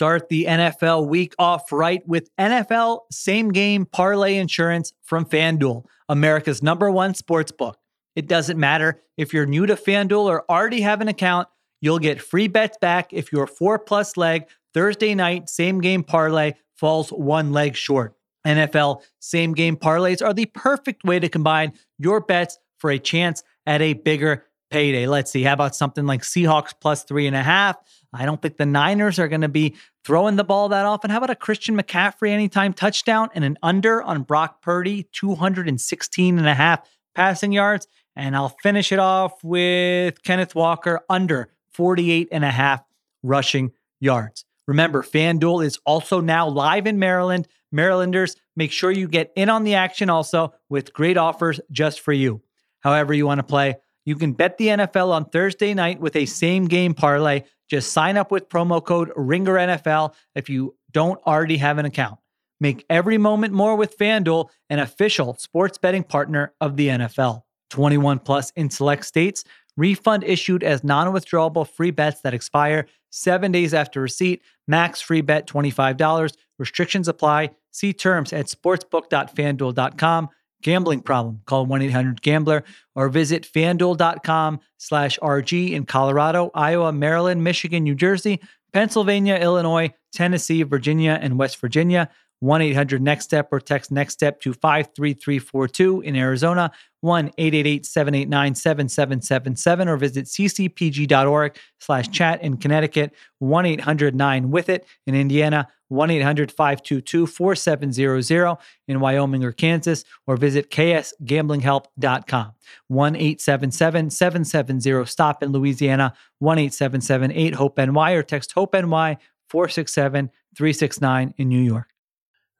Start 0.00 0.30
the 0.30 0.46
NFL 0.46 1.08
week 1.08 1.34
off 1.38 1.70
right 1.70 2.00
with 2.08 2.34
NFL 2.38 3.00
same 3.12 3.50
game 3.50 3.84
parlay 3.84 4.38
insurance 4.38 4.94
from 5.02 5.26
FanDuel, 5.26 5.84
America's 6.08 6.62
number 6.62 6.90
one 6.90 7.12
sports 7.12 7.52
book. 7.52 7.76
It 8.16 8.26
doesn't 8.26 8.58
matter 8.58 9.02
if 9.18 9.34
you're 9.34 9.44
new 9.44 9.66
to 9.66 9.74
FanDuel 9.74 10.24
or 10.24 10.50
already 10.50 10.80
have 10.80 11.02
an 11.02 11.08
account, 11.08 11.48
you'll 11.82 11.98
get 11.98 12.22
free 12.22 12.48
bets 12.48 12.78
back 12.80 13.12
if 13.12 13.30
your 13.30 13.46
four 13.46 13.78
plus 13.78 14.16
leg 14.16 14.46
Thursday 14.72 15.14
night 15.14 15.50
same 15.50 15.82
game 15.82 16.02
parlay 16.02 16.54
falls 16.76 17.10
one 17.10 17.52
leg 17.52 17.76
short. 17.76 18.14
NFL 18.46 19.02
same 19.18 19.52
game 19.52 19.76
parlays 19.76 20.24
are 20.24 20.32
the 20.32 20.46
perfect 20.46 21.04
way 21.04 21.20
to 21.20 21.28
combine 21.28 21.74
your 21.98 22.22
bets 22.22 22.58
for 22.78 22.90
a 22.90 22.98
chance 22.98 23.42
at 23.66 23.82
a 23.82 23.92
bigger 23.92 24.46
payday. 24.70 25.06
Let's 25.06 25.30
see. 25.30 25.42
How 25.42 25.52
about 25.52 25.76
something 25.76 26.06
like 26.06 26.22
Seahawks 26.22 26.72
plus 26.78 27.04
three 27.04 27.26
and 27.26 27.36
a 27.36 27.42
half? 27.42 27.76
I 28.12 28.24
don't 28.24 28.40
think 28.40 28.56
the 28.56 28.66
Niners 28.66 29.18
are 29.18 29.28
going 29.28 29.40
to 29.42 29.48
be 29.48 29.76
throwing 30.04 30.36
the 30.36 30.44
ball 30.44 30.68
that 30.70 30.86
often. 30.86 31.10
How 31.10 31.18
about 31.18 31.30
a 31.30 31.36
Christian 31.36 31.76
McCaffrey 31.76 32.30
anytime 32.30 32.72
touchdown 32.72 33.28
and 33.34 33.44
an 33.44 33.58
under 33.62 34.02
on 34.02 34.22
Brock 34.22 34.62
Purdy, 34.62 35.08
216 35.12 36.38
and 36.38 36.48
a 36.48 36.54
half 36.54 36.88
passing 37.14 37.52
yards? 37.52 37.86
And 38.16 38.34
I'll 38.34 38.56
finish 38.62 38.90
it 38.92 38.98
off 38.98 39.42
with 39.44 40.22
Kenneth 40.22 40.54
Walker 40.54 41.00
under 41.08 41.50
48 41.72 42.28
and 42.32 42.44
a 42.44 42.50
half 42.50 42.82
rushing 43.22 43.72
yards. 44.00 44.44
Remember, 44.66 45.02
FanDuel 45.02 45.64
is 45.64 45.78
also 45.84 46.20
now 46.20 46.48
live 46.48 46.86
in 46.86 46.98
Maryland. 46.98 47.48
Marylanders, 47.72 48.36
make 48.56 48.72
sure 48.72 48.90
you 48.90 49.08
get 49.08 49.32
in 49.36 49.48
on 49.48 49.64
the 49.64 49.74
action 49.74 50.10
also 50.10 50.52
with 50.68 50.92
great 50.92 51.16
offers 51.16 51.60
just 51.70 52.00
for 52.00 52.12
you. 52.12 52.42
However, 52.80 53.14
you 53.14 53.26
want 53.26 53.38
to 53.38 53.44
play, 53.44 53.76
you 54.04 54.16
can 54.16 54.32
bet 54.32 54.58
the 54.58 54.68
NFL 54.68 55.10
on 55.10 55.26
Thursday 55.26 55.74
night 55.74 56.00
with 56.00 56.16
a 56.16 56.26
same 56.26 56.66
game 56.66 56.94
parlay. 56.94 57.42
Just 57.68 57.92
sign 57.92 58.16
up 58.16 58.30
with 58.30 58.48
promo 58.48 58.84
code 58.84 59.12
RINGERNFL 59.16 60.12
if 60.34 60.48
you 60.48 60.74
don't 60.90 61.20
already 61.26 61.56
have 61.58 61.78
an 61.78 61.86
account. 61.86 62.18
Make 62.60 62.84
every 62.90 63.16
moment 63.16 63.54
more 63.54 63.76
with 63.76 63.96
FanDuel, 63.96 64.48
an 64.68 64.80
official 64.80 65.34
sports 65.34 65.78
betting 65.78 66.02
partner 66.02 66.52
of 66.60 66.76
the 66.76 66.88
NFL. 66.88 67.42
21 67.70 68.18
plus 68.18 68.50
in 68.56 68.68
select 68.68 69.06
states. 69.06 69.44
Refund 69.76 70.24
issued 70.24 70.62
as 70.62 70.84
non 70.84 71.12
withdrawable 71.14 71.66
free 71.66 71.90
bets 71.90 72.20
that 72.20 72.34
expire 72.34 72.86
seven 73.10 73.52
days 73.52 73.72
after 73.72 74.00
receipt. 74.00 74.42
Max 74.68 75.00
free 75.00 75.20
bet 75.20 75.46
$25. 75.46 76.32
Restrictions 76.58 77.08
apply. 77.08 77.50
See 77.70 77.92
terms 77.92 78.32
at 78.32 78.46
sportsbook.fanduel.com. 78.46 80.28
Gambling 80.62 81.00
problem? 81.00 81.40
Call 81.46 81.66
1-800-GAMBLER 81.66 82.64
or 82.94 83.08
visit 83.08 83.48
fanduel.com 83.50 84.60
slash 84.78 85.18
RG 85.18 85.72
in 85.72 85.86
Colorado, 85.86 86.50
Iowa, 86.54 86.92
Maryland, 86.92 87.42
Michigan, 87.42 87.84
New 87.84 87.94
Jersey, 87.94 88.40
Pennsylvania, 88.72 89.36
Illinois, 89.36 89.92
Tennessee, 90.12 90.62
Virginia, 90.62 91.18
and 91.20 91.38
West 91.38 91.60
Virginia. 91.60 92.10
1 92.40 92.62
800 92.62 93.02
Next 93.02 93.24
Step 93.24 93.48
or 93.52 93.60
text 93.60 93.92
Next 93.92 94.14
Step 94.14 94.40
to 94.40 94.54
53342 94.54 96.00
in 96.00 96.16
Arizona, 96.16 96.72
1 97.02 97.26
888 97.36 97.86
789 97.86 98.54
7777, 98.54 99.88
or 99.88 99.96
visit 99.96 100.24
ccpg.org 100.24 101.56
slash 101.78 102.08
chat 102.08 102.42
in 102.42 102.56
Connecticut, 102.56 103.12
1 103.40 103.66
800 103.66 104.14
9 104.14 104.50
with 104.50 104.70
it 104.70 104.86
in 105.06 105.14
Indiana, 105.14 105.68
1 105.90 106.10
800 106.10 106.52
522 106.52 107.26
4700 107.26 108.56
in 108.88 109.00
Wyoming 109.00 109.44
or 109.44 109.52
Kansas, 109.52 110.04
or 110.26 110.36
visit 110.36 110.70
ksgamblinghelp.com, 110.70 112.52
1 112.88 113.16
877 113.16 114.10
770 114.10 115.04
STOP 115.04 115.42
in 115.42 115.52
Louisiana, 115.52 116.14
1 116.38 116.58
877 116.58 117.32
8 117.32 117.54
HOPE 117.54 117.78
NY, 117.78 118.12
or 118.12 118.22
text 118.22 118.52
HOPE 118.52 118.74
NY 118.74 119.18
467 119.48 120.30
369 120.56 121.34
in 121.36 121.48
New 121.48 121.60
York. 121.60 121.88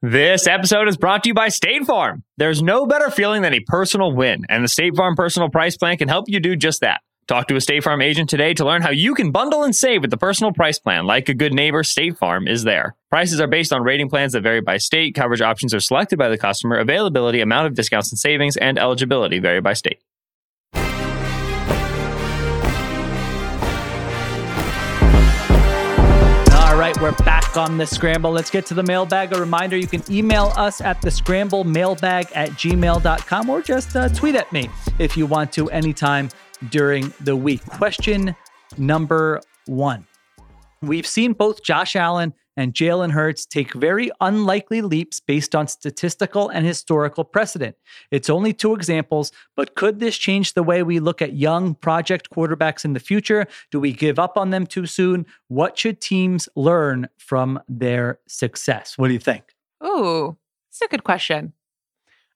This 0.03 0.47
episode 0.47 0.89
is 0.89 0.97
brought 0.97 1.25
to 1.25 1.29
you 1.29 1.35
by 1.35 1.49
State 1.49 1.85
Farm. 1.85 2.25
There's 2.39 2.63
no 2.63 2.87
better 2.87 3.11
feeling 3.11 3.43
than 3.43 3.53
a 3.53 3.61
personal 3.61 4.13
win, 4.13 4.47
and 4.49 4.65
the 4.65 4.69
State 4.69 4.97
Farm 4.97 5.15
Personal 5.15 5.51
Price 5.51 5.77
Plan 5.77 5.99
can 5.99 6.09
help 6.09 6.25
you 6.29 6.41
do 6.41 6.57
just 6.57 6.81
that. 6.81 7.03
Talk 7.31 7.47
to 7.47 7.55
a 7.55 7.61
State 7.61 7.85
Farm 7.85 8.03
agent 8.03 8.29
today 8.29 8.55
to 8.55 8.65
learn 8.65 8.83
how 8.83 8.91
you 8.91 9.15
can 9.15 9.31
bundle 9.31 9.63
and 9.63 9.73
save 9.73 10.01
with 10.01 10.11
the 10.11 10.17
personal 10.17 10.53
price 10.53 10.81
plan. 10.81 11.07
Like 11.07 11.29
a 11.29 11.35
good 11.35 11.55
neighbor, 11.55 11.85
State 11.85 12.19
Farm 12.19 12.49
is 12.49 12.65
there. 12.65 12.97
Prices 13.09 13.41
are 13.41 13.47
based 13.47 13.73
on 13.73 13.85
rating 13.85 14.09
plans 14.09 14.33
that 14.33 14.41
vary 14.41 14.61
by 14.61 14.79
state. 14.79 15.15
Coverage 15.15 15.41
options 15.41 15.73
are 15.73 15.79
selected 15.79 16.19
by 16.19 16.29
the 16.29 16.37
customer. 16.37 16.77
Availability, 16.77 17.41
amount 17.41 17.69
of 17.69 17.75
discounts 17.75 18.11
and 18.11 18.19
savings, 18.19 18.57
and 18.57 18.81
eligibility 18.81 19.39
vary 19.39 19.61
by 19.61 19.75
state. 19.75 20.01
All 20.75 20.83
right, 26.77 27.01
we're 27.01 27.13
back 27.13 27.57
on 27.57 27.79
the 27.79 27.87
scramble. 27.87 28.33
Let's 28.33 28.51
get 28.51 28.67
to 28.67 28.75
the 28.75 28.83
mailbag. 28.83 29.33
A 29.33 29.39
reminder 29.39 29.77
you 29.77 29.87
can 29.87 30.03
email 30.11 30.53
us 30.57 30.81
at 30.81 31.01
the 31.01 31.13
scramble 31.13 31.63
mailbag 31.63 32.27
at 32.35 32.51
gmail.com 32.51 33.49
or 33.49 33.63
just 33.63 33.95
uh, 33.95 34.09
tweet 34.09 34.35
at 34.35 34.53
me 34.53 34.69
if 34.99 35.17
you 35.17 35.27
want 35.27 35.53
to 35.53 35.71
anytime 35.71 36.29
during 36.69 37.13
the 37.21 37.37
week. 37.37 37.65
Question 37.67 38.37
number 38.77 39.41
one 39.67 40.07
We've 40.83 41.07
seen 41.07 41.33
both 41.33 41.63
Josh 41.63 41.95
Allen 41.95 42.33
and 42.57 42.75
Jalen 42.75 43.11
Hurts 43.11 43.47
take 43.47 43.73
very 43.75 44.11
unlikely 44.21 44.83
leaps 44.83 45.21
based 45.21 45.55
on 45.55 45.69
statistical 45.69 46.49
and 46.49 46.67
historical 46.67 47.25
precedent. 47.25 47.77
It's 48.11 48.29
only 48.29 48.53
two 48.53 48.75
examples, 48.75 49.33
but 49.57 49.75
could 49.75 50.01
this 50.01 50.17
change 50.17 50.55
the 50.55 50.63
way 50.63 50.83
we 50.83 51.01
look 51.01 51.23
at 51.23 51.35
young 51.35 51.75
project 51.75 52.31
quarterbacks 52.31 52.85
in 52.85 52.93
the 52.93 53.01
future? 53.01 53.47
Do 53.71 53.79
we 53.79 53.93
give 53.93 54.19
up 54.19 54.37
on 54.37 54.51
them 54.51 54.67
too 54.67 54.87
soon? 54.87 55.27
What 55.49 55.79
should 55.79 56.01
teams 56.01 56.49
learn 56.57 57.09
from 57.19 57.61
their 57.69 58.19
success? 58.27 58.99
What 58.99 59.09
do 59.09 59.13
you 59.15 59.21
think? 59.21 59.45
Ooh, 59.85 60.37
it's 60.71 60.83
a 60.83 60.89
good 60.89 61.05
question. 61.05 61.53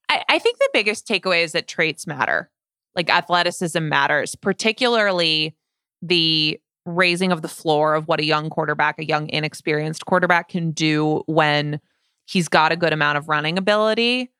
I, 0.08 0.22
I 0.28 0.38
think 0.38 0.58
the 0.58 0.70
biggest 0.72 1.08
takeaway 1.08 1.42
is 1.42 1.52
that 1.52 1.68
traits 1.68 2.06
matter. 2.06 2.50
Like 2.96 3.10
athleticism 3.10 3.88
matters, 3.88 4.34
particularly 4.34 5.56
the 6.02 6.60
raising 6.86 7.32
of 7.32 7.42
the 7.42 7.48
floor 7.48 7.94
of 7.94 8.08
what 8.08 8.20
a 8.20 8.24
young 8.24 8.50
quarterback, 8.50 8.98
a 8.98 9.04
young 9.04 9.28
inexperienced 9.30 10.04
quarterback 10.06 10.48
can 10.50 10.70
do 10.70 11.22
when 11.26 11.80
he's 12.26 12.48
got 12.48 12.72
a 12.72 12.76
good 12.76 12.92
amount 12.92 13.18
of 13.18 13.28
running 13.28 13.58
ability. 13.58 14.30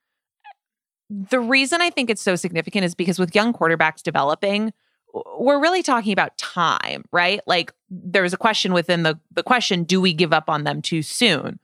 The 1.10 1.40
reason 1.40 1.80
I 1.80 1.90
think 1.90 2.10
it's 2.10 2.22
so 2.22 2.36
significant 2.36 2.84
is 2.84 2.94
because 2.94 3.18
with 3.18 3.34
young 3.34 3.52
quarterbacks 3.52 4.02
developing, 4.02 4.72
we're 5.38 5.60
really 5.60 5.82
talking 5.82 6.12
about 6.12 6.36
time, 6.38 7.04
right? 7.12 7.40
Like 7.46 7.72
there's 7.88 8.32
a 8.32 8.38
question 8.38 8.72
within 8.72 9.04
the 9.04 9.18
the 9.32 9.42
question, 9.42 9.84
do 9.84 10.00
we 10.00 10.12
give 10.12 10.32
up 10.32 10.48
on 10.48 10.64
them 10.64 10.82
too 10.82 11.02
soon? 11.02 11.58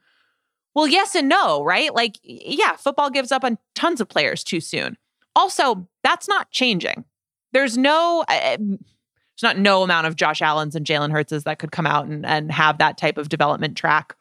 Well, 0.73 0.87
yes 0.87 1.15
and 1.15 1.27
no, 1.27 1.63
right? 1.63 1.93
Like 1.93 2.17
yeah, 2.23 2.75
football 2.75 3.09
gives 3.09 3.31
up 3.31 3.43
on 3.43 3.57
tons 3.75 3.99
of 3.99 4.07
players 4.07 4.43
too 4.43 4.61
soon. 4.61 4.97
Also, 5.35 5.87
that's 6.11 6.27
not 6.27 6.51
changing. 6.51 7.05
There's 7.53 7.77
no 7.77 8.25
uh, 8.27 8.57
there's 8.57 9.43
not 9.43 9.57
no 9.57 9.81
amount 9.83 10.07
of 10.07 10.15
Josh 10.15 10.41
Allen's 10.41 10.75
and 10.75 10.85
Jalen 10.85 11.11
Hurts's 11.11 11.45
that 11.45 11.57
could 11.57 11.71
come 11.71 11.87
out 11.87 12.05
and, 12.05 12.25
and 12.25 12.51
have 12.51 12.77
that 12.79 12.97
type 12.97 13.17
of 13.17 13.29
development 13.29 13.77
track 13.77 14.15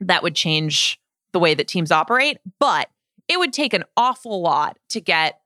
that 0.00 0.22
would 0.22 0.36
change 0.36 1.00
the 1.32 1.40
way 1.40 1.54
that 1.54 1.68
teams 1.68 1.90
operate. 1.90 2.38
But 2.58 2.88
it 3.28 3.38
would 3.38 3.52
take 3.52 3.74
an 3.74 3.84
awful 3.96 4.40
lot 4.40 4.78
to 4.90 5.00
get 5.00 5.40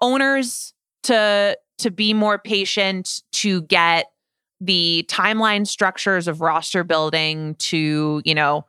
owners 0.00 0.74
to 1.04 1.56
to 1.78 1.90
be 1.90 2.12
more 2.12 2.38
patient, 2.38 3.22
to 3.32 3.62
get 3.62 4.10
the 4.60 5.04
timeline 5.08 5.66
structures 5.66 6.26
of 6.28 6.40
roster 6.40 6.82
building 6.84 7.54
to, 7.56 8.20
you 8.24 8.34
know, 8.34 8.64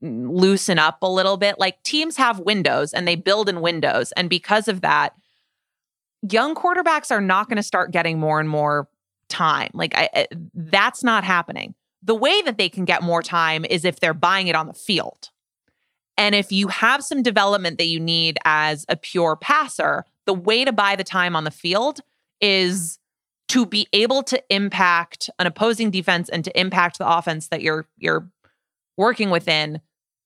loosen 0.00 0.78
up 0.78 0.98
a 1.02 1.10
little 1.10 1.36
bit. 1.36 1.58
Like 1.58 1.82
teams 1.82 2.16
have 2.16 2.40
windows 2.40 2.92
and 2.92 3.06
they 3.06 3.16
build 3.16 3.48
in 3.48 3.60
windows. 3.60 4.12
And 4.12 4.28
because 4.30 4.68
of 4.68 4.80
that, 4.82 5.14
young 6.22 6.54
quarterbacks 6.54 7.10
are 7.10 7.20
not 7.20 7.48
going 7.48 7.56
to 7.56 7.62
start 7.62 7.90
getting 7.90 8.18
more 8.18 8.40
and 8.40 8.48
more 8.48 8.88
time. 9.28 9.70
Like 9.74 9.96
I, 9.96 10.08
eh, 10.12 10.26
that's 10.54 11.04
not 11.04 11.24
happening. 11.24 11.74
The 12.02 12.14
way 12.14 12.42
that 12.42 12.58
they 12.58 12.68
can 12.68 12.84
get 12.84 13.02
more 13.02 13.22
time 13.22 13.64
is 13.64 13.84
if 13.84 14.00
they're 14.00 14.14
buying 14.14 14.48
it 14.48 14.56
on 14.56 14.66
the 14.66 14.74
field. 14.74 15.30
And 16.16 16.34
if 16.34 16.50
you 16.50 16.68
have 16.68 17.04
some 17.04 17.22
development 17.22 17.78
that 17.78 17.86
you 17.86 18.00
need 18.00 18.38
as 18.44 18.84
a 18.88 18.96
pure 18.96 19.36
passer, 19.36 20.04
the 20.26 20.34
way 20.34 20.64
to 20.64 20.72
buy 20.72 20.96
the 20.96 21.04
time 21.04 21.36
on 21.36 21.44
the 21.44 21.50
field 21.50 22.00
is 22.40 22.98
to 23.48 23.64
be 23.64 23.86
able 23.92 24.22
to 24.24 24.42
impact 24.50 25.30
an 25.38 25.46
opposing 25.46 25.90
defense 25.90 26.28
and 26.28 26.44
to 26.44 26.60
impact 26.60 26.98
the 26.98 27.08
offense 27.08 27.48
that 27.48 27.62
you're 27.62 27.86
you're 27.96 28.28
working 28.96 29.30
within 29.30 29.80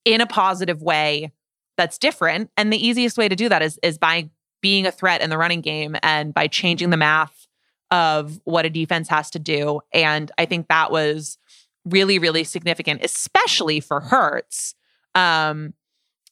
in 0.05 0.21
a 0.21 0.27
positive 0.27 0.83
way 0.83 1.33
that's 1.77 1.99
different. 1.99 2.51
And 2.57 2.73
the 2.73 2.85
easiest 2.85 3.17
way 3.17 3.29
to 3.29 3.37
do 3.37 3.49
that 3.49 3.63
is 3.63 3.79
is 3.83 3.99
by 3.99 4.31
being 4.63 4.87
a 4.87 4.93
threat 4.93 5.21
in 5.21 5.29
the 5.29 5.37
running 5.37 5.61
game 5.61 5.97
and 6.03 6.33
by 6.33 6.47
changing 6.47 6.91
the 6.91 6.97
math 6.97 7.47
of 7.91 8.41
what 8.45 8.65
a 8.65 8.71
defense 8.71 9.09
has 9.09 9.31
to 9.33 9.39
do. 9.39 9.81
And 9.93 10.33
I 10.39 10.47
think 10.47 10.69
that 10.69 10.91
was 10.91 11.37
really, 11.85 12.19
really 12.19 12.45
significant, 12.45 13.05
especially 13.05 13.81
for 13.81 14.01
Hurts. 14.01 14.75
Um, 15.15 15.75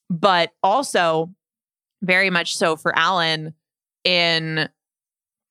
but 0.09 0.53
also 0.63 1.35
very 2.03 2.31
much 2.31 2.57
so 2.57 2.77
for 2.77 2.99
Allen 2.99 3.55
in 4.05 4.69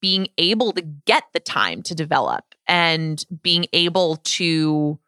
being 0.01 0.27
able 0.37 0.71
to 0.73 0.81
get 0.81 1.25
the 1.33 1.39
time 1.39 1.81
to 1.83 1.95
develop 1.95 2.43
and 2.67 3.25
being 3.41 3.65
able 3.73 4.17
to, 4.17 4.99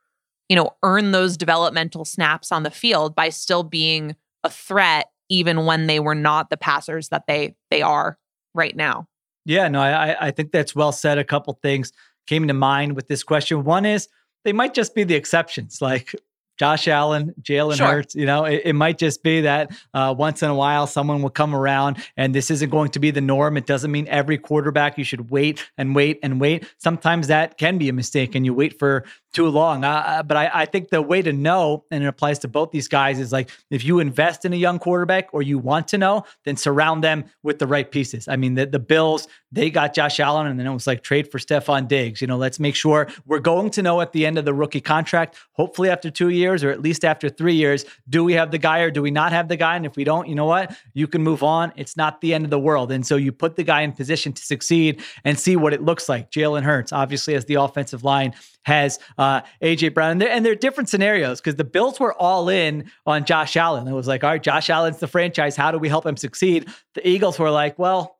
you 0.49 0.55
know, 0.55 0.75
earn 0.83 1.11
those 1.11 1.37
developmental 1.37 2.05
snaps 2.05 2.51
on 2.51 2.63
the 2.63 2.71
field 2.71 3.15
by 3.15 3.29
still 3.29 3.63
being 3.63 4.15
a 4.43 4.49
threat 4.49 5.10
even 5.31 5.65
when 5.65 5.87
they 5.87 5.99
were 5.99 6.13
not 6.13 6.49
the 6.49 6.57
passers 6.57 7.09
that 7.09 7.25
they 7.27 7.55
they 7.71 7.81
are 7.81 8.19
right 8.53 8.75
now. 8.75 9.07
Yeah, 9.45 9.67
no, 9.69 9.81
I 9.81 10.27
I 10.27 10.31
think 10.31 10.51
that's 10.51 10.75
well 10.75 10.91
said. 10.91 11.17
A 11.17 11.23
couple 11.23 11.57
things 11.63 11.91
came 12.27 12.47
to 12.47 12.53
mind 12.53 12.95
with 12.95 13.07
this 13.07 13.23
question. 13.23 13.63
One 13.63 13.85
is 13.85 14.07
they 14.43 14.53
might 14.53 14.73
just 14.73 14.93
be 14.93 15.03
the 15.03 15.15
exceptions. 15.15 15.81
Like 15.81 16.13
Josh 16.61 16.87
Allen, 16.87 17.33
Jalen 17.41 17.77
sure. 17.77 17.87
Hurts. 17.87 18.13
You 18.13 18.27
know, 18.27 18.45
it, 18.45 18.61
it, 18.65 18.73
might 18.73 18.99
just 18.99 19.23
be 19.23 19.41
that 19.41 19.71
uh, 19.95 20.13
once 20.15 20.43
in 20.43 20.49
a 20.51 20.53
while 20.53 20.85
someone 20.85 21.23
will 21.23 21.31
come 21.31 21.55
around, 21.55 21.97
and 22.17 22.35
this 22.35 22.51
isn't 22.51 22.69
going 22.69 22.91
to 22.91 22.99
be 22.99 23.09
the 23.09 23.21
norm. 23.21 23.57
It 23.57 23.65
doesn't 23.65 23.91
mean 23.91 24.07
every 24.09 24.37
quarterback 24.37 24.97
you 24.97 25.03
should 25.03 25.31
wait 25.31 25.67
and 25.77 25.95
wait 25.95 26.19
and 26.21 26.39
wait. 26.39 26.71
Sometimes 26.77 27.27
that 27.27 27.57
can 27.57 27.79
be 27.79 27.89
a 27.89 27.93
mistake, 27.93 28.35
and 28.35 28.45
you 28.45 28.53
wait 28.53 28.77
for 28.77 29.05
too 29.33 29.47
long. 29.47 29.83
Uh, 29.83 30.23
but 30.23 30.35
I, 30.35 30.51
I, 30.53 30.65
think 30.65 30.89
the 30.89 31.01
way 31.01 31.21
to 31.21 31.31
know, 31.31 31.85
and 31.89 32.03
it 32.03 32.07
applies 32.07 32.39
to 32.39 32.47
both 32.47 32.71
these 32.71 32.87
guys, 32.87 33.19
is 33.19 33.31
like 33.31 33.49
if 33.69 33.83
you 33.83 33.99
invest 33.99 34.43
in 34.43 34.51
a 34.51 34.57
young 34.57 34.77
quarterback 34.77 35.29
or 35.33 35.41
you 35.41 35.57
want 35.57 35.87
to 35.89 35.97
know, 35.97 36.25
then 36.43 36.57
surround 36.57 37.03
them 37.03 37.25
with 37.41 37.59
the 37.59 37.67
right 37.67 37.89
pieces. 37.89 38.27
I 38.27 38.35
mean, 38.35 38.55
the, 38.55 38.65
the 38.65 38.79
Bills, 38.79 39.27
they 39.51 39.69
got 39.69 39.93
Josh 39.93 40.19
Allen, 40.19 40.47
and 40.47 40.59
then 40.59 40.67
it 40.67 40.73
was 40.73 40.85
like 40.85 41.01
trade 41.01 41.31
for 41.31 41.39
Stefon 41.39 41.87
Diggs. 41.87 42.19
You 42.19 42.27
know, 42.27 42.37
let's 42.37 42.59
make 42.59 42.75
sure 42.75 43.07
we're 43.25 43.39
going 43.39 43.69
to 43.71 43.81
know 43.81 44.01
at 44.01 44.11
the 44.11 44.25
end 44.25 44.37
of 44.37 44.45
the 44.45 44.53
rookie 44.53 44.81
contract, 44.81 45.37
hopefully 45.53 45.89
after 45.89 46.11
two 46.11 46.29
years 46.29 46.63
or 46.63 46.69
at 46.69 46.81
least 46.81 47.05
after 47.05 47.29
three 47.29 47.55
years, 47.55 47.85
do 48.09 48.23
we 48.23 48.33
have 48.33 48.51
the 48.51 48.57
guy 48.57 48.79
or 48.79 48.91
do 48.91 49.01
we 49.01 49.11
not 49.11 49.31
have 49.31 49.47
the 49.47 49.57
guy? 49.57 49.75
And 49.75 49.85
if 49.85 49.95
we 49.95 50.03
don't, 50.03 50.27
you 50.27 50.35
know 50.35 50.45
what? 50.45 50.75
You 50.93 51.07
can 51.07 51.23
move 51.23 51.43
on. 51.43 51.71
It's 51.75 51.95
not 51.95 52.19
the 52.21 52.33
end 52.33 52.43
of 52.43 52.51
the 52.51 52.59
world. 52.59 52.91
And 52.91 53.05
so 53.05 53.15
you 53.15 53.31
put 53.31 53.55
the 53.55 53.63
guy 53.63 53.81
in 53.81 53.93
position 53.93 54.33
to 54.33 54.41
succeed 54.43 55.01
and 55.23 55.39
see 55.39 55.55
what 55.55 55.73
it 55.73 55.81
looks 55.81 56.09
like. 56.09 56.31
Jalen 56.31 56.63
Hurts, 56.63 56.91
obviously, 56.91 57.35
as 57.35 57.45
the 57.45 57.55
offensive 57.55 58.03
line 58.03 58.33
has 58.63 58.99
uh, 59.17 59.41
AJ 59.61 59.93
Brown, 59.93 60.11
and 60.11 60.21
they're, 60.21 60.29
and 60.29 60.45
they're 60.45 60.55
different 60.55 60.89
scenarios 60.89 61.39
because 61.39 61.55
the 61.55 61.63
Bills 61.63 61.99
were 61.99 62.13
all 62.13 62.49
in 62.49 62.89
on 63.05 63.25
Josh 63.25 63.55
Allen. 63.57 63.87
It 63.87 63.93
was 63.93 64.07
like, 64.07 64.23
all 64.23 64.29
right, 64.29 64.43
Josh 64.43 64.69
Allen's 64.69 64.99
the 64.99 65.07
franchise. 65.07 65.55
How 65.55 65.71
do 65.71 65.77
we 65.77 65.89
help 65.89 66.05
him 66.05 66.17
succeed? 66.17 66.67
The 66.93 67.07
Eagles 67.07 67.39
were 67.39 67.51
like, 67.51 67.79
well, 67.79 68.17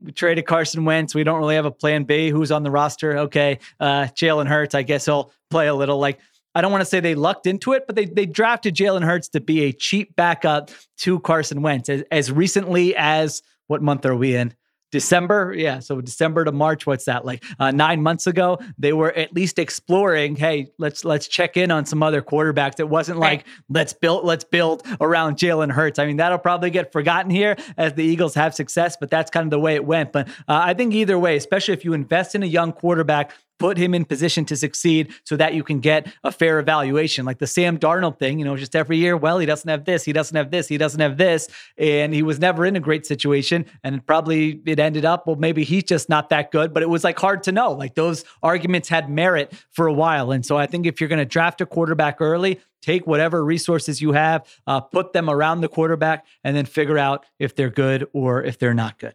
we 0.00 0.12
traded 0.12 0.46
Carson 0.46 0.84
Wentz. 0.84 1.14
We 1.14 1.24
don't 1.24 1.40
really 1.40 1.56
have 1.56 1.64
a 1.64 1.70
plan 1.70 2.04
B. 2.04 2.30
Who's 2.30 2.52
on 2.52 2.62
the 2.62 2.70
roster? 2.70 3.18
Okay, 3.18 3.58
uh, 3.80 4.04
Jalen 4.14 4.46
Hurts. 4.46 4.74
I 4.74 4.82
guess 4.82 5.04
he'll 5.06 5.32
play 5.50 5.66
a 5.66 5.74
little. 5.74 5.98
Like 5.98 6.18
I 6.54 6.60
don't 6.60 6.72
want 6.72 6.82
to 6.82 6.86
say 6.86 7.00
they 7.00 7.14
lucked 7.14 7.46
into 7.46 7.72
it, 7.72 7.86
but 7.86 7.96
they 7.96 8.04
they 8.06 8.26
drafted 8.26 8.74
Jalen 8.74 9.04
Hurts 9.04 9.28
to 9.30 9.40
be 9.40 9.64
a 9.64 9.72
cheap 9.72 10.14
backup 10.16 10.70
to 10.98 11.20
Carson 11.20 11.62
Wentz 11.62 11.88
as, 11.88 12.02
as 12.10 12.32
recently 12.32 12.94
as 12.96 13.42
what 13.66 13.82
month 13.82 14.06
are 14.06 14.16
we 14.16 14.34
in? 14.34 14.54
December, 14.90 15.54
yeah. 15.56 15.80
So 15.80 16.00
December 16.00 16.44
to 16.44 16.52
March, 16.52 16.86
what's 16.86 17.04
that 17.04 17.24
like? 17.24 17.44
Uh, 17.58 17.70
nine 17.70 18.02
months 18.02 18.26
ago, 18.26 18.58
they 18.78 18.92
were 18.92 19.12
at 19.12 19.32
least 19.34 19.58
exploring. 19.58 20.36
Hey, 20.36 20.68
let's 20.78 21.04
let's 21.04 21.28
check 21.28 21.56
in 21.56 21.70
on 21.70 21.84
some 21.84 22.02
other 22.02 22.22
quarterbacks. 22.22 22.80
It 22.80 22.88
wasn't 22.88 23.18
like 23.18 23.46
let's 23.68 23.92
build 23.92 24.24
let's 24.24 24.44
build 24.44 24.86
around 25.00 25.36
Jalen 25.36 25.70
Hurts. 25.70 25.98
I 25.98 26.06
mean, 26.06 26.16
that'll 26.16 26.38
probably 26.38 26.70
get 26.70 26.92
forgotten 26.92 27.30
here 27.30 27.56
as 27.76 27.94
the 27.94 28.04
Eagles 28.04 28.34
have 28.34 28.54
success, 28.54 28.96
but 28.98 29.10
that's 29.10 29.30
kind 29.30 29.44
of 29.44 29.50
the 29.50 29.60
way 29.60 29.74
it 29.74 29.84
went. 29.84 30.12
But 30.12 30.28
uh, 30.28 30.32
I 30.48 30.74
think 30.74 30.94
either 30.94 31.18
way, 31.18 31.36
especially 31.36 31.74
if 31.74 31.84
you 31.84 31.92
invest 31.92 32.34
in 32.34 32.42
a 32.42 32.46
young 32.46 32.72
quarterback 32.72 33.32
put 33.58 33.76
him 33.76 33.94
in 33.94 34.04
position 34.04 34.44
to 34.46 34.56
succeed 34.56 35.12
so 35.24 35.36
that 35.36 35.54
you 35.54 35.62
can 35.62 35.80
get 35.80 36.12
a 36.24 36.32
fair 36.32 36.58
evaluation. 36.58 37.24
Like 37.24 37.38
the 37.38 37.46
Sam 37.46 37.78
Darnold 37.78 38.18
thing, 38.18 38.38
you 38.38 38.44
know, 38.44 38.56
just 38.56 38.76
every 38.76 38.96
year, 38.96 39.16
well, 39.16 39.38
he 39.38 39.46
doesn't 39.46 39.68
have 39.68 39.84
this, 39.84 40.04
he 40.04 40.12
doesn't 40.12 40.36
have 40.36 40.50
this, 40.50 40.68
he 40.68 40.78
doesn't 40.78 41.00
have 41.00 41.16
this. 41.16 41.48
And 41.76 42.14
he 42.14 42.22
was 42.22 42.38
never 42.38 42.64
in 42.64 42.76
a 42.76 42.80
great 42.80 43.06
situation. 43.06 43.66
And 43.82 44.04
probably 44.06 44.60
it 44.66 44.78
ended 44.78 45.04
up, 45.04 45.26
well, 45.26 45.36
maybe 45.36 45.64
he's 45.64 45.84
just 45.84 46.08
not 46.08 46.30
that 46.30 46.50
good, 46.50 46.72
but 46.72 46.82
it 46.82 46.88
was 46.88 47.04
like 47.04 47.18
hard 47.18 47.42
to 47.44 47.52
know. 47.52 47.72
Like 47.72 47.94
those 47.94 48.24
arguments 48.42 48.88
had 48.88 49.10
merit 49.10 49.52
for 49.70 49.86
a 49.86 49.92
while. 49.92 50.30
And 50.30 50.44
so 50.44 50.56
I 50.56 50.66
think 50.66 50.86
if 50.86 51.00
you're 51.00 51.08
going 51.08 51.18
to 51.18 51.24
draft 51.24 51.60
a 51.60 51.66
quarterback 51.66 52.20
early, 52.20 52.60
take 52.80 53.06
whatever 53.06 53.44
resources 53.44 54.00
you 54.00 54.12
have, 54.12 54.46
uh, 54.66 54.80
put 54.80 55.12
them 55.12 55.28
around 55.28 55.60
the 55.60 55.68
quarterback, 55.68 56.26
and 56.44 56.56
then 56.56 56.64
figure 56.64 56.98
out 56.98 57.26
if 57.38 57.56
they're 57.56 57.70
good 57.70 58.06
or 58.12 58.42
if 58.42 58.58
they're 58.58 58.74
not 58.74 58.98
good. 58.98 59.14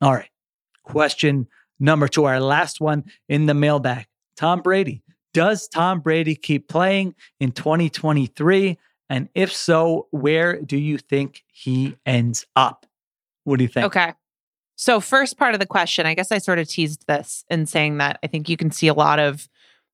All 0.00 0.12
right. 0.12 0.28
Question 0.84 1.48
number 1.80 2.08
two, 2.08 2.24
our 2.24 2.40
last 2.40 2.80
one 2.80 3.04
in 3.28 3.46
the 3.46 3.54
mailbag. 3.54 4.06
Tom 4.36 4.62
Brady. 4.62 5.02
Does 5.34 5.68
Tom 5.68 6.00
Brady 6.00 6.34
keep 6.34 6.68
playing 6.68 7.14
in 7.38 7.52
2023? 7.52 8.78
And 9.10 9.28
if 9.34 9.52
so, 9.52 10.08
where 10.10 10.60
do 10.60 10.76
you 10.76 10.98
think 10.98 11.44
he 11.52 11.96
ends 12.06 12.46
up? 12.56 12.86
What 13.44 13.58
do 13.58 13.64
you 13.64 13.68
think? 13.68 13.86
Okay. 13.86 14.12
So, 14.76 15.00
first 15.00 15.38
part 15.38 15.54
of 15.54 15.60
the 15.60 15.66
question, 15.66 16.06
I 16.06 16.14
guess 16.14 16.30
I 16.30 16.38
sort 16.38 16.58
of 16.58 16.68
teased 16.68 17.06
this 17.08 17.44
in 17.50 17.66
saying 17.66 17.98
that 17.98 18.18
I 18.22 18.28
think 18.28 18.48
you 18.48 18.56
can 18.56 18.70
see 18.70 18.86
a 18.86 18.94
lot 18.94 19.18
of 19.18 19.48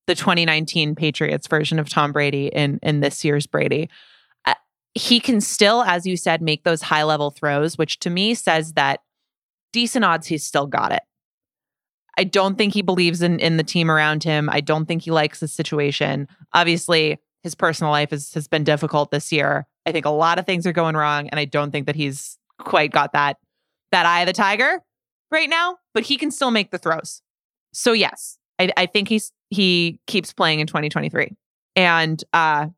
the 0.07 0.15
2019 0.15 0.95
Patriots 0.95 1.47
version 1.47 1.79
of 1.79 1.89
Tom 1.89 2.13
Brady 2.13 2.49
in 2.49 2.79
in 2.83 3.01
this 3.01 3.25
year's 3.25 3.47
Brady. 3.47 3.89
Uh, 4.45 4.55
he 4.95 5.21
can 5.21 5.41
still, 5.41 5.83
as 5.85 6.07
you 6.07 6.17
said, 6.17 6.43
make 6.43 6.65
those 6.65 6.83
high 6.83 7.05
level 7.05 7.31
throws, 7.31 7.79
which 7.79 7.99
to 8.01 8.11
me 8.11 8.35
says 8.35 8.75
that 8.75 9.01
decent 9.73 10.05
odds 10.05 10.27
he's 10.27 10.45
still 10.45 10.67
got 10.67 10.93
it. 10.93 11.03
I 12.17 12.25
don't 12.25 12.57
think 12.57 12.75
he 12.75 12.83
believes 12.83 13.23
in 13.23 13.39
in 13.41 13.57
the 13.57 13.65
team 13.65 13.91
around 13.91 14.25
him. 14.25 14.49
I 14.51 14.61
don't 14.61 14.87
think 14.87 15.03
he 15.03 15.11
likes 15.11 15.41
the 15.41 15.49
situation. 15.49 16.29
Obviously, 16.53 17.19
his 17.43 17.55
personal 17.55 17.91
life 17.91 18.11
has, 18.11 18.33
has 18.35 18.49
been 18.49 18.65
difficult 18.65 19.11
this 19.11 19.33
year. 19.33 19.67
I 19.87 19.93
think 19.93 20.07
a 20.07 20.11
lot 20.11 20.39
of 20.39 20.47
things 20.47 20.67
are 20.67 20.73
going 20.73 20.97
wrong, 20.97 21.29
and 21.29 21.39
I 21.39 21.45
don't 21.45 21.71
think 21.71 21.87
that 21.87 21.97
he's 21.97 22.39
quite 22.59 22.93
got 22.93 23.13
that 23.13 23.39
that 23.93 24.07
eye 24.07 24.21
of 24.21 24.27
the 24.27 24.33
tiger 24.33 24.81
right 25.31 25.49
now. 25.49 25.77
But 25.93 26.05
he 26.05 26.17
can 26.17 26.31
still 26.31 26.51
make 26.51 26.71
the 26.71 26.79
throws. 26.79 27.23
So 27.73 27.93
yes, 27.93 28.39
I, 28.59 28.71
I 28.77 28.87
think 28.87 29.09
he's 29.09 29.33
he 29.51 30.01
keeps 30.07 30.33
playing 30.33 30.61
in 30.61 30.67
2023. 30.67 31.37
And 31.77 32.23
uh, 32.33 32.69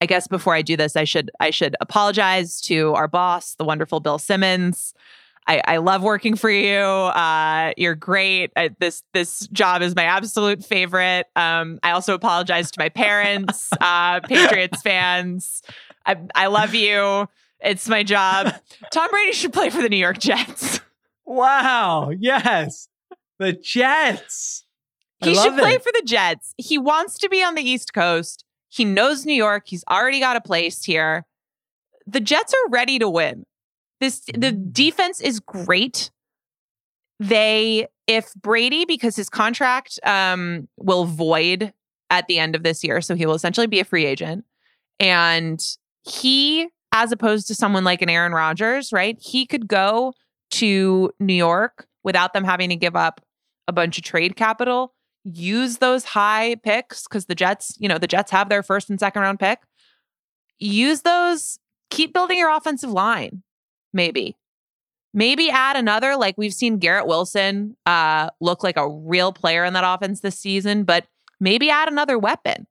I 0.00 0.06
guess 0.06 0.26
before 0.26 0.54
I 0.54 0.62
do 0.62 0.76
this, 0.76 0.96
I 0.96 1.04
should 1.04 1.30
I 1.40 1.50
should 1.50 1.76
apologize 1.80 2.60
to 2.62 2.92
our 2.94 3.08
boss, 3.08 3.54
the 3.54 3.64
wonderful 3.64 4.00
Bill 4.00 4.18
Simmons. 4.18 4.94
I, 5.46 5.60
I 5.66 5.76
love 5.78 6.02
working 6.02 6.36
for 6.36 6.50
you. 6.50 6.78
Uh, 6.78 7.72
you're 7.76 7.96
great. 7.96 8.52
I, 8.56 8.70
this 8.78 9.02
this 9.12 9.48
job 9.48 9.82
is 9.82 9.96
my 9.96 10.04
absolute 10.04 10.64
favorite. 10.64 11.26
Um, 11.34 11.80
I 11.82 11.90
also 11.90 12.14
apologize 12.14 12.70
to 12.70 12.80
my 12.80 12.88
parents, 12.88 13.68
uh, 13.80 14.20
Patriots 14.20 14.82
fans. 14.82 15.62
I, 16.06 16.16
I 16.34 16.46
love 16.46 16.74
you. 16.74 17.28
It's 17.60 17.88
my 17.88 18.02
job. 18.02 18.54
Tom 18.92 19.10
Brady 19.10 19.32
should 19.32 19.52
play 19.52 19.70
for 19.70 19.82
the 19.82 19.88
New 19.88 19.96
York 19.96 20.18
Jets. 20.18 20.80
Wow. 21.24 22.10
Yes. 22.10 22.88
The 23.38 23.52
Jets. 23.52 24.64
He 25.22 25.34
should 25.34 25.56
play 25.56 25.74
it. 25.74 25.82
for 25.82 25.92
the 25.92 26.02
Jets. 26.04 26.54
He 26.58 26.78
wants 26.78 27.18
to 27.18 27.28
be 27.28 27.42
on 27.42 27.54
the 27.54 27.62
East 27.62 27.94
Coast. 27.94 28.44
He 28.68 28.84
knows 28.84 29.24
New 29.24 29.34
York. 29.34 29.64
He's 29.66 29.84
already 29.88 30.18
got 30.18 30.36
a 30.36 30.40
place 30.40 30.82
here. 30.82 31.24
The 32.06 32.20
Jets 32.20 32.52
are 32.52 32.70
ready 32.70 32.98
to 32.98 33.08
win. 33.08 33.46
This 34.02 34.20
the 34.34 34.50
defense 34.50 35.20
is 35.20 35.38
great. 35.38 36.10
They 37.20 37.86
if 38.08 38.34
Brady 38.34 38.84
because 38.84 39.14
his 39.14 39.30
contract 39.30 40.00
um 40.02 40.68
will 40.76 41.04
void 41.04 41.72
at 42.10 42.26
the 42.26 42.40
end 42.40 42.56
of 42.56 42.64
this 42.64 42.82
year, 42.82 43.00
so 43.00 43.14
he 43.14 43.26
will 43.26 43.34
essentially 43.34 43.68
be 43.68 43.78
a 43.78 43.84
free 43.84 44.04
agent. 44.04 44.44
And 44.98 45.64
he 46.02 46.68
as 46.92 47.12
opposed 47.12 47.46
to 47.46 47.54
someone 47.54 47.84
like 47.84 48.02
an 48.02 48.10
Aaron 48.10 48.32
Rodgers, 48.32 48.92
right? 48.92 49.16
He 49.20 49.46
could 49.46 49.68
go 49.68 50.14
to 50.52 51.12
New 51.20 51.32
York 51.32 51.86
without 52.02 52.32
them 52.32 52.42
having 52.42 52.68
to 52.70 52.76
give 52.76 52.96
up 52.96 53.20
a 53.68 53.72
bunch 53.72 53.98
of 53.98 54.04
trade 54.04 54.34
capital, 54.34 54.94
use 55.24 55.78
those 55.78 56.04
high 56.04 56.56
picks 56.56 57.04
because 57.04 57.26
the 57.26 57.36
Jets, 57.36 57.76
you 57.78 57.88
know, 57.88 57.98
the 57.98 58.08
Jets 58.08 58.32
have 58.32 58.48
their 58.48 58.64
first 58.64 58.90
and 58.90 58.98
second 58.98 59.22
round 59.22 59.38
pick. 59.38 59.60
Use 60.58 61.02
those, 61.02 61.60
keep 61.88 62.12
building 62.12 62.38
your 62.38 62.54
offensive 62.54 62.90
line, 62.90 63.42
maybe. 63.92 64.36
Maybe 65.14 65.50
add 65.50 65.76
another, 65.76 66.16
like 66.16 66.36
we've 66.38 66.54
seen 66.54 66.78
Garrett 66.78 67.06
Wilson 67.06 67.76
uh, 67.84 68.30
look 68.40 68.62
like 68.62 68.78
a 68.78 68.88
real 68.88 69.32
player 69.32 69.64
in 69.64 69.74
that 69.74 69.84
offense 69.86 70.20
this 70.20 70.38
season, 70.38 70.84
but 70.84 71.06
maybe 71.38 71.68
add 71.68 71.88
another 71.88 72.18
weapon. 72.18 72.66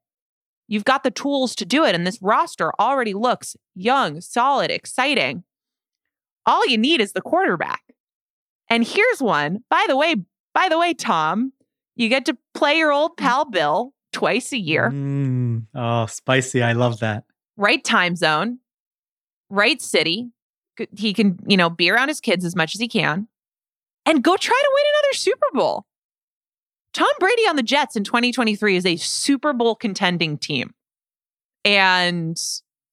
You've 0.66 0.84
got 0.84 1.04
the 1.04 1.10
tools 1.10 1.54
to 1.56 1.64
do 1.64 1.84
it, 1.84 1.94
and 1.94 2.06
this 2.06 2.20
roster 2.22 2.72
already 2.80 3.14
looks 3.14 3.56
young, 3.74 4.20
solid, 4.20 4.70
exciting. 4.70 5.44
All 6.46 6.66
you 6.66 6.78
need 6.78 7.00
is 7.00 7.12
the 7.12 7.20
quarterback. 7.20 7.82
And 8.68 8.84
here's 8.86 9.20
one. 9.20 9.62
By 9.70 9.84
the 9.86 9.96
way, 9.96 10.16
by 10.54 10.68
the 10.68 10.78
way, 10.78 10.94
Tom, 10.94 11.52
you 11.94 12.08
get 12.08 12.24
to 12.26 12.36
play 12.54 12.78
your 12.78 12.90
old 12.92 13.16
pal 13.16 13.44
Bill 13.44 13.92
twice 14.12 14.52
a 14.52 14.58
year, 14.58 14.90
Mm. 14.90 15.66
Oh, 15.74 16.06
spicy. 16.06 16.62
I 16.62 16.72
love 16.72 16.98
that. 17.00 17.24
right 17.56 17.84
time 17.84 18.16
zone, 18.16 18.58
right 19.48 19.80
city. 19.80 20.30
He 20.96 21.12
can, 21.12 21.38
you 21.46 21.56
know, 21.56 21.70
be 21.70 21.90
around 21.90 22.08
his 22.08 22.20
kids 22.20 22.44
as 22.44 22.56
much 22.56 22.74
as 22.74 22.80
he 22.80 22.88
can 22.88 23.28
and 24.06 24.22
go 24.22 24.36
try 24.36 24.60
to 24.60 24.70
win 24.72 24.84
another 24.94 25.14
Super 25.14 25.46
Bowl. 25.52 25.86
Tom 26.92 27.08
Brady 27.18 27.42
on 27.48 27.56
the 27.56 27.62
Jets 27.62 27.96
in 27.96 28.04
2023 28.04 28.76
is 28.76 28.86
a 28.86 28.96
Super 28.96 29.52
Bowl 29.52 29.74
contending 29.74 30.36
team. 30.36 30.74
And 31.64 32.40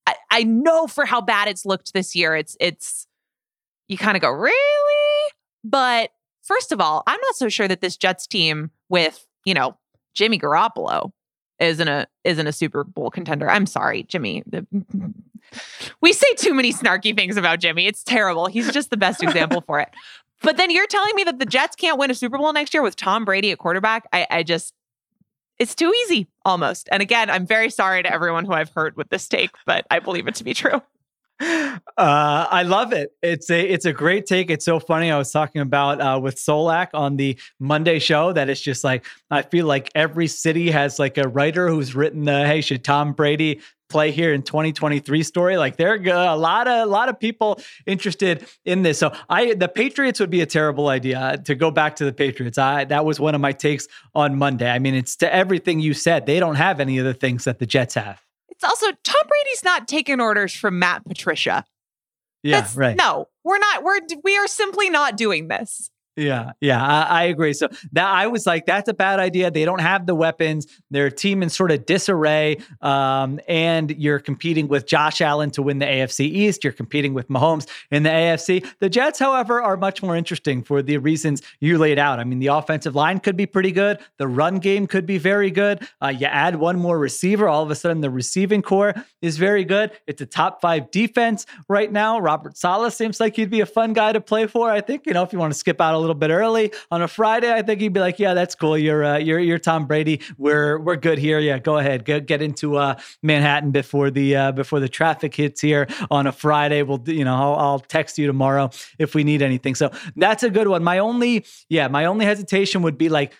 I, 0.07 0.15
I 0.31 0.43
know 0.43 0.87
for 0.87 1.05
how 1.05 1.21
bad 1.21 1.47
it's 1.47 1.65
looked 1.65 1.93
this 1.93 2.15
year, 2.15 2.35
it's 2.35 2.55
it's 2.59 3.07
you 3.87 3.97
kind 3.97 4.15
of 4.15 4.21
go, 4.21 4.29
really? 4.29 5.31
But 5.63 6.11
first 6.43 6.71
of 6.71 6.79
all, 6.79 7.03
I'm 7.07 7.19
not 7.21 7.35
so 7.35 7.49
sure 7.49 7.67
that 7.67 7.81
this 7.81 7.97
Jets 7.97 8.27
team 8.27 8.71
with, 8.87 9.25
you 9.45 9.53
know, 9.53 9.77
Jimmy 10.13 10.39
Garoppolo 10.39 11.11
isn't 11.59 11.87
a 11.87 12.07
isn't 12.23 12.47
a 12.47 12.51
Super 12.51 12.83
Bowl 12.83 13.09
contender. 13.09 13.49
I'm 13.49 13.65
sorry, 13.65 14.03
Jimmy. 14.03 14.43
We 16.01 16.13
say 16.13 16.27
too 16.37 16.53
many 16.53 16.71
snarky 16.71 17.15
things 17.15 17.37
about 17.37 17.59
Jimmy. 17.59 17.87
It's 17.87 18.03
terrible. 18.03 18.45
He's 18.45 18.71
just 18.71 18.89
the 18.91 18.97
best 18.97 19.23
example 19.23 19.61
for 19.61 19.79
it. 19.79 19.89
But 20.41 20.57
then 20.57 20.71
you're 20.71 20.87
telling 20.87 21.15
me 21.15 21.23
that 21.25 21.39
the 21.39 21.45
Jets 21.45 21.75
can't 21.75 21.99
win 21.99 22.11
a 22.11 22.15
Super 22.15 22.37
Bowl 22.37 22.53
next 22.53 22.73
year 22.73 22.83
with 22.83 22.95
Tom 22.95 23.25
Brady 23.25 23.51
at 23.51 23.57
quarterback? 23.57 24.07
I, 24.13 24.27
I 24.29 24.43
just 24.43 24.73
it's 25.57 25.75
too 25.75 25.93
easy 26.05 26.27
almost. 26.45 26.87
And 26.91 27.01
again, 27.01 27.29
I'm 27.29 27.45
very 27.45 27.69
sorry 27.69 28.01
to 28.01 28.11
everyone 28.11 28.45
who 28.45 28.53
I've 28.53 28.71
hurt 28.73 28.95
with 28.95 29.09
this 29.09 29.27
take, 29.27 29.51
but 29.65 29.85
I 29.91 29.99
believe 29.99 30.27
it 30.27 30.35
to 30.35 30.43
be 30.43 30.53
true. 30.53 30.81
Uh, 31.39 32.47
I 32.49 32.63
love 32.63 32.93
it. 32.93 33.11
It's 33.21 33.49
a 33.49 33.59
it's 33.61 33.85
a 33.85 33.93
great 33.93 34.25
take. 34.25 34.49
It's 34.49 34.65
so 34.65 34.79
funny. 34.79 35.11
I 35.11 35.17
was 35.17 35.31
talking 35.31 35.61
about 35.61 36.01
uh, 36.01 36.19
with 36.19 36.35
Solak 36.35 36.89
on 36.93 37.17
the 37.17 37.37
Monday 37.59 37.99
show 37.99 38.31
that 38.33 38.49
it's 38.49 38.61
just 38.61 38.83
like 38.83 39.05
I 39.29 39.41
feel 39.41 39.65
like 39.65 39.89
every 39.95 40.27
city 40.27 40.71
has 40.71 40.99
like 40.99 41.17
a 41.17 41.27
writer 41.27 41.67
who's 41.67 41.95
written 41.95 42.25
the 42.25 42.45
hey 42.45 42.61
should 42.61 42.83
Tom 42.83 43.13
Brady 43.13 43.61
play 43.89 44.11
here 44.11 44.33
in 44.33 44.43
2023 44.43 45.23
story. 45.23 45.57
Like 45.57 45.77
there 45.77 45.93
are 45.93 46.33
a 46.33 46.37
lot 46.37 46.67
of 46.67 46.87
a 46.87 46.89
lot 46.89 47.09
of 47.09 47.19
people 47.19 47.59
interested 47.85 48.45
in 48.65 48.83
this. 48.83 48.97
So 48.99 49.13
I 49.29 49.53
the 49.53 49.67
Patriots 49.67 50.19
would 50.19 50.29
be 50.29 50.41
a 50.41 50.45
terrible 50.45 50.87
idea 50.87 51.41
to 51.45 51.55
go 51.55 51.71
back 51.71 51.97
to 51.97 52.05
the 52.05 52.13
Patriots. 52.13 52.57
I 52.57 52.85
that 52.85 53.03
was 53.03 53.19
one 53.19 53.35
of 53.35 53.41
my 53.41 53.51
takes 53.51 53.87
on 54.15 54.37
Monday. 54.37 54.69
I 54.69 54.79
mean 54.79 54.95
it's 54.95 55.15
to 55.17 55.33
everything 55.33 55.79
you 55.79 55.93
said. 55.93 56.25
They 56.25 56.39
don't 56.39 56.55
have 56.55 56.79
any 56.79 56.97
of 56.97 57.05
the 57.05 57.13
things 57.13 57.45
that 57.45 57.59
the 57.59 57.65
Jets 57.65 57.95
have. 57.95 58.21
It's 58.59 58.69
also 58.69 58.87
Tom 58.87 59.21
Brady's 59.25 59.63
not 59.63 59.87
taking 59.87 60.19
orders 60.19 60.53
from 60.53 60.79
Matt 60.79 61.05
Patricia. 61.05 61.63
Yeah, 62.43 62.57
That's- 62.57 62.75
right. 62.75 62.97
No, 62.97 63.27
we're 63.45 63.57
not. 63.57 63.83
We're 63.83 63.99
we 64.21 64.37
are 64.37 64.47
simply 64.47 64.89
not 64.89 65.15
doing 65.15 65.47
this. 65.47 65.89
Yeah, 66.19 66.51
yeah, 66.59 66.85
I, 66.85 67.21
I, 67.21 67.23
agree. 67.23 67.53
So 67.53 67.69
that 67.93 68.07
I 68.07 68.27
was 68.27 68.45
like, 68.45 68.65
that's 68.65 68.89
a 68.89 68.93
bad 68.93 69.19
idea. 69.19 69.49
They 69.51 69.63
don't 69.63 69.79
have 69.79 70.05
the 70.05 70.13
weapons. 70.13 70.67
Their 70.91 71.09
team 71.09 71.41
in 71.41 71.49
sort 71.49 71.71
of 71.71 71.85
disarray, 71.85 72.57
um, 72.81 73.39
and 73.47 73.91
you're 73.91 74.19
competing 74.19 74.67
with 74.67 74.85
Josh 74.85 75.21
Allen 75.21 75.49
to 75.51 75.61
win 75.61 75.79
the 75.79 75.85
AFC 75.85 76.25
East. 76.25 76.65
You're 76.65 76.73
competing 76.73 77.13
with 77.13 77.29
Mahomes 77.29 77.67
in 77.89 78.03
the 78.03 78.09
AFC. 78.09 78.67
The 78.79 78.89
Jets, 78.89 79.17
however, 79.17 79.61
are 79.61 79.77
much 79.77 80.03
more 80.03 80.15
interesting 80.15 80.61
for 80.61 80.81
the 80.81 80.97
reasons 80.97 81.41
you 81.61 81.77
laid 81.77 81.97
out. 81.97 82.19
I 82.19 82.25
mean, 82.25 82.39
the 82.39 82.47
offensive 82.47 82.95
line 82.95 83.19
could 83.19 83.37
be 83.37 83.45
pretty 83.45 83.71
good. 83.71 83.99
The 84.17 84.27
run 84.27 84.59
game 84.59 84.87
could 84.87 85.05
be 85.05 85.17
very 85.17 85.51
good. 85.51 85.87
Uh, 86.01 86.09
you 86.09 86.25
add 86.25 86.57
one 86.57 86.77
more 86.77 86.99
receiver, 86.99 87.47
all 87.47 87.63
of 87.63 87.71
a 87.71 87.75
sudden 87.75 88.01
the 88.01 88.09
receiving 88.09 88.61
corps 88.61 88.93
is 89.21 89.37
very 89.37 89.63
good. 89.63 89.91
It's 90.05 90.21
a 90.21 90.25
top 90.25 90.59
five 90.59 90.91
defense 90.91 91.45
right 91.69 91.91
now. 91.91 92.19
Robert 92.19 92.57
Saleh 92.57 92.91
seems 92.91 93.19
like 93.19 93.37
he'd 93.37 93.49
be 93.49 93.61
a 93.61 93.65
fun 93.65 93.93
guy 93.93 94.11
to 94.11 94.19
play 94.19 94.47
for. 94.47 94.69
I 94.69 94.81
think 94.81 95.05
you 95.05 95.13
know 95.13 95.23
if 95.23 95.31
you 95.31 95.39
want 95.39 95.53
to 95.53 95.59
skip 95.59 95.79
out 95.79 95.93
a 95.93 95.97
little 95.97 96.08
little 96.09 96.19
bit 96.19 96.31
early 96.31 96.71
on 96.91 97.01
a 97.01 97.07
Friday, 97.07 97.51
I 97.53 97.61
think 97.61 97.81
he'd 97.81 97.93
be 97.93 97.99
like, 97.99 98.19
"Yeah, 98.19 98.33
that's 98.33 98.55
cool. 98.55 98.77
You're 98.77 99.03
uh, 99.03 99.17
you're 99.17 99.39
you're 99.39 99.59
Tom 99.59 99.85
Brady. 99.85 100.21
We're 100.37 100.79
we're 100.79 100.95
good 100.95 101.17
here. 101.17 101.39
Yeah, 101.39 101.59
go 101.59 101.77
ahead. 101.77 102.05
Get 102.05 102.25
get 102.25 102.41
into 102.41 102.77
uh, 102.77 102.95
Manhattan 103.23 103.71
before 103.71 104.11
the 104.11 104.35
uh, 104.35 104.51
before 104.51 104.79
the 104.79 104.89
traffic 104.89 105.35
hits 105.35 105.61
here 105.61 105.87
on 106.11 106.27
a 106.27 106.31
Friday. 106.31 106.83
We'll 106.83 107.03
you 107.05 107.23
know 107.23 107.35
I'll, 107.35 107.55
I'll 107.55 107.79
text 107.79 108.17
you 108.17 108.27
tomorrow 108.27 108.71
if 108.97 109.15
we 109.15 109.23
need 109.23 109.41
anything. 109.41 109.75
So 109.75 109.91
that's 110.15 110.43
a 110.43 110.49
good 110.49 110.67
one. 110.67 110.83
My 110.83 110.99
only 110.99 111.45
yeah, 111.69 111.87
my 111.87 112.05
only 112.05 112.25
hesitation 112.25 112.81
would 112.81 112.97
be 112.97 113.09
like 113.09 113.33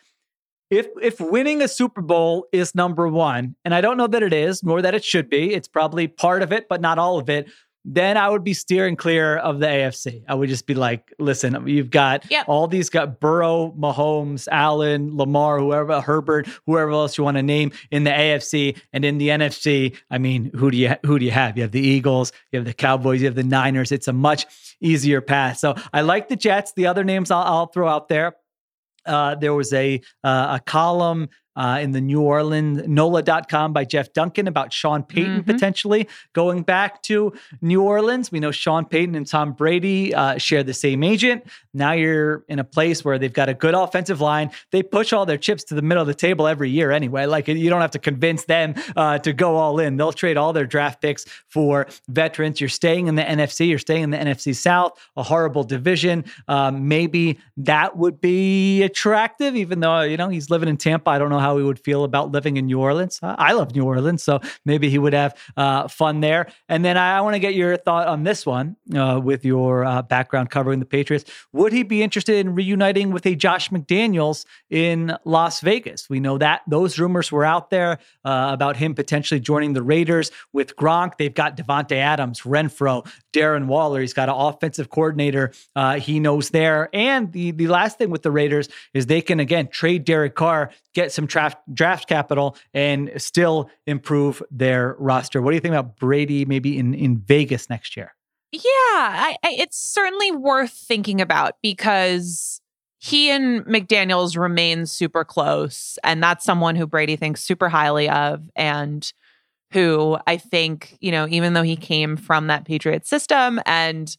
if 0.69 0.87
if 1.01 1.19
winning 1.19 1.61
a 1.61 1.67
Super 1.67 2.01
Bowl 2.01 2.47
is 2.51 2.75
number 2.75 3.07
one, 3.07 3.55
and 3.65 3.73
I 3.73 3.81
don't 3.81 3.97
know 3.97 4.07
that 4.07 4.21
it 4.21 4.33
is, 4.33 4.63
nor 4.63 4.81
that 4.81 4.93
it 4.93 5.03
should 5.03 5.29
be, 5.29 5.53
it's 5.53 5.67
probably 5.67 6.07
part 6.07 6.43
of 6.43 6.51
it, 6.51 6.67
but 6.69 6.81
not 6.81 6.99
all 6.99 7.17
of 7.17 7.29
it 7.29 7.49
then 7.85 8.17
I 8.17 8.29
would 8.29 8.43
be 8.43 8.53
steering 8.53 8.95
clear 8.95 9.37
of 9.37 9.59
the 9.59 9.67
AFC. 9.67 10.23
I 10.27 10.35
would 10.35 10.49
just 10.49 10.65
be 10.65 10.73
like, 10.73 11.13
listen, 11.17 11.67
you've 11.67 11.89
got 11.89 12.29
yep. 12.29 12.45
all 12.47 12.67
these 12.67 12.89
got 12.89 13.19
Burrow, 13.19 13.73
Mahomes, 13.77 14.47
Allen, 14.51 15.15
Lamar, 15.15 15.59
whoever, 15.59 16.01
Herbert, 16.01 16.47
whoever 16.65 16.91
else 16.91 17.17
you 17.17 17.23
want 17.23 17.37
to 17.37 17.43
name 17.43 17.71
in 17.91 18.03
the 18.03 18.11
AFC 18.11 18.77
and 18.91 19.05
in 19.05 19.17
the 19.17 19.29
NFC. 19.29 19.95
I 20.11 20.17
mean, 20.17 20.51
who 20.55 20.71
do 20.71 20.77
you 20.77 20.95
who 21.05 21.19
do 21.19 21.25
you 21.25 21.31
have? 21.31 21.57
You 21.57 21.63
have 21.63 21.71
the 21.71 21.81
Eagles, 21.81 22.31
you 22.51 22.59
have 22.59 22.65
the 22.65 22.73
Cowboys, 22.73 23.21
you 23.21 23.27
have 23.27 23.35
the 23.35 23.43
Niners. 23.43 23.91
It's 23.91 24.07
a 24.07 24.13
much 24.13 24.45
easier 24.81 25.21
path. 25.21 25.57
So 25.57 25.75
I 25.93 26.01
like 26.01 26.29
the 26.29 26.35
Jets. 26.35 26.73
The 26.73 26.87
other 26.87 27.03
names 27.03 27.31
I'll, 27.31 27.43
I'll 27.43 27.67
throw 27.67 27.87
out 27.87 28.09
there. 28.09 28.35
Uh, 29.05 29.35
there 29.35 29.53
was 29.53 29.73
a 29.73 30.01
uh, 30.23 30.57
a 30.59 30.63
column 30.65 31.29
uh, 31.59 31.77
in 31.81 31.91
the 31.91 31.99
New 31.99 32.21
Orleans 32.21 32.81
NOLA.com 32.87 33.73
by 33.73 33.83
Jeff 33.83 34.13
Duncan 34.13 34.47
about 34.47 34.71
Sean 34.71 35.03
Payton 35.03 35.41
mm-hmm. 35.41 35.51
potentially 35.51 36.07
going 36.31 36.63
back 36.63 37.03
to 37.03 37.33
New 37.61 37.83
Orleans. 37.83 38.31
We 38.31 38.39
know 38.39 38.51
Sean 38.51 38.85
Payton 38.85 39.13
and 39.13 39.27
Tom 39.27 39.51
Brady 39.51 40.15
uh, 40.15 40.37
share 40.37 40.63
the 40.63 40.73
same 40.73 41.03
agent. 41.03 41.45
Now 41.73 41.91
you're 41.91 42.45
in 42.47 42.59
a 42.59 42.63
place 42.63 43.03
where 43.03 43.19
they've 43.19 43.33
got 43.33 43.49
a 43.49 43.53
good 43.53 43.73
offensive 43.73 44.21
line. 44.21 44.51
They 44.71 44.81
push 44.81 45.11
all 45.11 45.25
their 45.25 45.37
chips 45.37 45.65
to 45.65 45.75
the 45.75 45.81
middle 45.81 46.01
of 46.01 46.07
the 46.07 46.13
table 46.13 46.47
every 46.47 46.69
year 46.69 46.91
anyway. 46.91 47.25
Like 47.25 47.49
you 47.49 47.69
don't 47.69 47.81
have 47.81 47.91
to 47.91 47.99
convince 47.99 48.45
them 48.45 48.75
uh, 48.95 49.19
to 49.19 49.33
go 49.33 49.57
all 49.57 49.79
in. 49.79 49.97
They'll 49.97 50.13
trade 50.13 50.37
all 50.37 50.53
their 50.53 50.65
draft 50.65 51.01
picks 51.01 51.25
for 51.47 51.87
veterans. 52.07 52.61
You're 52.61 52.69
staying 52.69 53.07
in 53.07 53.15
the 53.15 53.23
NFC. 53.23 53.67
You're 53.67 53.79
staying 53.79 54.03
in 54.03 54.09
the 54.11 54.17
NFC 54.17 54.55
South, 54.55 54.97
a 55.17 55.23
horrible 55.23 55.65
division. 55.65 56.23
Um, 56.47 56.87
maybe 56.87 57.37
that 57.57 57.97
would 57.97 58.21
be 58.21 58.81
attractive, 58.83 59.57
even 59.57 59.81
though 59.81 60.01
you 60.01 60.15
know 60.15 60.29
he's 60.29 60.49
living 60.49 60.69
in 60.69 60.77
Tampa. 60.77 61.09
I 61.09 61.19
don't 61.19 61.29
know 61.29 61.39
how 61.39 61.48
how 61.49 61.57
he 61.57 61.63
would 61.63 61.79
feel 61.79 62.03
about 62.03 62.31
living 62.31 62.57
in 62.57 62.67
New 62.67 62.79
Orleans. 62.79 63.19
I 63.23 63.53
love 63.53 63.75
New 63.75 63.83
Orleans, 63.83 64.23
so 64.23 64.39
maybe 64.65 64.89
he 64.89 64.99
would 64.99 65.13
have 65.13 65.35
uh, 65.57 65.87
fun 65.87 66.21
there. 66.21 66.51
And 66.67 66.85
then 66.85 66.95
I, 66.97 67.17
I 67.17 67.21
want 67.21 67.33
to 67.33 67.39
get 67.39 67.55
your 67.55 67.75
thought 67.77 68.07
on 68.07 68.23
this 68.23 68.45
one 68.45 68.75
uh, 68.95 69.19
with 69.23 69.43
your 69.43 69.83
uh, 69.83 70.01
background 70.03 70.49
covering 70.51 70.79
the 70.79 70.85
Patriots. 70.85 71.25
Would 71.53 71.73
he 71.73 71.83
be 71.83 72.03
interested 72.03 72.37
in 72.37 72.53
reuniting 72.53 73.11
with 73.11 73.25
a 73.25 73.35
Josh 73.35 73.69
McDaniels 73.69 74.45
in 74.69 75.15
Las 75.25 75.61
Vegas? 75.61 76.09
We 76.09 76.19
know 76.19 76.37
that 76.37 76.61
those 76.67 76.99
rumors 76.99 77.31
were 77.31 77.45
out 77.45 77.69
there 77.71 77.99
uh, 78.23 78.49
about 78.51 78.77
him 78.77 78.93
potentially 78.93 79.39
joining 79.39 79.73
the 79.73 79.83
Raiders 79.83 80.31
with 80.53 80.75
Gronk. 80.75 81.17
They've 81.17 81.33
got 81.33 81.57
Davante 81.57 81.95
Adams, 81.95 82.41
Renfrow, 82.41 83.09
Darren 83.33 83.65
Waller. 83.65 84.01
He's 84.01 84.13
got 84.13 84.29
an 84.29 84.35
offensive 84.35 84.89
coordinator 84.89 85.51
uh, 85.75 85.99
he 85.99 86.19
knows 86.19 86.49
there. 86.49 86.89
And 86.93 87.31
the 87.31 87.51
the 87.51 87.67
last 87.67 87.97
thing 87.97 88.09
with 88.09 88.21
the 88.21 88.31
Raiders 88.31 88.69
is 88.93 89.05
they 89.05 89.21
can 89.21 89.39
again 89.39 89.67
trade 89.67 90.05
Derek 90.05 90.35
Carr, 90.35 90.71
get 90.93 91.11
some 91.11 91.27
draft 91.29 91.57
draft 91.73 92.07
capital, 92.07 92.57
and 92.73 93.11
still 93.17 93.69
improve 93.85 94.43
their 94.51 94.95
roster. 94.99 95.41
What 95.41 95.51
do 95.51 95.55
you 95.55 95.61
think 95.61 95.73
about 95.73 95.97
Brady 95.97 96.45
maybe 96.45 96.77
in 96.77 96.93
in 96.93 97.17
Vegas 97.19 97.69
next 97.69 97.95
year? 97.95 98.13
Yeah, 98.51 98.61
I, 98.63 99.37
I, 99.43 99.55
it's 99.59 99.77
certainly 99.77 100.31
worth 100.31 100.71
thinking 100.71 101.21
about 101.21 101.53
because 101.61 102.61
he 102.97 103.29
and 103.29 103.63
McDaniels 103.65 104.37
remain 104.37 104.85
super 104.87 105.23
close, 105.23 105.99
and 106.03 106.21
that's 106.21 106.43
someone 106.43 106.75
who 106.75 106.87
Brady 106.87 107.15
thinks 107.15 107.43
super 107.43 107.69
highly 107.69 108.09
of, 108.09 108.49
and 108.55 109.11
who 109.71 110.17
I 110.25 110.37
think, 110.37 110.97
you 110.99 111.11
know, 111.11 111.27
even 111.29 111.53
though 111.53 111.63
he 111.63 111.75
came 111.75 112.17
from 112.17 112.47
that 112.47 112.65
Patriot 112.65 113.05
system 113.05 113.61
and 113.65 114.15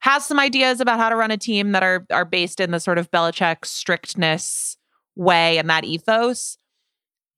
has 0.00 0.26
some 0.26 0.40
ideas 0.40 0.80
about 0.80 0.98
how 0.98 1.08
to 1.08 1.16
run 1.16 1.30
a 1.30 1.36
team 1.36 1.72
that 1.72 1.84
are 1.84 2.04
are 2.10 2.24
based 2.24 2.58
in 2.58 2.72
the 2.72 2.80
sort 2.80 2.98
of 2.98 3.10
Belichick 3.10 3.64
strictness 3.64 4.76
way 5.16 5.58
and 5.58 5.68
that 5.70 5.84
ethos, 5.84 6.58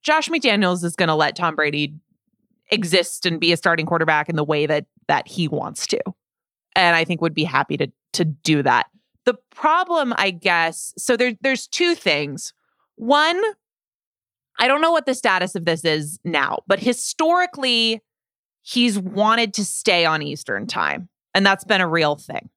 Josh 0.03 0.29
McDaniels 0.29 0.85
is 0.85 0.97
going 0.97 1.09
to 1.09 1.15
let 1.15 1.37
Tom 1.37 1.57
Brady 1.57 1.95
exist 2.71 3.27
and 3.27 3.41
be 3.41 3.53
a 3.53 3.57
starting 3.57 3.87
quarterback 3.87 4.29
in 4.29 4.37
the 4.37 4.45
way 4.45 4.67
that 4.67 4.87
that 5.09 5.29
he 5.29 5.49
wants 5.49 5.87
to. 5.89 6.01
And 6.77 6.97
I 6.97 7.05
think 7.05 7.21
would 7.21 7.35
be 7.35 7.45
happy 7.45 7.77
to 7.77 7.91
to 8.15 8.25
do 8.25 8.63
that. 8.63 8.87
The 9.25 9.35
problem, 9.51 10.13
I 10.17 10.31
guess, 10.31 10.93
so 10.99 11.17
there, 11.17 11.33
there's 11.41 11.67
two 11.67 11.95
things. 11.95 12.53
One, 12.97 13.41
I 14.59 14.69
don't 14.69 14.83
know 14.83 14.93
what 14.93 15.07
the 15.07 15.15
status 15.15 15.55
of 15.55 15.65
this 15.65 15.85
is 15.85 16.21
now, 16.25 16.61
but 16.67 16.79
historically, 16.79 18.03
he's 18.63 18.99
wanted 18.99 19.55
to 19.55 19.65
stay 19.65 20.05
on 20.05 20.23
Eastern 20.23 20.67
time. 20.67 21.09
And 21.35 21.45
that's 21.45 21.65
been 21.65 21.81
a 21.81 21.89
real 21.89 22.17
thing. 22.17 22.51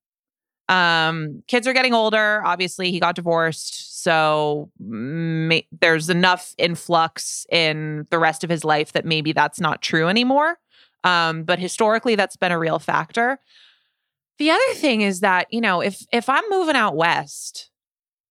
Um, 0.70 1.44
kids 1.48 1.68
are 1.68 1.74
getting 1.74 1.94
older. 1.94 2.44
Obviously, 2.46 2.92
he 2.92 3.00
got 3.00 3.16
divorced. 3.16 3.97
So 4.08 4.72
may- 4.80 5.68
there's 5.82 6.10
enough 6.10 6.56
influx 6.58 7.46
in 7.52 8.06
the 8.10 8.18
rest 8.18 8.46
of 8.46 8.50
his 8.50 8.64
life 8.64 8.94
that 8.94 9.04
maybe 9.04 9.34
that's 9.34 9.60
not 9.60 9.82
true 9.82 10.08
anymore. 10.08 10.60
Um, 11.04 11.44
but 11.44 11.60
historically, 11.60 12.16
that's 12.16 12.38
been 12.38 12.54
a 12.54 12.58
real 12.58 12.80
factor. 12.80 13.38
The 14.40 14.52
other 14.52 14.74
thing 14.76 15.02
is 15.02 15.20
that, 15.20 15.48
you 15.52 15.60
know, 15.60 15.82
if 15.82 16.06
if 16.14 16.30
I'm 16.30 16.44
moving 16.50 16.78
out 16.78 16.96
west, 16.96 17.70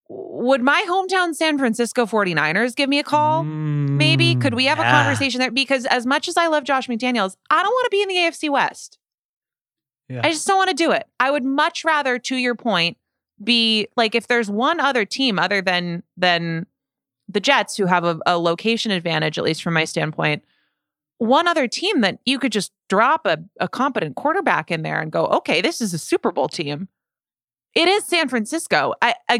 would 0.07 0.61
my 0.61 0.85
hometown 0.87 1.35
San 1.35 1.57
Francisco 1.57 2.05
49ers 2.05 2.73
give 2.73 2.87
me 2.87 2.99
a 2.99 3.03
call? 3.03 3.43
Mm, 3.43 3.97
Maybe. 3.97 4.33
Could 4.35 4.53
we 4.53 4.63
have 4.65 4.77
yeah. 4.77 4.87
a 4.87 5.03
conversation 5.03 5.41
there? 5.41 5.51
Because 5.51 5.85
as 5.87 6.05
much 6.05 6.29
as 6.29 6.37
I 6.37 6.47
love 6.47 6.63
Josh 6.63 6.87
McDaniels, 6.87 7.35
I 7.49 7.61
don't 7.61 7.73
want 7.73 7.85
to 7.85 7.89
be 7.91 8.01
in 8.01 8.07
the 8.07 8.15
AFC 8.15 8.49
West. 8.49 8.97
Yeah. 10.07 10.21
I 10.23 10.29
just 10.29 10.47
don't 10.47 10.57
want 10.57 10.69
to 10.69 10.75
do 10.75 10.91
it. 10.91 11.03
I 11.19 11.31
would 11.31 11.43
much 11.43 11.83
rather, 11.83 12.17
to 12.17 12.37
your 12.37 12.55
point, 12.55 12.97
be 13.43 13.87
like 13.95 14.15
if 14.15 14.27
there's 14.27 14.49
one 14.49 14.79
other 14.79 15.05
team 15.05 15.39
other 15.39 15.61
than 15.61 16.03
than 16.17 16.65
the 17.27 17.39
Jets 17.39 17.75
who 17.75 17.85
have 17.85 18.03
a, 18.03 18.19
a 18.25 18.37
location 18.37 18.91
advantage, 18.91 19.37
at 19.37 19.43
least 19.43 19.63
from 19.63 19.73
my 19.73 19.85
standpoint, 19.85 20.43
one 21.17 21.47
other 21.47 21.67
team 21.67 22.01
that 22.01 22.19
you 22.25 22.37
could 22.39 22.51
just 22.51 22.71
drop 22.87 23.25
a, 23.25 23.39
a 23.59 23.67
competent 23.67 24.15
quarterback 24.15 24.69
in 24.69 24.83
there 24.83 25.01
and 25.01 25.11
go, 25.11 25.25
okay, 25.27 25.61
this 25.61 25.81
is 25.81 25.93
a 25.93 25.97
Super 25.97 26.31
Bowl 26.31 26.47
team. 26.47 26.87
It 27.73 27.87
is 27.87 28.05
San 28.05 28.29
Francisco. 28.29 28.93
I, 29.01 29.15
I 29.27 29.39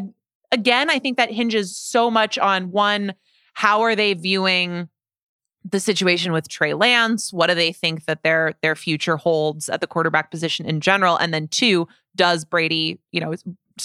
again, 0.51 0.89
I 0.89 0.99
think 0.99 1.17
that 1.17 1.31
hinges 1.31 1.77
so 1.77 2.09
much 2.09 2.37
on 2.37 2.71
one, 2.71 3.13
how 3.53 3.81
are 3.81 3.95
they 3.95 4.13
viewing 4.13 4.89
the 5.63 5.79
situation 5.79 6.31
with 6.31 6.47
Trey 6.47 6.73
Lance? 6.73 7.33
What 7.33 7.47
do 7.47 7.55
they 7.55 7.71
think 7.71 8.05
that 8.05 8.23
their 8.23 8.53
their 8.61 8.75
future 8.75 9.17
holds 9.17 9.69
at 9.69 9.81
the 9.81 9.87
quarterback 9.87 10.31
position 10.31 10.65
in 10.65 10.81
general? 10.81 11.17
And 11.17 11.33
then 11.33 11.47
two, 11.47 11.87
does 12.15 12.45
Brady, 12.45 12.99
you 13.11 13.19
know, 13.19 13.33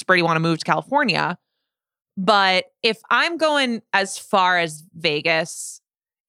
Brady 0.07 0.22
want 0.22 0.36
to 0.36 0.41
move 0.41 0.59
to 0.59 0.64
California? 0.64 1.38
But 2.16 2.66
if 2.82 2.99
I'm 3.11 3.36
going 3.36 3.82
as 3.93 4.18
far 4.18 4.59
as 4.59 4.84
Vegas, 4.95 5.80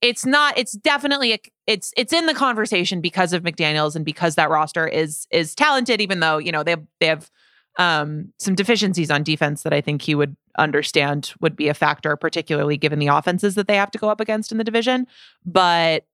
it's 0.02 0.26
not. 0.26 0.58
It's 0.58 0.74
definitely 0.74 1.34
a, 1.34 1.40
it's 1.68 1.94
it's 1.98 2.14
in 2.14 2.26
the 2.26 2.34
conversation 2.34 3.02
because 3.02 3.34
of 3.34 3.44
McDaniels 3.44 3.96
and 3.96 4.06
because 4.06 4.36
that 4.36 4.50
roster 4.50 4.88
is 4.88 5.28
is 5.32 5.54
talented. 5.54 6.02
Even 6.02 6.20
though 6.20 6.38
you 6.38 6.52
know 6.52 6.64
they 6.64 6.72
have, 6.72 6.84
they 7.00 7.08
have 7.08 7.30
um, 7.78 8.34
some 8.40 8.56
deficiencies 8.56 9.12
on 9.12 9.24
defense 9.24 9.64
that 9.64 9.74
I 9.74 9.82
think 9.82 10.02
he 10.02 10.16
would 10.16 10.36
understand 10.58 11.34
would 11.40 11.56
be 11.56 11.68
a 11.68 11.74
factor, 11.74 12.16
particularly 12.16 12.78
given 12.78 13.00
the 13.00 13.08
offenses 13.08 13.56
that 13.56 13.68
they 13.68 13.76
have 13.76 13.92
to 13.92 13.98
go 13.98 14.10
up 14.10 14.20
against 14.20 14.52
in 14.52 14.58
the 14.58 14.64
division. 14.64 15.08
But 15.46 16.06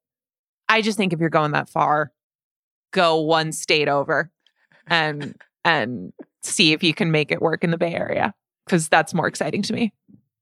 I 0.70 0.82
just 0.82 0.98
think 0.98 1.14
if 1.14 1.20
you're 1.20 1.30
going 1.30 1.52
that 1.52 1.70
far, 1.70 2.12
go 2.92 3.22
one 3.22 3.52
state 3.52 3.88
over 3.88 4.32
and 4.88 5.36
and 5.64 6.14
see 6.44 6.74
if 6.74 6.84
you 6.84 6.94
can 6.94 7.12
make 7.12 7.32
it 7.32 7.42
work 7.42 7.64
in 7.64 7.72
the 7.72 7.78
Bay 7.78 7.94
Area 7.94 8.34
because 8.66 8.90
that's 8.90 9.14
more 9.14 9.28
exciting 9.28 9.62
to 9.64 9.74
me. 9.74 9.94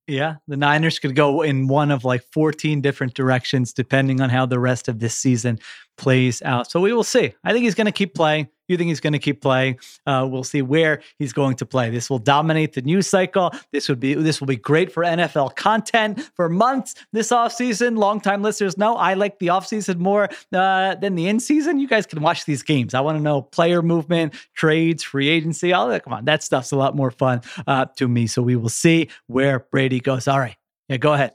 Yeah, 0.08 0.36
the 0.48 0.58
Niners 0.58 1.00
could 1.00 1.16
go 1.16 1.42
in 1.42 1.68
one 1.68 1.90
of 1.90 2.06
like 2.06 2.22
14 2.32 2.80
different 2.80 3.16
directions 3.16 3.74
depending 3.74 4.22
on 4.22 4.30
how 4.30 4.46
the 4.46 4.60
rest 4.60 4.88
of 4.88 5.00
this 5.00 5.16
season 5.16 5.60
plays 5.98 6.42
out. 6.42 6.70
So 6.70 6.80
we 6.80 6.94
will 6.94 7.04
see. 7.04 7.34
I 7.44 7.52
think 7.52 7.64
he's 7.64 7.76
going 7.76 7.86
to 7.86 7.92
keep 7.92 8.14
playing. 8.14 8.50
You 8.68 8.78
think 8.78 8.88
he's 8.88 9.00
going 9.00 9.14
to 9.14 9.20
keep 9.20 9.42
playing? 9.42 9.80
Uh, 10.08 10.28
we'll 10.30 10.44
see 10.44 10.62
where 10.62 11.02
he's 11.20 11.34
going 11.34 11.56
to 11.58 11.66
play. 11.66 11.90
This 11.92 12.10
will 12.10 12.20
dominate 12.20 12.74
the 12.74 12.82
news 12.82 13.08
cycle. 13.08 13.52
This 13.72 13.88
would 13.90 14.00
be 14.00 14.16
this 14.16 14.40
will 14.40 14.48
be 14.48 14.56
great 14.56 14.92
for 14.92 15.04
NFL 15.04 15.56
content 15.56 16.20
for 16.36 16.50
months 16.50 16.96
this 17.14 17.30
offseason. 17.30 17.98
Longtime 17.98 18.42
listeners 18.42 18.78
know 18.78 18.96
I 18.96 19.14
like 19.14 19.38
the 19.40 19.48
offseason 19.48 19.98
more 19.98 20.30
uh, 20.52 20.96
than 20.96 21.16
the 21.16 21.28
in 21.28 21.40
season. 21.40 21.78
You 21.78 21.88
guys 21.88 22.06
can 22.08 22.22
watch 22.22 22.46
these 22.46 22.64
games. 22.64 22.94
I 22.94 23.02
want 23.02 23.18
to 23.18 23.22
know 23.22 23.42
player 23.44 23.82
movement, 23.82 24.34
trades, 24.56 25.04
free 25.04 25.30
agency. 25.30 25.72
All 25.72 25.88
that. 25.90 26.04
Come 26.04 26.14
on, 26.14 26.26
that 26.26 26.42
stuff's 26.42 26.72
a 26.72 26.76
lot 26.76 26.96
more 26.96 27.12
fun 27.12 27.42
uh, 27.68 27.86
to 27.98 28.08
me. 28.08 28.26
So 28.26 28.42
we 28.42 28.56
will 28.56 28.70
see 28.70 29.10
where 29.28 29.60
Brady 29.60 30.00
goes. 30.00 30.28
All 30.28 30.40
right, 30.40 30.58
yeah, 30.90 30.98
go 30.98 31.14
ahead. 31.14 31.34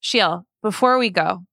Sheil, 0.00 0.44
before 0.62 0.98
we 0.98 1.10
go, 1.10 1.44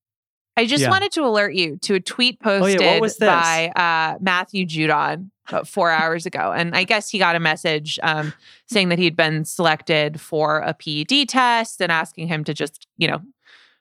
I 0.59 0.65
just 0.65 0.81
Yeah. 0.83 0.89
wanted 0.89 1.11
to 1.13 1.21
alert 1.25 1.53
you 1.53 1.77
to 1.83 1.95
a 1.95 1.99
tweet 2.01 2.37
Oh, 2.43 2.65
yeah, 2.65 2.75
posted 2.77 3.01
was 3.01 3.15
this? 3.17 3.27
by 3.27 3.69
uh, 3.69 4.17
Matthew 4.19 4.65
Judon 4.65 5.29
about 5.47 5.67
four 5.69 5.89
hours 5.89 6.25
ago. 6.25 6.51
And 6.51 6.75
I 6.75 6.83
guess 6.83 7.09
he 7.09 7.17
got 7.17 7.35
a 7.37 7.39
message 7.39 7.97
um, 8.03 8.33
saying 8.67 8.89
that 8.89 8.99
he'd 8.99 9.15
been 9.15 9.45
selected 9.45 10.19
for 10.19 10.59
a 10.59 10.73
PED 10.73 11.29
test 11.29 11.81
and 11.81 11.91
asking 11.91 12.27
him 12.27 12.43
to 12.43 12.53
just, 12.53 12.87
you 12.97 13.07
know, 13.07 13.21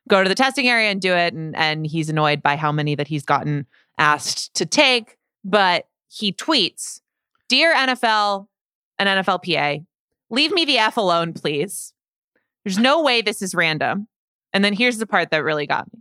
go 0.09 0.23
to 0.23 0.29
the 0.29 0.35
testing 0.37 0.69
area 0.69 0.89
and 0.91 1.01
do 1.01 1.13
it. 1.13 1.35
And, 1.35 1.57
and 1.57 1.85
he's 1.85 2.09
annoyed 2.09 2.43
by 2.43 2.55
how 2.57 2.71
many 2.71 2.95
that 2.95 3.09
he's 3.09 3.25
gotten 3.25 3.67
asked 3.99 4.55
to 4.55 4.65
take. 4.65 5.19
But 5.45 5.89
he 6.09 6.33
tweets 6.33 7.01
Dear 7.49 7.75
NFL 7.75 8.47
and 9.01 9.09
NFLPA, 9.27 9.85
leave 10.31 10.53
me 10.53 10.65
the 10.65 10.79
F 10.79 10.97
alone, 10.97 11.33
please. 11.33 11.93
There's 12.65 12.79
no 12.79 13.03
way 13.03 13.21
this 13.21 13.43
is 13.43 13.55
random. 13.55 14.07
And 14.53 14.65
then 14.65 14.75
here's 14.75 14.99
the 14.99 15.07
part 15.07 15.31
that 15.31 15.43
really 15.43 15.67
got 15.67 15.93
me. 15.93 16.01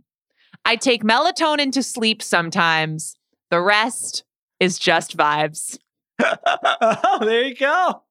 I 0.68 0.76
take 0.76 1.02
melatonin 1.02 1.72
to 1.72 1.82
sleep 1.82 2.20
sometimes. 2.22 3.16
The 3.50 3.58
rest 3.60 4.22
is 4.60 4.78
just 4.78 5.16
vibes. 5.16 5.78
oh, 6.22 7.18
there 7.24 7.44
you 7.44 7.54
go. 7.54 8.02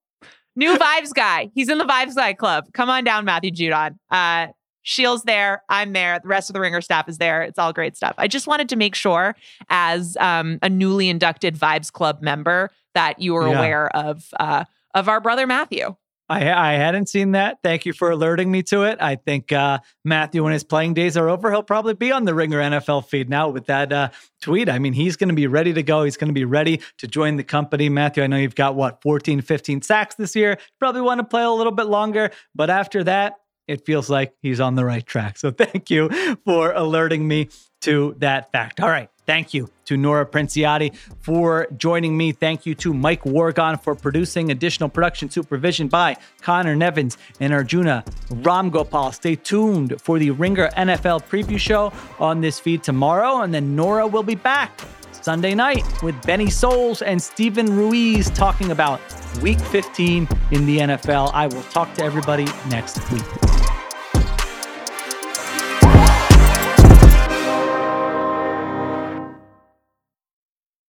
New 0.55 0.75
vibes 0.75 1.13
guy. 1.13 1.51
He's 1.53 1.69
in 1.69 1.77
the 1.77 1.85
vibes 1.85 2.15
guy 2.15 2.33
club. 2.33 2.65
Come 2.73 2.89
on 2.89 3.03
down, 3.03 3.25
Matthew 3.25 3.51
Judon. 3.51 3.99
Uh, 4.09 4.47
Sheil's 4.83 5.21
there. 5.21 5.61
I'm 5.69 5.93
there. 5.93 6.19
The 6.19 6.27
rest 6.29 6.49
of 6.49 6.55
the 6.55 6.59
Ringer 6.59 6.81
staff 6.81 7.07
is 7.07 7.19
there. 7.19 7.43
It's 7.43 7.59
all 7.59 7.73
great 7.73 7.95
stuff. 7.95 8.15
I 8.17 8.27
just 8.27 8.47
wanted 8.47 8.69
to 8.69 8.75
make 8.75 8.95
sure, 8.95 9.35
as 9.69 10.17
um, 10.19 10.57
a 10.63 10.69
newly 10.69 11.09
inducted 11.09 11.55
Vibes 11.59 11.91
Club 11.91 12.23
member, 12.23 12.71
that 12.95 13.19
you 13.21 13.33
were 13.35 13.47
Yeah. 13.47 13.57
aware 13.57 13.95
of 13.95 14.25
uh, 14.39 14.63
of 14.95 15.07
our 15.09 15.21
brother 15.21 15.45
Matthew. 15.45 15.95
I, 16.29 16.51
I 16.51 16.73
hadn't 16.73 17.07
seen 17.07 17.31
that. 17.31 17.59
Thank 17.63 17.85
you 17.85 17.93
for 17.93 18.11
alerting 18.11 18.51
me 18.51 18.61
to 18.63 18.83
it. 18.83 18.97
I 18.99 19.15
think 19.15 19.51
uh, 19.51 19.79
Matthew, 20.03 20.43
when 20.43 20.53
his 20.53 20.63
playing 20.63 20.93
days 20.93 21.15
are 21.15 21.29
over, 21.29 21.51
he'll 21.51 21.63
probably 21.63 21.93
be 21.93 22.11
on 22.11 22.25
the 22.25 22.33
Ringer 22.33 22.59
NFL 22.59 23.07
feed 23.07 23.29
now 23.29 23.49
with 23.49 23.67
that 23.67 23.93
uh, 23.93 24.09
tweet. 24.41 24.67
I 24.67 24.79
mean, 24.79 24.93
he's 24.93 25.15
going 25.15 25.29
to 25.29 25.35
be 25.35 25.47
ready 25.47 25.73
to 25.73 25.83
go. 25.83 26.03
He's 26.03 26.17
going 26.17 26.27
to 26.27 26.33
be 26.33 26.45
ready 26.45 26.81
to 26.97 27.07
join 27.07 27.37
the 27.37 27.43
company. 27.43 27.87
Matthew, 27.87 28.23
I 28.23 28.27
know 28.27 28.37
you've 28.37 28.55
got 28.55 28.75
what, 28.75 29.01
14, 29.01 29.41
15 29.41 29.81
sacks 29.81 30.15
this 30.15 30.35
year. 30.35 30.57
Probably 30.79 31.01
want 31.01 31.19
to 31.19 31.23
play 31.23 31.43
a 31.43 31.51
little 31.51 31.71
bit 31.71 31.87
longer. 31.87 32.31
But 32.53 32.69
after 32.69 33.05
that, 33.05 33.35
it 33.67 33.85
feels 33.85 34.09
like 34.09 34.33
he's 34.41 34.59
on 34.59 34.75
the 34.75 34.85
right 34.85 35.05
track. 35.05 35.37
So 35.37 35.51
thank 35.57 35.89
you 35.89 36.09
for 36.45 36.71
alerting 36.73 37.27
me 37.27 37.49
to 37.81 38.15
that 38.19 38.51
fact. 38.51 38.81
All 38.81 38.89
right. 38.89 39.09
Thank 39.27 39.53
you 39.53 39.69
to 39.85 39.97
Nora 39.97 40.25
Princiotti 40.25 40.95
for 41.19 41.67
joining 41.77 42.15
me. 42.15 42.31
Thank 42.31 42.65
you 42.65 42.73
to 42.75 42.93
Mike 42.93 43.23
Wargon 43.23 43.77
for 43.77 43.93
producing 43.93 44.51
additional 44.51 44.87
production 44.87 45.29
supervision 45.29 45.89
by 45.89 46.15
Conor 46.41 46.77
Nevins 46.77 47.17
and 47.41 47.53
Arjuna 47.53 48.05
Ramgopal. 48.29 49.13
Stay 49.13 49.35
tuned 49.35 50.01
for 50.01 50.17
the 50.17 50.31
Ringer 50.31 50.69
NFL 50.77 51.25
preview 51.25 51.59
show 51.59 51.91
on 52.19 52.39
this 52.39 52.57
feed 52.57 52.83
tomorrow. 52.83 53.41
And 53.41 53.53
then 53.53 53.75
Nora 53.75 54.07
will 54.07 54.23
be 54.23 54.35
back 54.35 54.79
Sunday 55.11 55.53
night 55.55 55.83
with 56.01 56.19
Benny 56.25 56.47
Solak 56.47 57.03
and 57.05 57.21
Steven 57.21 57.75
Ruiz 57.75 58.29
talking 58.29 58.71
about 58.71 59.01
week 59.41 59.59
15 59.59 60.25
in 60.51 60.65
the 60.65 60.77
NFL. 60.77 61.31
I 61.33 61.47
will 61.47 61.63
talk 61.63 61.93
to 61.95 62.03
everybody 62.03 62.45
next 62.69 62.97
week. 63.11 63.76